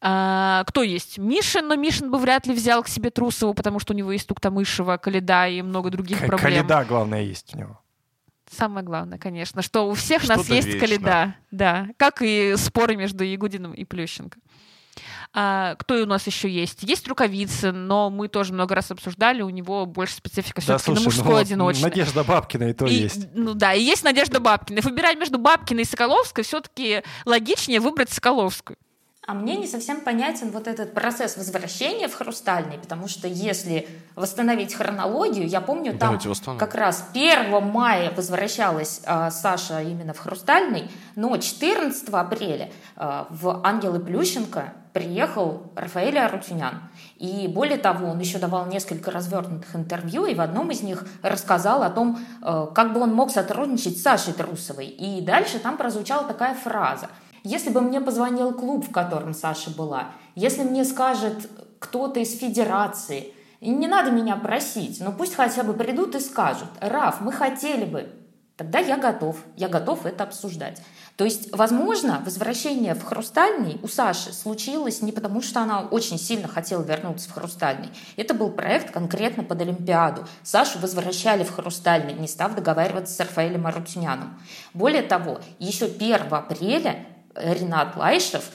А, 0.00 0.64
кто 0.66 0.82
есть? 0.82 1.18
Мишин, 1.18 1.68
но 1.68 1.76
Мишин 1.76 2.10
бы 2.10 2.18
вряд 2.18 2.46
ли 2.46 2.54
взял 2.54 2.82
к 2.82 2.88
себе 2.88 3.10
Трусову, 3.10 3.52
потому 3.52 3.78
что 3.80 3.92
у 3.92 3.96
него 3.96 4.10
есть 4.12 4.26
Туктамышева, 4.26 4.96
Каледа 4.96 5.46
и 5.48 5.60
много 5.60 5.90
других 5.90 6.18
К- 6.20 6.26
проблем. 6.26 6.40
Каледа, 6.40 6.84
главное, 6.88 7.20
есть 7.22 7.54
у 7.54 7.58
него. 7.58 7.80
Самое 8.50 8.84
главное, 8.84 9.18
конечно, 9.18 9.62
что 9.62 9.88
у 9.88 9.94
всех 9.94 10.26
нас 10.26 10.38
Что-то 10.38 10.54
есть 10.54 10.66
вечно. 10.68 10.80
Каледа. 10.80 11.34
Да, 11.50 11.86
как 11.98 12.22
и 12.22 12.54
споры 12.56 12.96
между 12.96 13.22
Ягудиным 13.22 13.72
и 13.72 13.84
Плющенко. 13.84 14.38
А, 15.32 15.76
кто 15.76 15.94
у 15.94 16.06
нас 16.06 16.26
еще 16.26 16.50
есть? 16.50 16.82
Есть 16.82 17.06
Рукавицын, 17.06 17.86
но 17.86 18.10
мы 18.10 18.28
тоже 18.28 18.52
много 18.52 18.74
раз 18.74 18.90
обсуждали, 18.90 19.42
у 19.42 19.50
него 19.50 19.86
больше 19.86 20.16
специфика 20.16 20.60
Да, 20.66 20.78
все-таки 20.78 21.04
на 21.04 21.10
слушай, 21.10 21.24
ну 21.24 21.36
одиночный. 21.36 21.84
Надежда 21.84 22.24
Бабкина 22.24 22.64
и 22.64 22.72
то 22.72 22.86
И- 22.86 22.94
есть. 22.94 23.28
Ну 23.34 23.54
да, 23.54 23.72
и 23.72 23.82
есть 23.82 24.02
Надежда 24.02 24.40
Бабкина. 24.40 24.78
И 24.78 24.82
выбирать 24.82 25.18
между 25.18 25.38
Бабкиной 25.38 25.82
и 25.82 25.86
Соколовской 25.86 26.42
все-таки 26.44 27.02
логичнее 27.24 27.80
выбрать 27.80 28.10
Соколовскую. 28.10 28.76
А 29.26 29.34
мне 29.34 29.56
не 29.56 29.68
совсем 29.68 30.00
понятен 30.00 30.50
вот 30.50 30.66
этот 30.66 30.92
процесс 30.92 31.36
возвращения 31.36 32.08
в 32.08 32.14
Хрустальный, 32.14 32.78
потому 32.78 33.06
что 33.06 33.28
если 33.28 33.86
восстановить 34.16 34.74
хронологию, 34.74 35.46
я 35.46 35.60
помню, 35.60 35.96
там 35.96 36.18
как 36.58 36.74
раз 36.74 37.06
1 37.12 37.62
мая 37.62 38.12
возвращалась 38.16 39.02
а, 39.06 39.30
Саша 39.30 39.82
именно 39.82 40.14
в 40.14 40.18
Хрустальный, 40.18 40.90
но 41.14 41.36
14 41.36 42.08
апреля 42.08 42.72
а, 42.96 43.28
в 43.30 43.60
Ангелы 43.64 44.00
Плющенко 44.00 44.72
приехал 44.92 45.72
Рафаэль 45.76 46.18
Арутюнян. 46.18 46.90
И 47.16 47.48
более 47.48 47.78
того, 47.78 48.08
он 48.08 48.18
еще 48.18 48.38
давал 48.38 48.66
несколько 48.66 49.10
развернутых 49.10 49.74
интервью, 49.74 50.26
и 50.26 50.34
в 50.34 50.40
одном 50.40 50.70
из 50.70 50.82
них 50.82 51.06
рассказал 51.22 51.82
о 51.82 51.90
том, 51.90 52.18
э, 52.42 52.66
как 52.74 52.92
бы 52.92 53.00
он 53.00 53.14
мог 53.14 53.30
сотрудничать 53.30 53.98
с 53.98 54.02
Сашей 54.02 54.32
Трусовой. 54.32 54.86
И 54.86 55.20
дальше 55.20 55.58
там 55.58 55.76
прозвучала 55.76 56.24
такая 56.24 56.54
фраза. 56.54 57.08
Если 57.42 57.70
бы 57.70 57.80
мне 57.80 58.00
позвонил 58.00 58.52
клуб, 58.52 58.86
в 58.86 58.92
котором 58.92 59.32
Саша 59.32 59.70
была, 59.70 60.08
если 60.34 60.62
мне 60.62 60.84
скажет 60.84 61.50
кто-то 61.78 62.20
из 62.20 62.38
федерации, 62.38 63.32
не 63.60 63.86
надо 63.86 64.10
меня 64.10 64.36
просить, 64.36 65.00
но 65.00 65.12
пусть 65.12 65.34
хотя 65.34 65.62
бы 65.62 65.72
придут 65.72 66.14
и 66.14 66.20
скажут, 66.20 66.68
Раф, 66.80 67.20
мы 67.20 67.32
хотели 67.32 67.84
бы, 67.84 68.10
тогда 68.56 68.78
я 68.78 68.96
готов, 68.96 69.36
я 69.56 69.68
готов 69.68 70.06
это 70.06 70.24
обсуждать. 70.24 70.82
То 71.20 71.24
есть, 71.26 71.54
возможно, 71.54 72.22
возвращение 72.24 72.94
в 72.94 73.04
Хрустальный 73.04 73.78
у 73.82 73.88
Саши 73.88 74.32
случилось 74.32 75.02
не 75.02 75.12
потому, 75.12 75.42
что 75.42 75.60
она 75.60 75.82
очень 75.82 76.18
сильно 76.18 76.48
хотела 76.48 76.82
вернуться 76.82 77.28
в 77.28 77.34
Хрустальный. 77.34 77.90
Это 78.16 78.32
был 78.32 78.48
проект 78.48 78.90
конкретно 78.90 79.44
под 79.44 79.60
Олимпиаду. 79.60 80.26
Сашу 80.42 80.78
возвращали 80.78 81.44
в 81.44 81.50
Хрустальный, 81.50 82.14
не 82.14 82.26
став 82.26 82.54
договариваться 82.54 83.14
с 83.14 83.20
Рафаэлем 83.20 83.66
Арутюняном. 83.66 84.40
Более 84.72 85.02
того, 85.02 85.40
еще 85.58 85.84
1 85.84 86.32
апреля 86.32 87.04
Ренат 87.34 87.96
Лайшев 87.96 88.52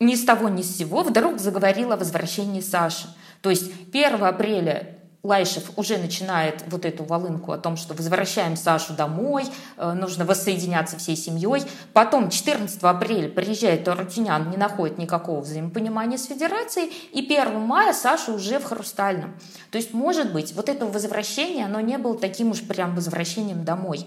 ни 0.00 0.16
с 0.16 0.24
того 0.24 0.48
ни 0.48 0.62
с 0.62 0.78
сего 0.78 1.04
вдруг 1.04 1.38
заговорил 1.38 1.92
о 1.92 1.96
возвращении 1.96 2.60
Саши. 2.60 3.06
То 3.40 3.50
есть 3.50 3.70
1 3.92 4.20
апреля 4.24 4.98
Лайшев 5.22 5.70
уже 5.76 5.98
начинает 5.98 6.64
вот 6.66 6.84
эту 6.84 7.04
волынку 7.04 7.52
о 7.52 7.58
том, 7.58 7.76
что 7.76 7.94
возвращаем 7.94 8.56
Сашу 8.56 8.94
домой, 8.94 9.44
э, 9.76 9.92
нужно 9.92 10.24
воссоединяться 10.24 10.96
всей 10.98 11.16
семьей. 11.16 11.62
Потом 11.92 12.28
14 12.28 12.82
апреля 12.82 13.28
приезжает 13.28 13.86
Арутюнян, 13.86 14.50
не 14.50 14.56
находит 14.56 14.98
никакого 14.98 15.40
взаимопонимания 15.40 16.18
с 16.18 16.26
Федерацией, 16.26 16.92
и 17.12 17.20
1 17.20 17.60
мая 17.60 17.92
Саша 17.92 18.32
уже 18.32 18.58
в 18.58 18.64
Хрустальном. 18.64 19.34
То 19.70 19.78
есть, 19.78 19.94
может 19.94 20.32
быть, 20.32 20.52
вот 20.54 20.68
это 20.68 20.86
возвращение, 20.86 21.66
оно 21.66 21.78
не 21.80 21.98
было 21.98 22.18
таким 22.18 22.50
уж 22.50 22.62
прям 22.62 22.96
возвращением 22.96 23.64
домой. 23.64 24.06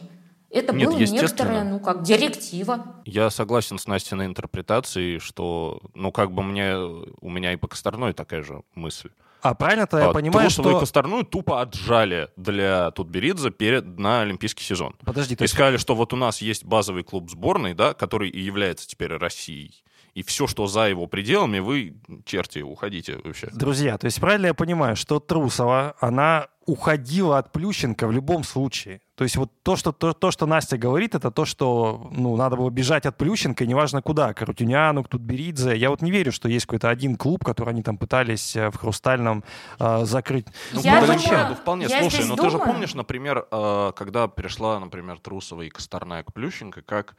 Это 0.50 0.74
Нет, 0.74 0.90
было 0.90 0.98
некоторая, 0.98 1.64
ну 1.64 1.80
как, 1.80 2.04
директива. 2.04 2.96
Я 3.06 3.30
согласен 3.30 3.78
с 3.78 3.88
Настиной 3.88 4.26
интерпретацией, 4.26 5.20
что, 5.20 5.82
ну, 5.94 6.12
как 6.12 6.32
бы 6.32 6.44
мне, 6.44 6.76
у 6.76 7.30
меня 7.30 7.54
и 7.54 7.56
по 7.56 7.68
Косторной 7.68 8.14
такая 8.14 8.44
же 8.44 8.64
мысль. 8.74 9.10
А 9.42 9.54
правильно-то 9.54 9.98
я 9.98 10.10
А, 10.10 10.14
понимаю, 10.14 10.48
Трусову 10.50 10.70
и 10.70 10.72
что... 10.72 10.80
Косторную 10.80 11.24
тупо 11.24 11.62
отжали 11.62 12.30
для 12.36 12.92
Тутберидзе 12.92 13.52
перед, 13.52 13.86
на 14.00 14.22
Олимпийский 14.22 14.64
сезон. 14.64 14.96
Подожди, 15.06 15.36
то 15.36 15.44
И 15.44 15.48
сказали, 15.48 15.78
что 15.78 15.96
вот 15.96 16.14
у 16.14 16.16
нас 16.16 16.42
есть 16.42 16.66
базовый 16.66 17.04
клуб 17.04 17.30
сборной, 17.30 17.74
да, 17.74 17.94
который 17.94 18.30
и 18.30 18.40
является 18.40 18.88
теперь 18.88 19.14
Россией. 19.18 19.84
И 20.14 20.24
все, 20.24 20.48
что 20.48 20.66
за 20.66 20.88
его 20.88 21.08
пределами, 21.08 21.60
вы, 21.60 21.98
черти, 22.26 22.60
уходите 22.60 23.20
вообще. 23.24 23.50
Друзья, 23.52 23.98
то 23.98 24.06
есть 24.06 24.20
правильно 24.20 24.48
я 24.48 24.54
понимаю, 24.54 24.96
что 24.96 25.20
Трусова, 25.20 25.96
она 26.00 26.48
уходила 26.66 27.38
от 27.38 27.52
Плющенко 27.52 28.08
в 28.08 28.12
любом 28.12 28.44
случае. 28.44 29.02
То 29.16 29.24
есть 29.24 29.38
вот 29.38 29.50
то, 29.64 29.78
что, 29.78 29.94
то, 29.94 30.12
то, 30.12 30.30
что 30.30 30.46
Настя 30.46 30.78
говорит, 30.78 31.16
это 31.16 31.32
то, 31.32 31.46
что 31.46 32.10
ну, 32.12 32.36
надо 32.36 32.58
было 32.58 32.70
бежать 32.70 33.06
от 33.06 33.18
Плющенко, 33.18 33.66
неважно 33.66 34.02
куда, 34.02 34.34
к 34.34 34.42
Рутюняну, 34.42 35.04
к 35.04 35.08
Тутберидзе. 35.08 35.78
Я 35.78 35.90
вот 35.90 36.02
не 36.02 36.12
верю, 36.12 36.34
что 36.34 36.50
есть 36.50 36.66
какой-то 36.66 36.90
один 36.90 37.16
клуб, 37.16 37.44
который 37.44 37.70
они 37.70 37.82
там 37.82 37.98
пытались 37.98 38.58
э, 38.58 38.70
в 38.70 38.76
Хрустальном 38.76 39.46
э, 39.80 40.04
закрыть. 40.04 40.48
Ну, 40.74 40.82
Я 40.82 41.00
думаю, 41.00 41.20
ну, 41.50 41.56
вполне. 41.56 41.86
я 41.86 42.02
Слушай, 42.02 42.16
здесь 42.16 42.28
ну 42.28 42.36
ты 42.36 42.50
же 42.50 42.58
думаю- 42.58 42.74
помнишь, 42.74 42.94
например, 42.94 43.48
э, 43.50 43.92
когда 43.96 44.28
перешла, 44.28 44.80
например, 44.80 45.18
Трусова 45.20 45.62
и 45.62 45.70
Косторная 45.70 46.24
к 46.24 46.34
Плющенко, 46.34 46.82
как 46.82 47.16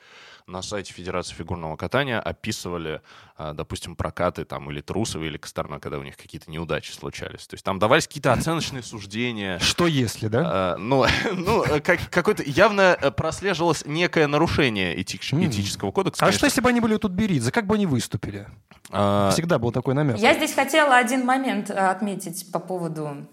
на 0.46 0.62
сайте 0.62 0.92
Федерации 0.92 1.34
фигурного 1.34 1.76
катания 1.76 2.20
описывали, 2.20 3.00
э, 3.38 3.52
допустим, 3.54 3.96
прокаты 3.96 4.44
там 4.44 4.70
или 4.70 4.80
Трусова, 4.80 5.24
или 5.24 5.38
Косторной, 5.38 5.80
когда 5.80 5.98
у 5.98 6.02
них 6.02 6.16
какие-то 6.16 6.50
неудачи 6.50 6.92
случались. 6.92 7.46
То 7.46 7.54
есть 7.54 7.64
там 7.64 7.78
давались 7.78 8.06
какие-то 8.06 8.32
оценочные 8.32 8.82
суждения. 8.82 9.58
Что 9.58 9.86
если, 9.86 10.28
да? 10.28 10.74
Э, 10.74 10.78
ну, 10.78 11.04
ну 11.34 11.64
как, 11.86 12.10
какое-то 12.10 12.42
явно 12.42 12.96
э, 13.00 13.10
прослеживалось 13.10 13.84
некое 13.86 14.26
нарушение 14.26 14.94
этич- 15.00 15.32
М. 15.32 15.46
этического 15.46 15.92
кодекса. 15.92 16.18
А 16.24 16.26
конечно. 16.26 16.38
что, 16.38 16.46
если 16.46 16.60
бы 16.60 16.68
они 16.68 16.80
были 16.80 16.94
у 16.94 16.98
Тутберидзе? 16.98 17.52
Как 17.52 17.66
бы 17.66 17.76
они 17.76 17.86
выступили? 17.86 18.48
А, 18.90 19.30
Всегда 19.30 19.58
был 19.58 19.72
такой 19.72 19.94
намек. 19.94 20.18
Я 20.18 20.34
здесь 20.34 20.52
хотела 20.52 20.96
один 20.96 21.24
момент 21.24 21.70
э, 21.70 21.74
отметить 21.74 22.50
по 22.52 22.58
поводу 22.58 23.26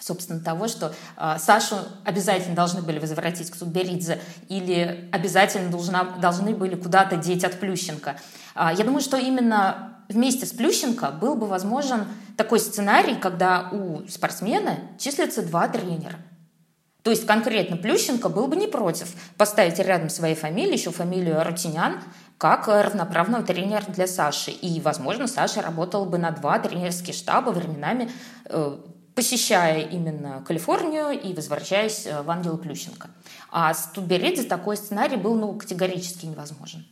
собственно, 0.00 0.40
того, 0.40 0.68
что 0.68 0.94
э, 1.16 1.36
Сашу 1.38 1.76
обязательно 2.04 2.54
должны 2.54 2.82
были 2.82 2.98
возвратить 2.98 3.50
к 3.50 3.56
Тутберидзе 3.56 4.20
или 4.48 5.08
обязательно 5.12 5.70
должна, 5.70 6.04
должны 6.04 6.54
были 6.54 6.74
куда-то 6.74 7.16
деть 7.16 7.44
от 7.44 7.58
Плющенко. 7.60 8.16
А, 8.54 8.72
я 8.72 8.84
думаю, 8.84 9.00
что 9.00 9.16
именно 9.16 10.02
вместе 10.08 10.44
с 10.46 10.52
Плющенко 10.52 11.10
был 11.12 11.34
бы 11.36 11.46
возможен 11.46 12.06
такой 12.36 12.60
сценарий, 12.60 13.14
когда 13.14 13.68
у 13.72 14.06
спортсмена 14.08 14.78
числится 14.98 15.42
два 15.42 15.68
тренера. 15.68 16.16
То 17.04 17.10
есть 17.10 17.26
конкретно 17.26 17.76
Плющенко 17.76 18.30
был 18.30 18.46
бы 18.46 18.56
не 18.56 18.66
против 18.66 19.14
поставить 19.36 19.78
рядом 19.78 20.08
своей 20.08 20.34
фамилии, 20.34 20.72
еще 20.72 20.90
фамилию 20.90 21.44
Рутинян, 21.44 22.00
как 22.38 22.66
равноправного 22.66 23.44
тренера 23.44 23.84
для 23.88 24.06
Саши. 24.06 24.50
И, 24.50 24.80
возможно, 24.80 25.26
Саша 25.26 25.60
работал 25.60 26.06
бы 26.06 26.16
на 26.16 26.30
два 26.30 26.58
тренерских 26.58 27.14
штаба 27.14 27.50
временами, 27.50 28.10
э, 28.46 28.78
посещая 29.14 29.82
именно 29.82 30.42
Калифорнию 30.46 31.10
и 31.10 31.34
возвращаясь 31.34 32.06
э, 32.06 32.22
в 32.22 32.30
Ангела 32.30 32.56
Плющенко. 32.56 33.10
А 33.52 33.74
с 33.74 33.88
Тутберидзе 33.88 34.44
такой 34.44 34.78
сценарий 34.78 35.16
был 35.16 35.34
ну, 35.34 35.52
категорически 35.52 36.24
невозможен. 36.24 36.86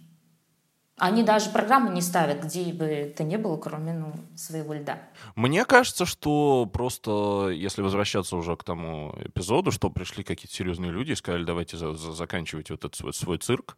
Они 1.03 1.25
даже 1.25 1.51
программы 1.51 1.91
не 1.91 2.01
ставят, 2.01 2.45
где 2.45 2.73
бы 2.73 2.85
это 2.85 3.25
ни 3.25 3.35
было, 3.35 3.57
кроме 3.57 3.93
ну, 3.93 4.15
своего 4.37 4.73
льда. 4.73 5.01
Мне 5.35 5.65
кажется, 5.65 6.07
что 6.07 6.65
просто, 6.73 7.49
если 7.49 7.83
возвращаться 7.83 8.37
уже 8.37 8.55
к 8.55 8.63
тому 8.63 9.13
эпизоду, 9.19 9.73
что 9.73 9.91
пришли 9.91 10.23
какие-то 10.23 10.55
серьезные 10.55 10.93
люди 10.93 11.11
и 11.11 11.17
сказали, 11.17 11.43
давайте 11.43 11.77
за- 11.77 11.95
за- 11.95 12.13
заканчивайте 12.13 12.75
вот 12.75 12.85
этот 12.85 12.95
свой, 12.95 13.13
свой 13.13 13.39
цирк. 13.39 13.77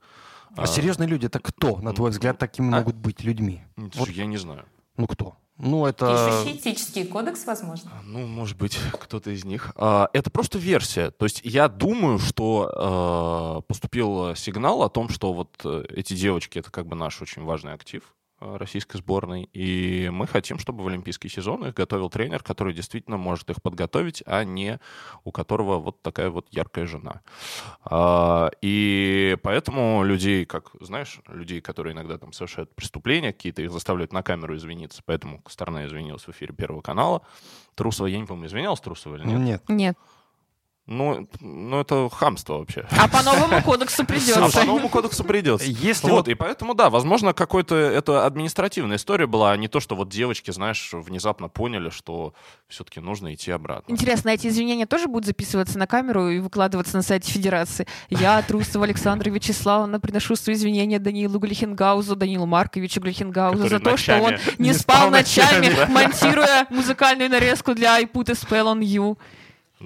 А 0.55 0.67
серьезные 0.67 1.09
люди 1.09 1.25
это 1.25 1.39
кто, 1.39 1.79
на 1.79 1.95
твой 1.95 2.11
взгляд, 2.11 2.37
такими 2.37 2.69
А? 2.75 2.81
могут 2.81 2.97
быть 2.97 3.25
людьми? 3.25 3.63
Вот. 3.77 4.11
Я 4.11 4.27
не 4.27 4.37
знаю. 4.37 4.67
Ну 4.99 5.07
кто? 5.07 5.35
Ну 5.59 5.87
это... 5.87 6.43
Пишущий 6.45 6.59
этический 6.59 7.05
кодекс, 7.05 7.47
возможно. 7.47 7.91
Ну, 8.05 8.27
может 8.27 8.59
быть, 8.59 8.79
кто-то 8.93 9.31
из 9.31 9.45
них. 9.45 9.73
А, 9.77 10.09
Это 10.13 10.31
просто 10.31 10.59
версия. 10.59 11.11
То 11.11 11.27
есть 11.27 11.41
я 11.45 11.69
думаю, 11.69 12.19
что 12.19 13.63
э, 13.63 13.69
поступил 13.69 14.35
сигнал 14.35 14.83
о 14.83 14.89
том, 14.89 15.09
что 15.09 15.33
вот 15.33 15.61
э, 15.65 15.85
эти 15.91 16.15
девочки— 16.15 16.59
это 16.61 16.71
как 16.71 16.87
бы 16.87 16.97
наш 16.97 17.23
очень 17.23 17.43
важный 17.45 17.73
актив 17.73 18.03
российской 18.57 18.99
сборной, 18.99 19.49
и 19.53 20.11
мы 20.13 20.27
хотим, 20.27 20.59
чтобы 20.59 20.85
в 20.85 20.89
олимпийский 20.89 21.29
сезон 21.29 21.67
их 21.67 21.75
готовил 21.75 22.11
тренер, 22.11 22.43
который 22.43 22.75
действительно 22.75 23.17
может 23.17 23.51
их 23.51 23.63
подготовить, 23.63 24.23
а 24.27 24.45
не 24.45 24.79
у 25.25 25.33
которого 25.33 25.79
вот 25.79 26.03
такая 26.03 26.31
вот 26.31 26.47
яркая 26.51 26.87
жена. 26.87 27.23
А, 27.85 28.51
И 28.61 29.37
поэтому 29.43 30.03
людей, 30.05 30.45
как, 30.45 30.71
знаешь, 30.81 31.21
людей, 31.29 31.61
которые 31.61 31.95
иногда 31.95 32.19
там 32.19 32.33
совершают 32.33 32.75
преступления 32.75 33.33
какие-то, 33.33 33.63
их 33.63 33.71
заставляют 33.71 34.13
на 34.13 34.23
камеру 34.23 34.57
извиниться, 34.57 35.03
поэтому 35.05 35.43
Сторона 35.49 35.87
извинилась 35.87 36.27
в 36.27 36.31
эфире 36.31 36.55
Первого 36.55 36.83
канала, 36.83 37.23
Трусова, 37.75 38.07
я 38.07 38.19
не 38.19 38.27
помню, 38.27 38.47
извинялась 38.47 38.81
Трусова 38.81 39.17
или 39.17 39.25
нет? 39.27 39.41
Нет. 39.41 39.63
Нет. 39.69 39.99
Ну, 40.87 41.27
ну, 41.41 41.81
это 41.81 42.11
хамство 42.11 42.59
вообще. 42.59 42.87
А 42.91 43.09
по 43.09 43.23
новому 43.23 43.63
кодексу 43.63 44.03
А 44.03 44.05
придется. 44.05 44.59
по 44.59 44.65
новому 44.65 44.91
кодексу 44.91 45.25
придется. 45.25 45.67
Если 45.67 46.11
вот, 46.11 46.17
вот- 46.17 46.29
и 46.29 46.35
поэтому, 46.35 46.75
да, 46.75 46.91
возможно, 46.91 47.33
какой-то 47.33 47.75
это 47.75 48.27
административная 48.27 48.99
история 48.99 49.27
была, 49.27 49.53
а 49.53 49.57
не 49.57 49.69
то, 49.69 49.81
что 49.81 49.97
вот 49.97 50.11
девочки, 50.11 50.51
знаешь, 50.51 50.91
внезапно 50.93 51.49
поняли, 51.49 51.89
что 51.89 52.35
все-таки 52.69 53.01
нужно 53.01 53.33
идти 53.33 53.51
обратно. 53.51 53.91
Интересно, 53.91 54.29
эти 54.29 54.49
извинения 54.49 54.85
тоже 54.85 55.07
будут 55.07 55.25
записываться 55.25 55.79
на 55.79 55.87
камеру 55.87 56.29
и 56.29 56.39
выкладываться 56.39 56.97
на 56.97 57.03
сайте 57.03 57.33
Федерации? 57.33 57.87
Я, 58.11 58.43
Трусова 58.43 58.85
Александра 58.85 59.31
Вячеславовна, 59.31 60.01
приношу 60.01 60.37
свои 60.37 60.55
извинения 60.55 60.99
Данилу 60.99 61.39
Глихенгаузу, 61.39 62.15
Данилу 62.15 62.45
Марковичу 62.45 63.01
Глихенгаузу 63.01 63.69
за 63.69 63.81
то, 63.81 63.97
что 63.97 64.19
он 64.21 64.35
не, 64.59 64.69
не 64.69 64.75
спал 64.75 65.09
ночами, 65.11 65.69
ночами. 65.71 65.91
монтируя 65.91 66.67
музыкальную 66.69 67.31
нарезку 67.31 67.75
для 67.75 67.95
I 67.95 68.05
Put 68.05 68.31
a 68.31 68.35
Spell 68.35 68.67
on 68.67 68.81
You. 68.81 69.17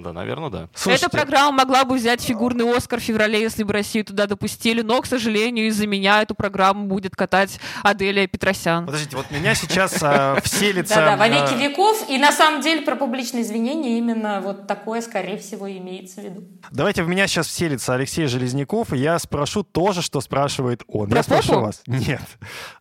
Да, 0.01 0.13
наверное, 0.13 0.49
да. 0.49 0.69
Слушайте, 0.73 1.07
Эта 1.07 1.17
программа 1.17 1.51
могла 1.51 1.83
бы 1.83 1.95
взять 1.95 2.21
фигурный 2.21 2.75
Оскар 2.75 2.99
в 2.99 3.03
феврале, 3.03 3.41
если 3.41 3.63
бы 3.63 3.73
Россию 3.73 4.05
туда 4.05 4.25
допустили, 4.25 4.81
но, 4.81 5.01
к 5.01 5.05
сожалению, 5.05 5.67
из-за 5.67 5.87
меня 5.87 6.21
эту 6.21 6.35
программу 6.35 6.85
будет 6.85 7.15
катать 7.15 7.59
Аделия 7.83 8.27
Петросян. 8.27 8.85
Подождите, 8.85 9.17
вот 9.17 9.29
меня 9.31 9.55
сейчас 9.55 9.97
э, 10.01 10.39
вселится... 10.43 10.95
Да-да, 10.95 11.17
во 11.17 11.27
веки 11.27 11.53
э, 11.53 11.69
веков. 11.69 12.05
И 12.09 12.17
на 12.17 12.31
самом 12.31 12.61
деле 12.61 12.81
про 12.81 12.95
публичные 12.95 13.43
извинения 13.43 13.97
именно 13.97 14.41
вот 14.41 14.67
такое, 14.67 15.01
скорее 15.01 15.37
всего, 15.37 15.69
имеется 15.69 16.21
в 16.21 16.23
виду. 16.23 16.43
Давайте 16.71 17.03
в 17.03 17.09
меня 17.09 17.27
сейчас 17.27 17.47
вселится 17.47 17.93
Алексей 17.93 18.27
Железняков, 18.27 18.93
и 18.93 18.97
я 18.97 19.19
спрошу 19.19 19.63
то 19.63 19.91
же, 19.91 20.01
что 20.01 20.21
спрашивает 20.21 20.83
он. 20.87 21.09
Про 21.09 21.17
я 21.17 21.23
спрошу 21.23 21.49
попу? 21.49 21.61
вас. 21.61 21.81
Нет. 21.87 22.21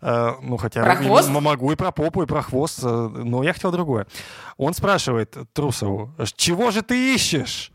Э, 0.00 0.32
ну, 0.42 0.56
хотя... 0.56 0.82
Про 0.82 0.96
хвост? 0.96 1.28
Могу 1.28 1.72
и 1.72 1.76
про 1.76 1.92
попу, 1.92 2.22
и 2.22 2.26
про 2.26 2.42
хвост, 2.42 2.80
э, 2.82 2.86
но 2.86 3.42
я 3.42 3.52
хотел 3.52 3.72
другое. 3.72 4.06
Он 4.56 4.74
спрашивает 4.74 5.36
Трусову, 5.52 6.14
чего 6.36 6.70
же 6.70 6.82
ты 6.82 7.07
ищешь? 7.14 7.72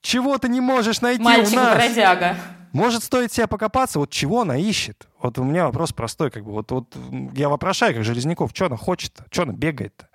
Чего 0.00 0.38
ты 0.38 0.48
не 0.48 0.60
можешь 0.60 1.00
найти 1.00 1.22
у 1.22 1.24
нас? 1.24 1.52
Мальчик-бродяга. 1.52 2.36
Может, 2.72 3.04
стоит 3.04 3.32
себя 3.32 3.46
покопаться, 3.46 3.98
вот 3.98 4.10
чего 4.10 4.42
она 4.42 4.56
ищет? 4.56 5.06
Вот 5.20 5.38
у 5.38 5.44
меня 5.44 5.66
вопрос 5.66 5.92
простой, 5.92 6.30
как 6.30 6.44
бы, 6.44 6.52
вот, 6.52 6.70
вот 6.70 6.96
я 7.34 7.48
вопрошаю, 7.48 7.94
как 7.94 8.02
Железняков, 8.02 8.50
что 8.54 8.66
она 8.66 8.76
хочет-то? 8.76 9.26
Что 9.30 9.42
она 9.42 9.52
бегает-то? 9.52 10.08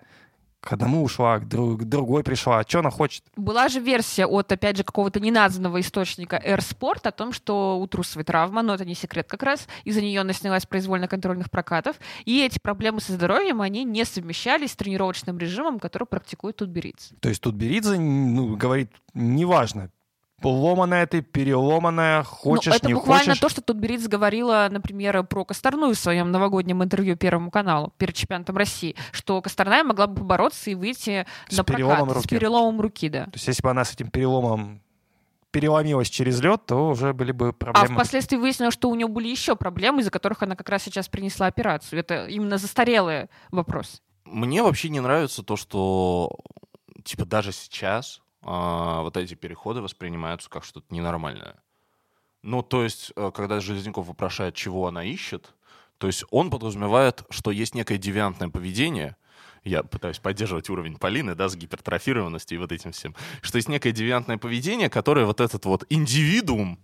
К 0.67 0.73
одному 0.73 1.01
ушла, 1.01 1.39
к, 1.39 1.47
друг- 1.47 1.79
к 1.79 1.83
другой 1.85 2.23
пришла. 2.23 2.61
Что 2.63 2.79
она 2.79 2.89
хочет? 2.89 3.23
Была 3.37 3.69
же 3.69 3.79
версия 3.79 4.25
от, 4.25 4.51
опять 4.51 4.75
же, 4.75 4.83
какого-то 4.83 5.21
неназванного 5.21 5.79
источника 5.79 6.35
Air 6.45 6.59
Sport 6.59 7.07
о 7.07 7.11
том, 7.11 7.31
что 7.31 7.79
у 7.79 7.87
Трусовой 7.87 8.25
травма, 8.25 8.61
но 8.63 8.73
это 8.73 8.83
не 8.83 8.93
секрет 8.93 9.27
как 9.29 9.43
раз, 9.43 9.65
из-за 9.85 10.01
нее 10.01 10.19
она 10.19 10.33
снялась 10.33 10.65
произвольно-контрольных 10.65 11.49
прокатов, 11.49 11.95
и 12.25 12.43
эти 12.43 12.59
проблемы 12.59 12.99
со 12.99 13.13
здоровьем, 13.13 13.61
они 13.61 13.85
не 13.85 14.03
совмещались 14.03 14.73
с 14.73 14.75
тренировочным 14.75 15.37
режимом, 15.37 15.79
который 15.79 16.05
практикует 16.05 16.57
Тутберидзе. 16.57 17.15
То 17.21 17.29
есть 17.29 17.41
тут 17.41 17.55
Беридзе 17.55 17.97
ну, 17.97 18.57
говорит, 18.57 18.91
неважно, 19.13 19.89
ломаная 20.43 21.07
ты, 21.07 21.21
переломанная, 21.21 22.23
хочешь, 22.23 22.71
ну, 22.71 22.75
это 22.77 22.87
не 22.87 22.93
буквально 22.93 23.31
хочешь. 23.31 23.39
то, 23.39 23.49
что 23.49 23.61
Тутберидзе 23.61 24.07
говорила, 24.07 24.67
например, 24.69 25.23
про 25.23 25.45
Косторную 25.45 25.95
в 25.95 25.97
своем 25.97 26.31
новогоднем 26.31 26.83
интервью 26.83 27.15
Первому 27.17 27.49
каналу 27.49 27.93
перед 27.97 28.15
чемпионатом 28.15 28.55
России, 28.57 28.95
что 29.11 29.41
Косторная 29.41 29.83
могла 29.83 30.07
бы 30.07 30.15
побороться 30.15 30.69
и 30.69 30.75
выйти 30.75 31.25
С 31.49 31.57
на 31.57 31.63
переломом 31.63 32.05
прокат. 32.05 32.13
С 32.13 32.25
руки. 32.25 32.35
переломом 32.35 32.81
руки, 32.81 33.09
да. 33.09 33.25
То 33.25 33.31
есть 33.33 33.47
если 33.47 33.63
бы 33.63 33.69
она 33.71 33.83
с 33.83 33.93
этим 33.93 34.09
переломом 34.09 34.81
переломилась 35.51 36.09
через 36.09 36.39
лед, 36.41 36.65
то 36.67 36.89
уже 36.89 37.13
были 37.13 37.31
бы 37.31 37.49
А 37.49 37.53
проблемы. 37.53 37.95
впоследствии 37.95 38.37
выяснилось, 38.37 38.73
что 38.73 38.89
у 38.89 38.95
нее 38.95 39.07
были 39.07 39.27
еще 39.29 39.55
проблемы, 39.55 40.01
из-за 40.01 40.11
которых 40.11 40.43
она 40.43 40.55
как 40.55 40.69
раз 40.69 40.83
сейчас 40.83 41.07
принесла 41.07 41.47
операцию. 41.47 41.99
Это 41.99 42.27
именно 42.27 42.57
застарелый 42.57 43.27
вопрос. 43.49 44.01
Мне 44.25 44.61
вообще 44.61 44.89
не 44.89 44.99
нравится 44.99 45.41
то, 45.41 45.55
что 45.55 46.37
типа 47.03 47.25
даже 47.25 47.53
сейчас 47.53 48.19
а, 48.19 48.26
вот 48.41 49.17
эти 49.17 49.33
переходы 49.33 49.81
воспринимаются 49.81 50.49
как 50.49 50.63
что-то 50.63 50.93
ненормальное. 50.93 51.55
Ну, 52.43 52.61
то 52.61 52.83
есть, 52.83 53.11
э, 53.15 53.31
когда 53.33 53.59
Железняков 53.59 54.07
вопрошает, 54.07 54.55
чего 54.55 54.87
она 54.87 55.03
ищет, 55.03 55.53
то 55.97 56.07
есть 56.07 56.23
он 56.29 56.49
подразумевает, 56.49 57.23
что 57.29 57.51
есть 57.51 57.75
некое 57.75 57.97
девиантное 57.97 58.49
поведение, 58.49 59.17
я 59.63 59.83
пытаюсь 59.83 60.19
поддерживать 60.19 60.69
уровень 60.69 60.97
Полины, 60.97 61.35
да, 61.35 61.49
с 61.49 61.55
гипертрофированностью 61.55 62.57
и 62.57 62.61
вот 62.61 62.71
этим 62.71 62.91
всем, 62.91 63.15
что 63.41 63.57
есть 63.57 63.67
некое 63.67 63.91
девиантное 63.91 64.37
поведение, 64.37 64.89
которое 64.89 65.25
вот 65.25 65.41
этот 65.41 65.65
вот 65.65 65.85
индивидуум 65.89 66.79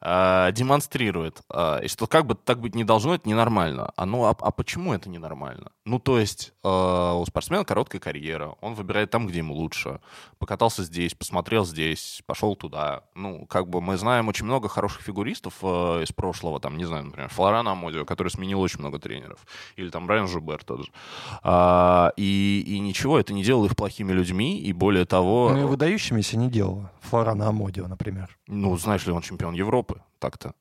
а, 0.00 0.50
демонстрирует, 0.52 1.42
а, 1.48 1.78
и 1.78 1.88
что 1.88 2.06
как 2.06 2.26
бы 2.26 2.34
так 2.34 2.60
быть 2.60 2.74
не 2.74 2.84
должно, 2.84 3.14
это 3.14 3.28
ненормально. 3.28 3.92
А, 3.96 4.06
ну, 4.06 4.24
а, 4.24 4.36
а 4.38 4.50
почему 4.50 4.92
это 4.92 5.08
ненормально? 5.08 5.70
Ну, 5.84 5.98
то 5.98 6.18
есть 6.18 6.52
а, 6.62 7.14
у 7.14 7.24
спортсмена 7.26 7.64
короткая 7.64 8.00
карьера, 8.00 8.56
он 8.60 8.74
выбирает 8.74 9.10
там, 9.10 9.26
где 9.26 9.38
ему 9.38 9.54
лучше. 9.54 10.00
Покатался 10.38 10.82
здесь, 10.82 11.14
посмотрел 11.14 11.64
здесь, 11.64 12.22
пошел 12.26 12.56
туда. 12.56 13.02
Ну, 13.14 13.46
как 13.46 13.68
бы 13.68 13.80
мы 13.80 13.96
знаем 13.96 14.28
очень 14.28 14.44
много 14.44 14.68
хороших 14.68 15.02
фигуристов 15.02 15.54
а, 15.62 16.02
из 16.02 16.12
прошлого, 16.12 16.60
там, 16.60 16.76
не 16.76 16.84
знаю, 16.84 17.04
например, 17.04 17.28
Флорана 17.30 17.72
Амодио, 17.72 18.04
который 18.04 18.28
сменил 18.28 18.60
очень 18.60 18.80
много 18.80 18.98
тренеров, 18.98 19.46
или 19.76 19.90
там 19.90 20.06
Брайан 20.06 20.28
Жубер 20.28 20.62
тот 20.64 20.84
же. 20.84 20.92
А, 21.42 22.12
и, 22.16 22.64
и 22.66 22.78
ничего, 22.80 23.18
это 23.18 23.32
не 23.32 23.42
делало 23.42 23.66
их 23.66 23.76
плохими 23.76 24.12
людьми, 24.12 24.58
и 24.58 24.72
более 24.72 25.04
того... 25.04 25.50
Ну 25.52 25.60
и 25.60 25.64
выдающимися 25.64 26.36
не 26.36 26.50
делала. 26.50 26.90
Флорана 27.00 27.48
Амодио, 27.48 27.86
например. 27.86 28.36
Ну, 28.48 28.76
знаешь 28.76 29.06
ли, 29.06 29.12
он 29.12 29.22
чемпион 29.22 29.54
Европы 29.54 29.85
так-то. 30.18 30.54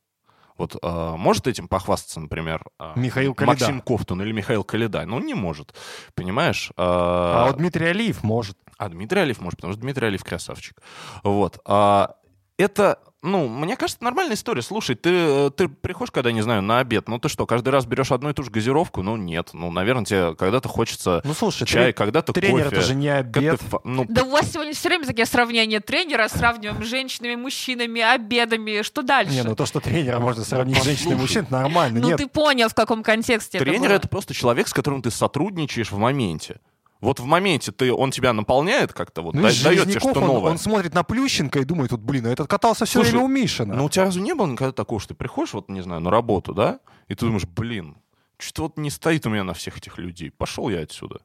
Вот 0.58 0.78
а, 0.82 1.18
может 1.18 1.48
этим 1.48 1.68
похвастаться, 1.68 2.20
например, 2.22 2.64
а, 2.80 2.94
Михаил 2.98 3.34
Калида. 3.36 3.52
Максим 3.52 3.82
Ковтун 3.82 4.22
или 4.22 4.32
Михаил 4.32 4.64
Калида? 4.64 5.06
Ну, 5.06 5.20
не 5.20 5.34
может, 5.34 5.74
понимаешь? 6.14 6.72
А, 6.78 7.44
А 7.44 7.48
вот 7.48 7.58
Дмитрий 7.58 7.88
Алиев 7.88 8.24
может. 8.24 8.58
а 8.78 8.88
Дмитрий 8.90 9.20
Алиев 9.22 9.42
может, 9.42 9.58
потому 9.58 9.74
что 9.74 9.82
Дмитрий 9.82 10.08
Алиев 10.08 10.24
красавчик. 10.24 10.82
Вот. 11.24 11.60
А, 11.66 12.16
это, 12.58 13.00
ну, 13.22 13.48
мне 13.48 13.76
кажется, 13.76 14.04
нормальная 14.04 14.36
история. 14.36 14.62
Слушай, 14.62 14.96
ты, 14.96 15.50
ты 15.52 15.68
приходишь, 15.68 16.12
когда, 16.12 16.32
не 16.32 16.42
знаю, 16.42 16.62
на 16.62 16.80
обед, 16.80 17.08
ну 17.10 17.20
ты 17.20 17.28
что, 17.28 17.46
каждый 17.46 17.70
раз 17.70 17.86
берешь 17.86 18.12
одну 18.12 18.30
и 18.30 18.34
ту 18.34 18.44
же 18.44 18.52
газировку? 18.52 19.02
Ну, 19.02 19.18
нет. 19.18 19.50
Ну, 19.54 19.72
наверное, 19.72 20.06
тебе 20.06 20.36
когда-то 20.36 20.70
хочется 20.70 21.22
Ну 21.26 21.34
слушай, 21.34 21.66
чай, 21.66 21.92
когда-то 21.92 22.34
тренер 22.34 22.66
кофе. 22.66 22.76
это 22.78 22.86
же 22.86 22.96
не 22.96 23.10
обед. 23.10 23.60
ну, 23.84 24.06
Да 24.08 24.24
у 24.24 24.30
вас 24.30 24.52
сегодня 24.52 24.74
все 24.74 24.90
время 24.90 25.06
такие 25.06 25.26
сравнения 25.26 25.80
тренера, 25.80 26.28
сравниваем 26.30 26.84
с 26.84 26.88
женщинами, 26.88 27.36
мужчинами, 27.36 28.02
обедами. 28.02 28.84
Что 28.84 29.02
дальше? 29.02 29.34
Не, 29.34 29.44
ну 29.44 29.56
то, 29.56 29.66
что 29.66 29.80
тренера 29.80 30.20
можно 30.20 30.44
сравнить 30.44 30.78
с 30.78 30.84
женщиной 30.84 31.14
и 31.14 31.16
послушай. 31.16 31.22
мужчиной, 31.22 31.44
это 31.46 31.54
нормально. 31.54 32.00
Ну, 32.00 32.08
Нет, 32.08 32.18
ты 32.18 32.28
понял, 32.28 32.70
в 32.70 32.76
каком 32.76 33.04
контексте 33.04 33.60
Тренер 33.60 33.92
это 33.92 34.08
просто 34.08 34.34
человек, 34.34 34.68
с 34.68 34.74
которым 34.74 35.02
ты 35.02 35.12
сотрудничаешь 35.12 35.92
в 35.92 35.98
моменте. 35.98 36.60
Вот 37.06 37.20
в 37.20 37.26
моменте 37.26 37.72
ты, 37.72 37.94
он 37.94 38.10
тебя 38.10 38.34
наполняет 38.34 38.92
как-то, 38.92 39.22
вот, 39.22 39.36
ну, 39.36 39.42
дает 39.42 39.84
тебе 39.84 40.00
что-то 40.00 40.22
он, 40.22 40.28
новое. 40.28 40.52
он 40.52 40.58
смотрит 40.58 40.96
на 40.96 41.04
Плющенко 41.04 41.60
и 41.60 41.64
думает, 41.64 41.92
вот, 41.92 42.02
блин, 42.02 42.26
а 42.26 42.32
этот 42.32 42.48
катался 42.48 42.86
все 42.86 43.00
Слушай, 43.00 43.12
время 43.12 43.26
у 43.26 43.28
Мишина. 43.28 43.76
Ну, 43.76 43.86
у 43.86 43.90
тебя 43.90 44.06
разве 44.06 44.24
не 44.24 44.34
было 44.34 44.48
никогда 44.48 44.72
такого, 44.72 45.00
что 45.00 45.10
ты 45.10 45.14
приходишь, 45.14 45.54
вот, 45.54 45.70
не 45.70 45.82
знаю, 45.82 46.02
на 46.02 46.10
работу, 46.10 46.56
да, 46.56 46.80
и 47.08 47.14
ты 47.14 47.26
думаешь, 47.26 47.46
блин, 47.46 47.98
что-то 48.40 48.64
вот 48.64 48.78
не 48.78 48.90
стоит 48.90 49.28
у 49.28 49.30
меня 49.30 49.44
на 49.44 49.54
всех 49.54 49.78
этих 49.78 50.00
людей. 50.00 50.32
Пошел 50.32 50.68
я 50.70 50.80
отсюда. 50.80 51.20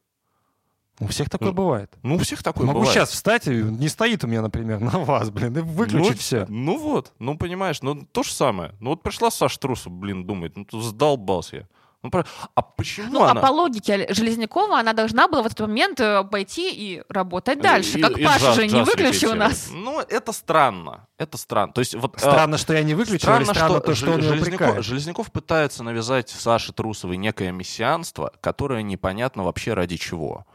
у 0.99 1.07
всех 1.07 1.31
такое 1.31 1.49
ну, 1.49 1.55
бывает. 1.55 1.91
Ну, 2.03 2.17
у 2.17 2.19
всех 2.19 2.43
такое 2.43 2.67
Могу 2.67 2.81
бывает. 2.81 2.95
сейчас 2.95 3.11
встать, 3.11 3.49
и 3.49 3.51
не 3.51 3.89
стоит 3.89 4.23
у 4.23 4.27
меня, 4.27 4.43
например, 4.43 4.81
на 4.81 4.99
вас, 4.99 5.31
блин, 5.31 5.57
и 5.57 5.61
выключить 5.63 6.11
ну, 6.11 6.17
все. 6.17 6.47
Ну 6.51 6.79
вот, 6.79 7.15
ну 7.19 7.39
понимаешь, 7.39 7.81
ну 7.81 8.07
то 8.13 8.23
же 8.23 8.33
самое. 8.33 8.75
Ну 8.81 8.91
вот 8.91 9.03
пришла 9.03 9.31
Саша 9.31 9.59
Трусов, 9.59 9.93
блин, 9.93 10.27
думает, 10.27 10.57
ну 10.57 10.81
задолбался 10.81 11.57
я. 11.57 11.69
Ну, 12.03 12.11
про- 12.11 12.25
а 12.55 12.63
почему 12.63 13.13
Ну, 13.13 13.23
а 13.23 13.33
она... 13.33 13.41
по 13.43 13.49
логике 13.49 14.07
Железнякова 14.13 14.79
она 14.81 14.95
должна 14.95 15.29
была 15.29 15.43
в 15.43 15.47
этот 15.47 15.61
момент 15.61 16.01
э, 16.01 16.25
пойти 16.25 16.73
и 16.73 17.03
работать 17.11 17.61
дальше. 17.61 17.99
И- 17.99 18.03
как 18.03 18.17
и 18.19 18.25
Паша 18.25 18.47
джаз- 18.47 18.55
же 18.55 18.67
не 18.69 18.83
выключил 18.83 19.35
нас. 19.35 19.69
Ну, 19.71 20.01
это 20.01 20.33
странно. 20.33 21.07
Это 21.19 21.37
странно. 21.37 21.73
То 21.75 21.81
есть 21.83 21.95
вот... 21.95 22.17
э, 22.17 22.19
Странно, 22.21 22.57
что 22.57 22.73
я 22.73 22.83
не 22.83 22.95
выключил, 22.95 23.35
или 23.37 23.45
странно 23.45 23.81
то, 23.81 23.95
что 23.95 24.13
он 24.13 24.23
Железняков. 24.23 24.83
Железняков 24.83 25.31
пытается 25.31 25.83
навязать 25.85 26.31
Саше 26.31 26.73
Трусовой 26.73 27.19
некое 27.19 27.53
мессианство, 27.53 28.33
которое 28.41 28.83
непонятно 28.83 29.45
вообще 29.45 29.75
ради 29.75 29.99
чего. 29.99 30.47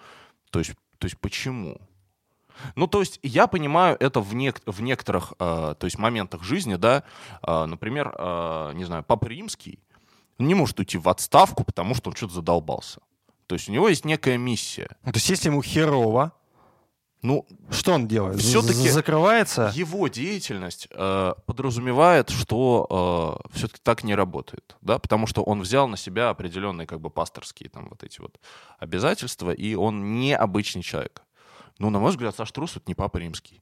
То 0.49 0.59
есть, 0.59 0.71
то 0.97 1.05
есть 1.05 1.19
почему? 1.19 1.77
Ну, 2.75 2.87
то 2.87 3.01
есть 3.01 3.19
я 3.21 3.45
понимаю 3.47 3.97
это 3.99 4.21
в, 4.21 4.33
нек- 4.33 4.61
в 4.65 4.81
некоторых 4.81 5.33
э, 5.39 5.75
то 5.77 5.85
есть 5.85 5.99
моментах 5.99 6.41
жизни, 6.43 6.75
да, 6.75 7.03
Э, 7.45 7.65
например, 7.65 8.15
э, 8.17 8.71
не 8.73 8.85
знаю, 8.85 9.03
Папа 9.03 9.25
Римский 9.27 9.77
не 10.39 10.53
может 10.55 10.79
уйти 10.79 10.97
в 10.97 11.07
отставку, 11.09 11.63
потому 11.63 11.95
что 11.95 12.09
он 12.09 12.15
что-то 12.15 12.33
задолбался. 12.35 12.99
То 13.47 13.55
есть 13.55 13.69
у 13.69 13.71
него 13.71 13.89
есть 13.89 14.05
некая 14.05 14.37
миссия. 14.37 14.89
Ну, 15.03 15.11
То 15.11 15.17
есть, 15.17 15.29
если 15.29 15.49
ему 15.49 15.61
херово, 15.61 16.31
Ну, 17.21 17.45
что 17.71 17.93
он 17.93 18.07
делает? 18.07 18.39
Всё-таки 18.39 18.89
Закрывается? 18.89 19.71
его 19.73 20.07
деятельность 20.07 20.87
э, 20.91 21.33
подразумевает, 21.47 22.29
что 22.29 23.39
все-таки 23.51 23.79
так 23.81 24.03
не 24.03 24.13
работает, 24.15 24.75
да, 24.81 24.99
потому 24.99 25.25
что 25.27 25.41
он 25.41 25.61
взял 25.61 25.87
на 25.87 25.97
себя 25.97 26.29
определенные 26.29 26.85
как 26.85 26.99
бы 27.01 27.09
пасторские 27.09 27.69
там 27.69 27.87
вот 27.89 28.03
эти 28.03 28.21
вот 28.21 28.39
обязательства, 28.79 29.51
и 29.51 29.73
он 29.75 30.19
не 30.19 30.35
обычный 30.35 30.83
человек. 30.83 31.23
Ну, 31.79 31.89
на 31.89 31.99
мой 31.99 32.11
взгляд, 32.11 32.35
Саш 32.35 32.51
Трус 32.51 32.75
это 32.77 32.83
не 32.87 32.93
папа 32.95 33.17
римский. 33.17 33.61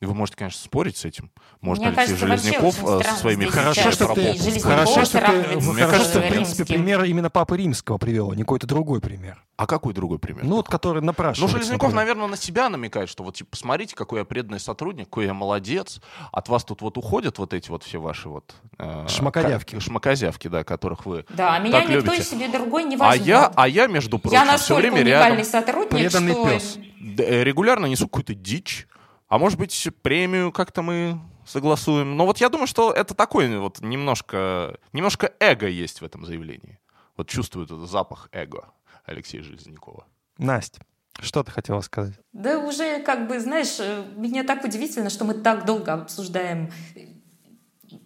И 0.00 0.06
вы 0.06 0.14
можете, 0.14 0.36
конечно, 0.38 0.60
спорить 0.62 0.96
с 0.96 1.04
этим. 1.04 1.32
Может, 1.60 1.82
Мне 1.82 1.88
Алексей 1.92 2.14
кажется, 2.16 2.26
Железняков 2.28 2.84
э, 2.84 3.02
со 3.02 3.16
своими 3.16 3.46
Хорошо, 3.46 3.90
что 3.90 4.14
ты, 4.14 4.60
хорошо, 4.60 5.04
что 5.04 5.18
ты, 5.20 5.56
Мне 5.72 5.86
кажется, 5.88 6.20
в 6.20 6.28
принципе, 6.28 6.64
пример 6.64 7.02
именно 7.02 7.30
Папы 7.30 7.56
Римского 7.56 7.98
привел, 7.98 8.30
а 8.30 8.36
не 8.36 8.42
какой-то 8.42 8.68
другой 8.68 9.00
пример. 9.00 9.42
А 9.56 9.66
какой 9.66 9.92
другой 9.94 10.20
пример? 10.20 10.44
Ну, 10.44 10.54
вот 10.56 10.68
который 10.68 11.00
Ну, 11.00 11.06
напрашивается. 11.06 11.56
Железняков, 11.56 11.88
например. 11.92 12.14
наверное, 12.14 12.26
на 12.28 12.36
себя 12.36 12.68
намекает, 12.68 13.08
что 13.08 13.24
вот, 13.24 13.34
типа, 13.34 13.50
посмотрите, 13.50 13.96
какой 13.96 14.20
я 14.20 14.24
преданный 14.24 14.60
сотрудник, 14.60 15.06
какой 15.06 15.24
я 15.24 15.34
молодец. 15.34 16.00
От 16.30 16.48
вас 16.48 16.62
тут 16.62 16.80
вот 16.80 16.96
уходят 16.96 17.38
вот 17.38 17.52
эти 17.52 17.68
вот 17.68 17.82
все 17.82 17.98
ваши 18.00 18.28
вот... 18.28 18.54
э, 18.78 19.06
Шмакозявки. 19.08 19.74
ка- 19.74 19.80
Шмакозявки, 19.80 20.46
да, 20.46 20.62
которых 20.62 21.06
вы 21.06 21.24
Да, 21.30 21.54
а 21.56 21.58
меня 21.58 21.72
так 21.80 21.88
никто 21.88 22.12
любите. 22.12 22.22
себе 22.22 22.46
другой 22.46 22.84
не 22.84 22.94
А 22.94 22.98
возьмет. 22.98 23.26
я, 23.26 23.52
а 23.52 23.66
я, 23.66 23.88
между 23.88 24.20
прочим, 24.20 24.36
я 24.36 24.42
все 24.44 24.52
настолько 24.52 24.80
время 24.80 25.00
уникальный 25.00 25.38
рядом 25.38 25.44
сотрудник, 25.50 25.90
Преданный 25.90 26.32
что... 26.34 26.48
пес. 26.48 26.78
э, 27.18 27.42
регулярно 27.42 27.86
несу 27.86 28.06
какую-то 28.06 28.34
дичь. 28.36 28.86
А 29.28 29.38
может 29.38 29.58
быть, 29.58 29.88
премию 30.02 30.52
как-то 30.52 30.82
мы 30.82 31.20
согласуем. 31.46 32.16
Но 32.16 32.26
вот 32.26 32.38
я 32.38 32.48
думаю, 32.48 32.66
что 32.66 32.92
это 32.92 33.14
такой 33.14 33.58
вот 33.58 33.80
немножко, 33.80 34.78
немножко 34.92 35.32
эго 35.38 35.66
есть 35.66 36.00
в 36.00 36.04
этом 36.04 36.24
заявлении. 36.24 36.78
Вот 37.16 37.28
чувствует 37.28 37.70
этот 37.70 37.90
запах 37.90 38.28
эго 38.32 38.68
Алексея 39.04 39.42
Железнякова. 39.42 40.06
Настя, 40.38 40.82
что 41.20 41.42
ты 41.42 41.50
хотела 41.50 41.80
сказать? 41.80 42.14
Да 42.32 42.58
уже 42.58 43.02
как 43.02 43.26
бы, 43.28 43.40
знаешь, 43.40 43.76
э, 43.80 44.04
мне 44.16 44.44
так 44.44 44.64
удивительно, 44.64 45.10
что 45.10 45.24
мы 45.24 45.34
так 45.34 45.64
долго 45.64 45.94
обсуждаем 45.94 46.70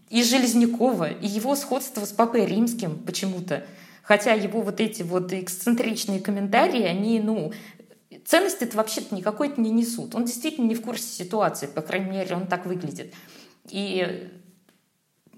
и 0.09 0.23
Железнякова, 0.23 1.11
и 1.11 1.27
его 1.27 1.57
сходство 1.57 2.05
с 2.05 2.13
Папой 2.13 2.47
Римским 2.47 2.99
почему-то. 2.99 3.65
Хотя 4.03 4.33
его 4.33 4.61
вот 4.61 4.81
эти 4.81 5.03
вот 5.03 5.33
эксцентричные 5.33 6.21
комментарии, 6.21 6.83
они, 6.83 7.21
ну, 7.21 7.53
ценности-то 8.25 8.77
вообще-то 8.77 9.15
никакой-то 9.15 9.61
не 9.61 9.71
несут. 9.71 10.15
Он 10.15 10.25
действительно 10.25 10.67
не 10.67 10.75
в 10.75 10.83
курсе 10.83 11.07
ситуации, 11.07 11.67
по 11.67 11.83
крайней 11.83 12.11
мере, 12.11 12.37
он 12.37 12.47
так 12.47 12.67
выглядит. 12.67 13.15
И, 13.71 14.29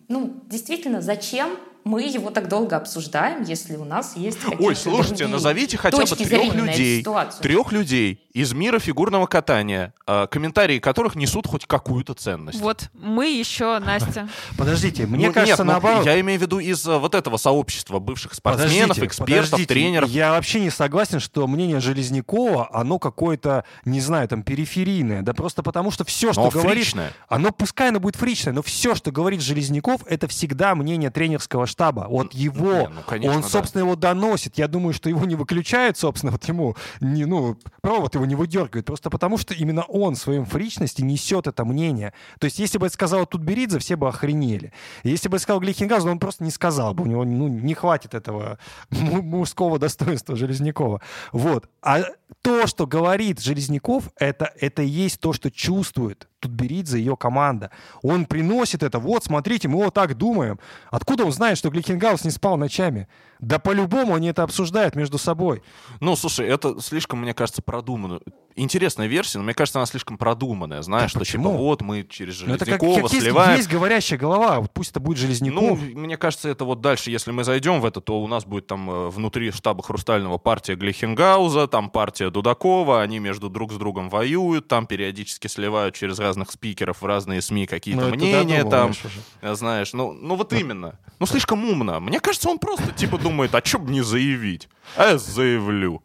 ну, 0.08 0.42
действительно, 0.46 1.00
зачем 1.00 1.58
мы 1.84 2.02
его 2.02 2.30
так 2.30 2.48
долго 2.48 2.76
обсуждаем, 2.76 3.42
если 3.44 3.76
у 3.76 3.84
нас 3.84 4.16
есть 4.16 4.38
какие-то 4.40 4.64
Ой, 4.64 4.74
слушайте, 4.76 5.08
другие 5.16 5.28
назовите 5.28 5.76
хотя 5.76 5.98
бы 5.98 6.04
трех 6.06 6.54
людей, 6.54 7.00
ситуацию? 7.00 7.42
трех 7.42 7.72
людей 7.72 8.20
из 8.32 8.52
мира 8.52 8.78
фигурного 8.78 9.26
катания, 9.26 9.94
э, 10.06 10.26
комментарии 10.30 10.78
которых 10.78 11.14
несут 11.14 11.46
хоть 11.46 11.66
какую-то 11.66 12.14
ценность. 12.14 12.58
Вот 12.60 12.90
мы 12.94 13.26
еще, 13.28 13.78
Настя. 13.84 14.28
Подождите, 14.56 15.06
мне 15.06 15.28
Ну, 15.28 15.32
кажется, 15.32 15.52
нет, 15.62 15.66
ну, 15.66 15.72
наоборот. 15.72 16.04
я 16.06 16.18
имею 16.20 16.38
в 16.38 16.42
виду 16.42 16.58
из 16.58 16.86
э, 16.86 16.98
вот 16.98 17.14
этого 17.14 17.36
сообщества 17.36 17.98
бывших 17.98 18.34
спортсменов, 18.34 18.96
Подождите, 18.96 19.06
экспертов, 19.06 19.50
подождите. 19.50 19.68
тренеров. 19.74 20.10
Я 20.10 20.30
вообще 20.32 20.60
не 20.60 20.70
согласен, 20.70 21.20
что 21.20 21.46
мнение 21.46 21.80
Железнякова, 21.80 22.70
оно 22.72 22.98
какое-то, 22.98 23.64
не 23.84 24.00
знаю, 24.00 24.26
там, 24.28 24.42
периферийное. 24.42 25.22
Да 25.22 25.32
просто 25.34 25.62
потому, 25.62 25.90
что 25.90 26.04
все, 26.04 26.32
что 26.32 26.42
Но 26.44 26.50
говорит... 26.50 26.72
фричное. 26.84 27.12
Оно, 27.28 27.52
пускай 27.52 27.90
оно 27.90 28.00
будет 28.00 28.16
фричное, 28.16 28.52
но 28.52 28.62
все, 28.62 28.94
что 28.94 29.10
говорит 29.12 29.40
Железняков, 29.42 30.00
это 30.06 30.26
всегда 30.28 30.74
мнение 30.74 31.10
тренерского 31.10 31.66
штаба. 31.74 32.06
Вот 32.08 32.32
его, 32.32 32.72
Не, 32.72 32.88
ну, 32.88 33.00
конечно, 33.04 33.36
он, 33.36 33.42
да. 33.42 33.48
собственно, 33.48 33.82
его 33.82 33.96
доносит. 33.96 34.56
Я 34.58 34.68
думаю, 34.68 34.92
что 34.94 35.08
его 35.08 35.24
не 35.26 35.34
выключают, 35.34 35.98
собственно, 35.98 36.30
вот 36.30 36.44
ему, 36.44 36.76
не, 37.00 37.24
ну, 37.24 37.58
провод 37.80 38.14
его 38.14 38.24
не 38.26 38.36
выдергивает. 38.36 38.86
Просто 38.86 39.10
потому, 39.10 39.38
что 39.38 39.54
именно 39.54 39.82
он 39.82 40.14
в 40.14 40.18
своем 40.18 40.44
фричности 40.44 41.02
несет 41.02 41.48
это 41.48 41.64
мнение. 41.64 42.12
То 42.38 42.44
есть, 42.44 42.60
если 42.60 42.78
бы 42.78 42.86
это 42.86 42.94
сказал 42.94 43.26
Тутберидзе, 43.26 43.80
все 43.80 43.96
бы 43.96 44.08
охренели. 44.08 44.72
Если 45.02 45.28
бы 45.28 45.36
это 45.36 45.42
сказал 45.42 45.60
Глихенгаузен, 45.60 46.10
он 46.10 46.18
просто 46.20 46.44
не 46.44 46.52
сказал 46.52 46.94
бы. 46.94 47.02
У 47.02 47.06
него 47.06 47.24
ну, 47.24 47.48
не 47.48 47.74
хватит 47.74 48.14
этого 48.14 48.58
му- 48.90 49.22
мужского 49.22 49.80
достоинства 49.80 50.36
Железнякова. 50.36 51.00
Вот. 51.32 51.68
А 51.82 52.02
то, 52.42 52.68
что 52.68 52.86
говорит 52.86 53.40
Железняков, 53.40 54.10
это, 54.16 54.52
это 54.60 54.82
и 54.82 54.88
есть 54.88 55.18
то, 55.18 55.32
что 55.32 55.50
чувствует 55.50 56.28
Тутберидзе 56.44 56.98
и 56.98 57.00
ее 57.00 57.16
команда. 57.16 57.70
Он 58.02 58.26
приносит 58.26 58.82
это. 58.82 58.98
Вот, 58.98 59.24
смотрите, 59.24 59.68
мы 59.68 59.84
вот 59.84 59.94
так 59.94 60.16
думаем. 60.16 60.58
Откуда 60.90 61.24
он 61.24 61.32
знает, 61.32 61.58
что 61.58 61.70
Гликенгаус 61.70 62.24
не 62.24 62.30
спал 62.30 62.56
ночами? 62.56 63.08
Да 63.40 63.58
по-любому 63.58 64.14
они 64.14 64.28
это 64.28 64.42
обсуждают 64.42 64.94
между 64.94 65.18
собой. 65.18 65.62
Ну, 66.00 66.16
слушай, 66.16 66.46
это 66.46 66.80
слишком, 66.80 67.20
мне 67.20 67.34
кажется, 67.34 67.62
продуманно. 67.62 68.20
Интересная 68.56 69.06
версия, 69.06 69.38
но 69.38 69.44
мне 69.44 69.54
кажется, 69.54 69.78
она 69.78 69.86
слишком 69.86 70.16
продуманная. 70.18 70.82
Знаешь, 70.82 71.12
Да 71.12 71.20
что 71.24 71.24
типа 71.30 71.42
почему? 71.44 71.56
вот 71.58 71.82
мы 71.82 72.04
через 72.08 72.40
Ну, 72.42 72.54
это 72.54 72.64
как, 72.64 72.80
Железнякова 72.80 73.02
как 73.02 73.12
есть, 73.12 73.24
сливаем. 73.24 73.56
есть 73.56 73.68
говорящая 73.68 74.18
голова, 74.18 74.60
вот 74.60 74.70
пусть 74.72 74.90
это 74.90 75.00
будет 75.00 75.18
Ну, 75.18 75.22
Железняков. 75.22 75.80
мне 75.80 76.16
кажется, 76.16 76.48
это 76.48 76.64
вот 76.64 76.80
дальше, 76.80 77.10
если 77.10 77.30
мы 77.32 77.44
зайдем 77.44 77.80
в 77.80 77.84
это, 77.84 78.00
то 78.00 78.20
у 78.22 78.26
нас 78.28 78.44
будет 78.44 78.66
там 78.66 78.88
э, 78.90 79.08
внутри 79.08 79.50
штаба 79.50 79.82
Хрустального 79.82 80.38
партия 80.38 80.74
Глихенгауза, 80.74 81.66
там 81.68 81.90
партия 81.90 82.30
Дудакова, 82.30 83.02
они 83.02 83.18
между 83.18 83.48
друг 83.50 83.72
с 83.72 83.76
другом 83.76 84.08
воюют, 84.08 84.68
там 84.68 84.86
периодически 84.86 85.46
сливают 85.46 85.94
через 85.94 86.18
разных 86.18 86.50
спикеров 86.50 87.02
в 87.02 87.06
разные 87.06 87.42
СМИ 87.42 87.66
какие-то 87.66 88.02
Ну, 88.08 88.14
мнения, 88.14 88.64
там, 88.64 88.90
уже. 88.90 89.00
э, 89.42 89.54
знаешь, 89.54 89.92
ну, 89.92 90.12
ну 90.12 90.36
вот 90.36 90.52
именно. 90.52 90.98
Ну, 91.18 91.26
слишком 91.26 91.64
умно. 91.68 92.00
Мне 92.00 92.20
кажется, 92.20 92.48
он 92.48 92.58
просто 92.58 92.92
типа 92.92 93.18
думает, 93.18 93.54
а 93.54 93.62
чё 93.62 93.78
бы 93.78 93.90
не 93.90 94.02
заявить? 94.02 94.68
А 94.96 95.08
я 95.10 95.18
заявлю. 95.18 96.02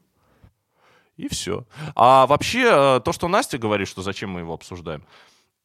И 1.19 1.27
все. 1.27 1.65
А 1.95 2.25
вообще, 2.27 2.63
э, 2.63 3.01
то, 3.03 3.11
что 3.11 3.27
Настя 3.27 3.57
говорит, 3.57 3.89
что 3.89 4.01
зачем 4.01 4.29
мы 4.29 4.39
его 4.39 4.53
обсуждаем, 4.53 5.03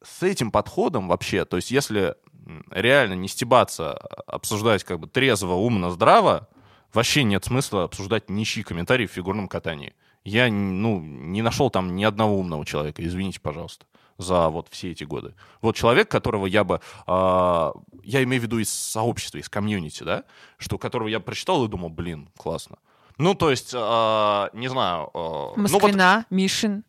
с 0.03 0.21
этим 0.21 0.51
подходом 0.51 1.07
вообще, 1.07 1.45
то 1.45 1.55
есть 1.55 1.71
если 1.71 2.15
реально 2.71 3.13
не 3.13 3.29
стебаться, 3.29 3.93
а 3.93 4.33
обсуждать 4.35 4.83
как 4.83 4.99
бы 4.99 5.07
трезво, 5.07 5.53
умно, 5.53 5.91
здраво, 5.91 6.49
вообще 6.93 7.23
нет 7.23 7.45
смысла 7.45 7.85
обсуждать 7.85 8.29
ничьи 8.29 8.63
комментарии 8.63 9.07
в 9.07 9.11
фигурном 9.11 9.47
катании. 9.47 9.95
Я 10.25 10.51
ну, 10.51 10.99
не 10.99 11.41
нашел 11.41 11.69
там 11.69 11.95
ни 11.95 12.03
одного 12.03 12.37
умного 12.37 12.65
человека, 12.65 13.01
извините, 13.01 13.39
пожалуйста, 13.39 13.85
за 14.17 14.49
вот 14.49 14.67
все 14.71 14.91
эти 14.91 15.05
годы. 15.05 15.35
Вот 15.61 15.77
человек, 15.77 16.11
которого 16.11 16.47
я 16.47 16.65
бы, 16.65 16.81
а, 17.07 17.71
я 18.03 18.21
имею 18.23 18.41
в 18.41 18.43
виду 18.43 18.59
из 18.59 18.73
сообщества, 18.73 19.37
из 19.37 19.47
комьюнити, 19.47 20.03
да, 20.03 20.25
что 20.57 20.77
которого 20.77 21.07
я 21.07 21.21
прочитал 21.21 21.63
и 21.63 21.69
думал, 21.69 21.89
блин, 21.89 22.27
классно. 22.35 22.77
Ну, 23.17 23.33
то 23.35 23.49
есть, 23.51 23.71
а, 23.75 24.49
не 24.53 24.67
знаю... 24.67 25.09
а, 25.13 25.53
ну, 25.55 25.63
вот 25.67 25.71
Москвина, 25.81 26.25
Мишин. 26.29 26.83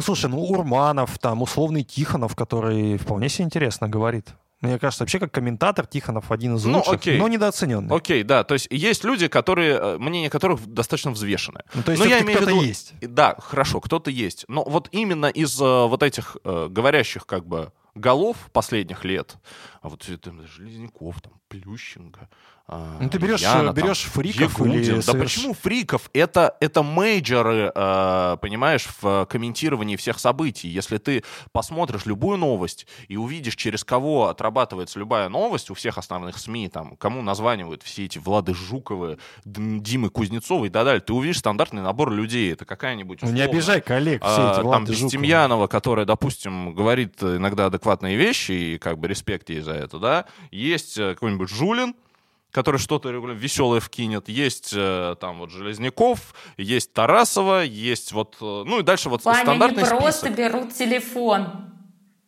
Слушай, 0.00 0.30
ну 0.30 0.40
Урманов, 0.42 1.18
там 1.18 1.42
условный 1.42 1.82
Тихонов, 1.84 2.34
который 2.34 2.96
вполне 2.98 3.28
себе 3.28 3.44
интересно 3.44 3.88
говорит. 3.88 4.28
Мне 4.62 4.78
кажется, 4.78 5.04
вообще 5.04 5.18
как 5.18 5.32
комментатор 5.32 5.86
Тихонов 5.86 6.30
один 6.30 6.56
из 6.56 6.64
Ну, 6.66 6.78
лучших, 6.78 6.94
окей. 6.94 7.18
но 7.18 7.28
недооцененный. 7.28 7.96
Окей, 7.96 8.22
да, 8.24 8.44
то 8.44 8.54
есть 8.54 8.66
есть 8.70 9.04
люди, 9.04 9.26
которые, 9.28 9.78
э, 9.78 9.98
мнение 9.98 10.28
которых 10.28 10.66
достаточно 10.66 11.12
взвешенное. 11.12 11.64
Ну, 11.72 11.82
то 11.82 11.92
есть 11.92 12.02
Но 12.02 12.08
я 12.08 12.20
имею 12.20 12.38
в 12.38 12.42
кто-то 12.42 12.50
виду- 12.56 12.64
есть. 12.66 12.92
Да, 13.00 13.36
хорошо, 13.38 13.80
кто-то 13.80 14.10
есть. 14.10 14.44
Но 14.48 14.62
вот 14.64 14.88
именно 14.92 15.26
из 15.26 15.58
э, 15.60 15.64
вот 15.64 16.02
этих 16.02 16.36
э, 16.44 16.66
говорящих 16.68 17.24
как 17.26 17.46
бы 17.46 17.72
голов 18.00 18.36
последних 18.52 19.04
лет, 19.04 19.36
а 19.82 19.88
вот 19.88 20.08
это 20.08 20.32
Железняков, 20.46 21.20
там, 21.20 21.32
Плющенко, 21.48 22.28
а, 22.72 22.98
Ну, 23.00 23.08
ты 23.08 23.18
берешь, 23.18 23.40
Яна, 23.40 23.62
э, 23.62 23.64
там, 23.66 23.74
берешь 23.74 24.02
фриков 24.02 24.52
Ягудин. 24.60 24.74
или 24.80 24.92
Да 24.92 25.12
соверш- 25.12 25.20
почему 25.22 25.54
фриков? 25.54 26.08
Это, 26.12 26.56
это 26.60 26.84
мейджоры, 26.84 27.72
э, 27.74 28.36
понимаешь, 28.40 28.86
в 28.86 29.04
э, 29.04 29.26
комментировании 29.26 29.96
всех 29.96 30.20
событий. 30.20 30.68
Если 30.68 30.98
ты 30.98 31.24
посмотришь 31.50 32.06
любую 32.06 32.38
новость 32.38 32.86
и 33.08 33.16
увидишь, 33.16 33.56
через 33.56 33.82
кого 33.82 34.28
отрабатывается 34.28 35.00
любая 35.00 35.28
новость 35.28 35.70
у 35.70 35.74
всех 35.74 35.98
основных 35.98 36.38
СМИ, 36.38 36.68
там, 36.68 36.94
кому 36.96 37.22
названивают 37.22 37.82
все 37.82 38.04
эти 38.04 38.18
Влады 38.18 38.54
Жуковы, 38.54 39.18
Димы 39.44 40.08
Кузнецовы 40.08 40.68
и 40.68 40.70
так 40.70 40.84
далее, 40.84 41.00
ты 41.00 41.12
увидишь 41.12 41.38
стандартный 41.38 41.82
набор 41.82 42.12
людей. 42.12 42.52
Это 42.52 42.64
какая-нибудь... 42.64 43.22
Ну, 43.22 43.32
не 43.32 43.40
обижай 43.40 43.80
коллег, 43.80 44.22
все 44.22 44.30
а, 44.30 44.50
эти 44.52 44.56
там 44.58 44.64
Влады 44.66 44.92
Жуковы. 44.92 45.06
Бестемьянова, 45.06 45.66
которая, 45.66 46.06
допустим, 46.06 46.72
говорит 46.72 47.20
иногда 47.20 47.68
адекватные 47.90 48.16
вещи, 48.16 48.52
и 48.52 48.78
как 48.78 48.98
бы 48.98 49.08
респект 49.08 49.50
ей 49.50 49.60
за 49.60 49.72
это, 49.72 49.98
да. 49.98 50.24
Есть 50.50 50.96
э, 50.98 51.14
какой-нибудь 51.14 51.48
Жулин, 51.48 51.94
который 52.52 52.78
что-то 52.78 53.10
веселое 53.10 53.80
вкинет. 53.80 54.28
Есть 54.28 54.72
э, 54.76 55.16
там 55.20 55.38
вот 55.40 55.50
Железняков, 55.50 56.34
есть 56.56 56.92
Тарасова, 56.92 57.62
есть 57.64 58.12
вот... 58.12 58.36
э, 58.40 58.62
Ну 58.66 58.80
и 58.80 58.82
дальше 58.82 59.08
вот 59.08 59.24
Ваня, 59.24 59.38
они 59.38 59.44
стандартный 59.44 59.86
просто 59.86 60.26
список. 60.26 60.36
берут 60.36 60.74
телефон. 60.74 61.66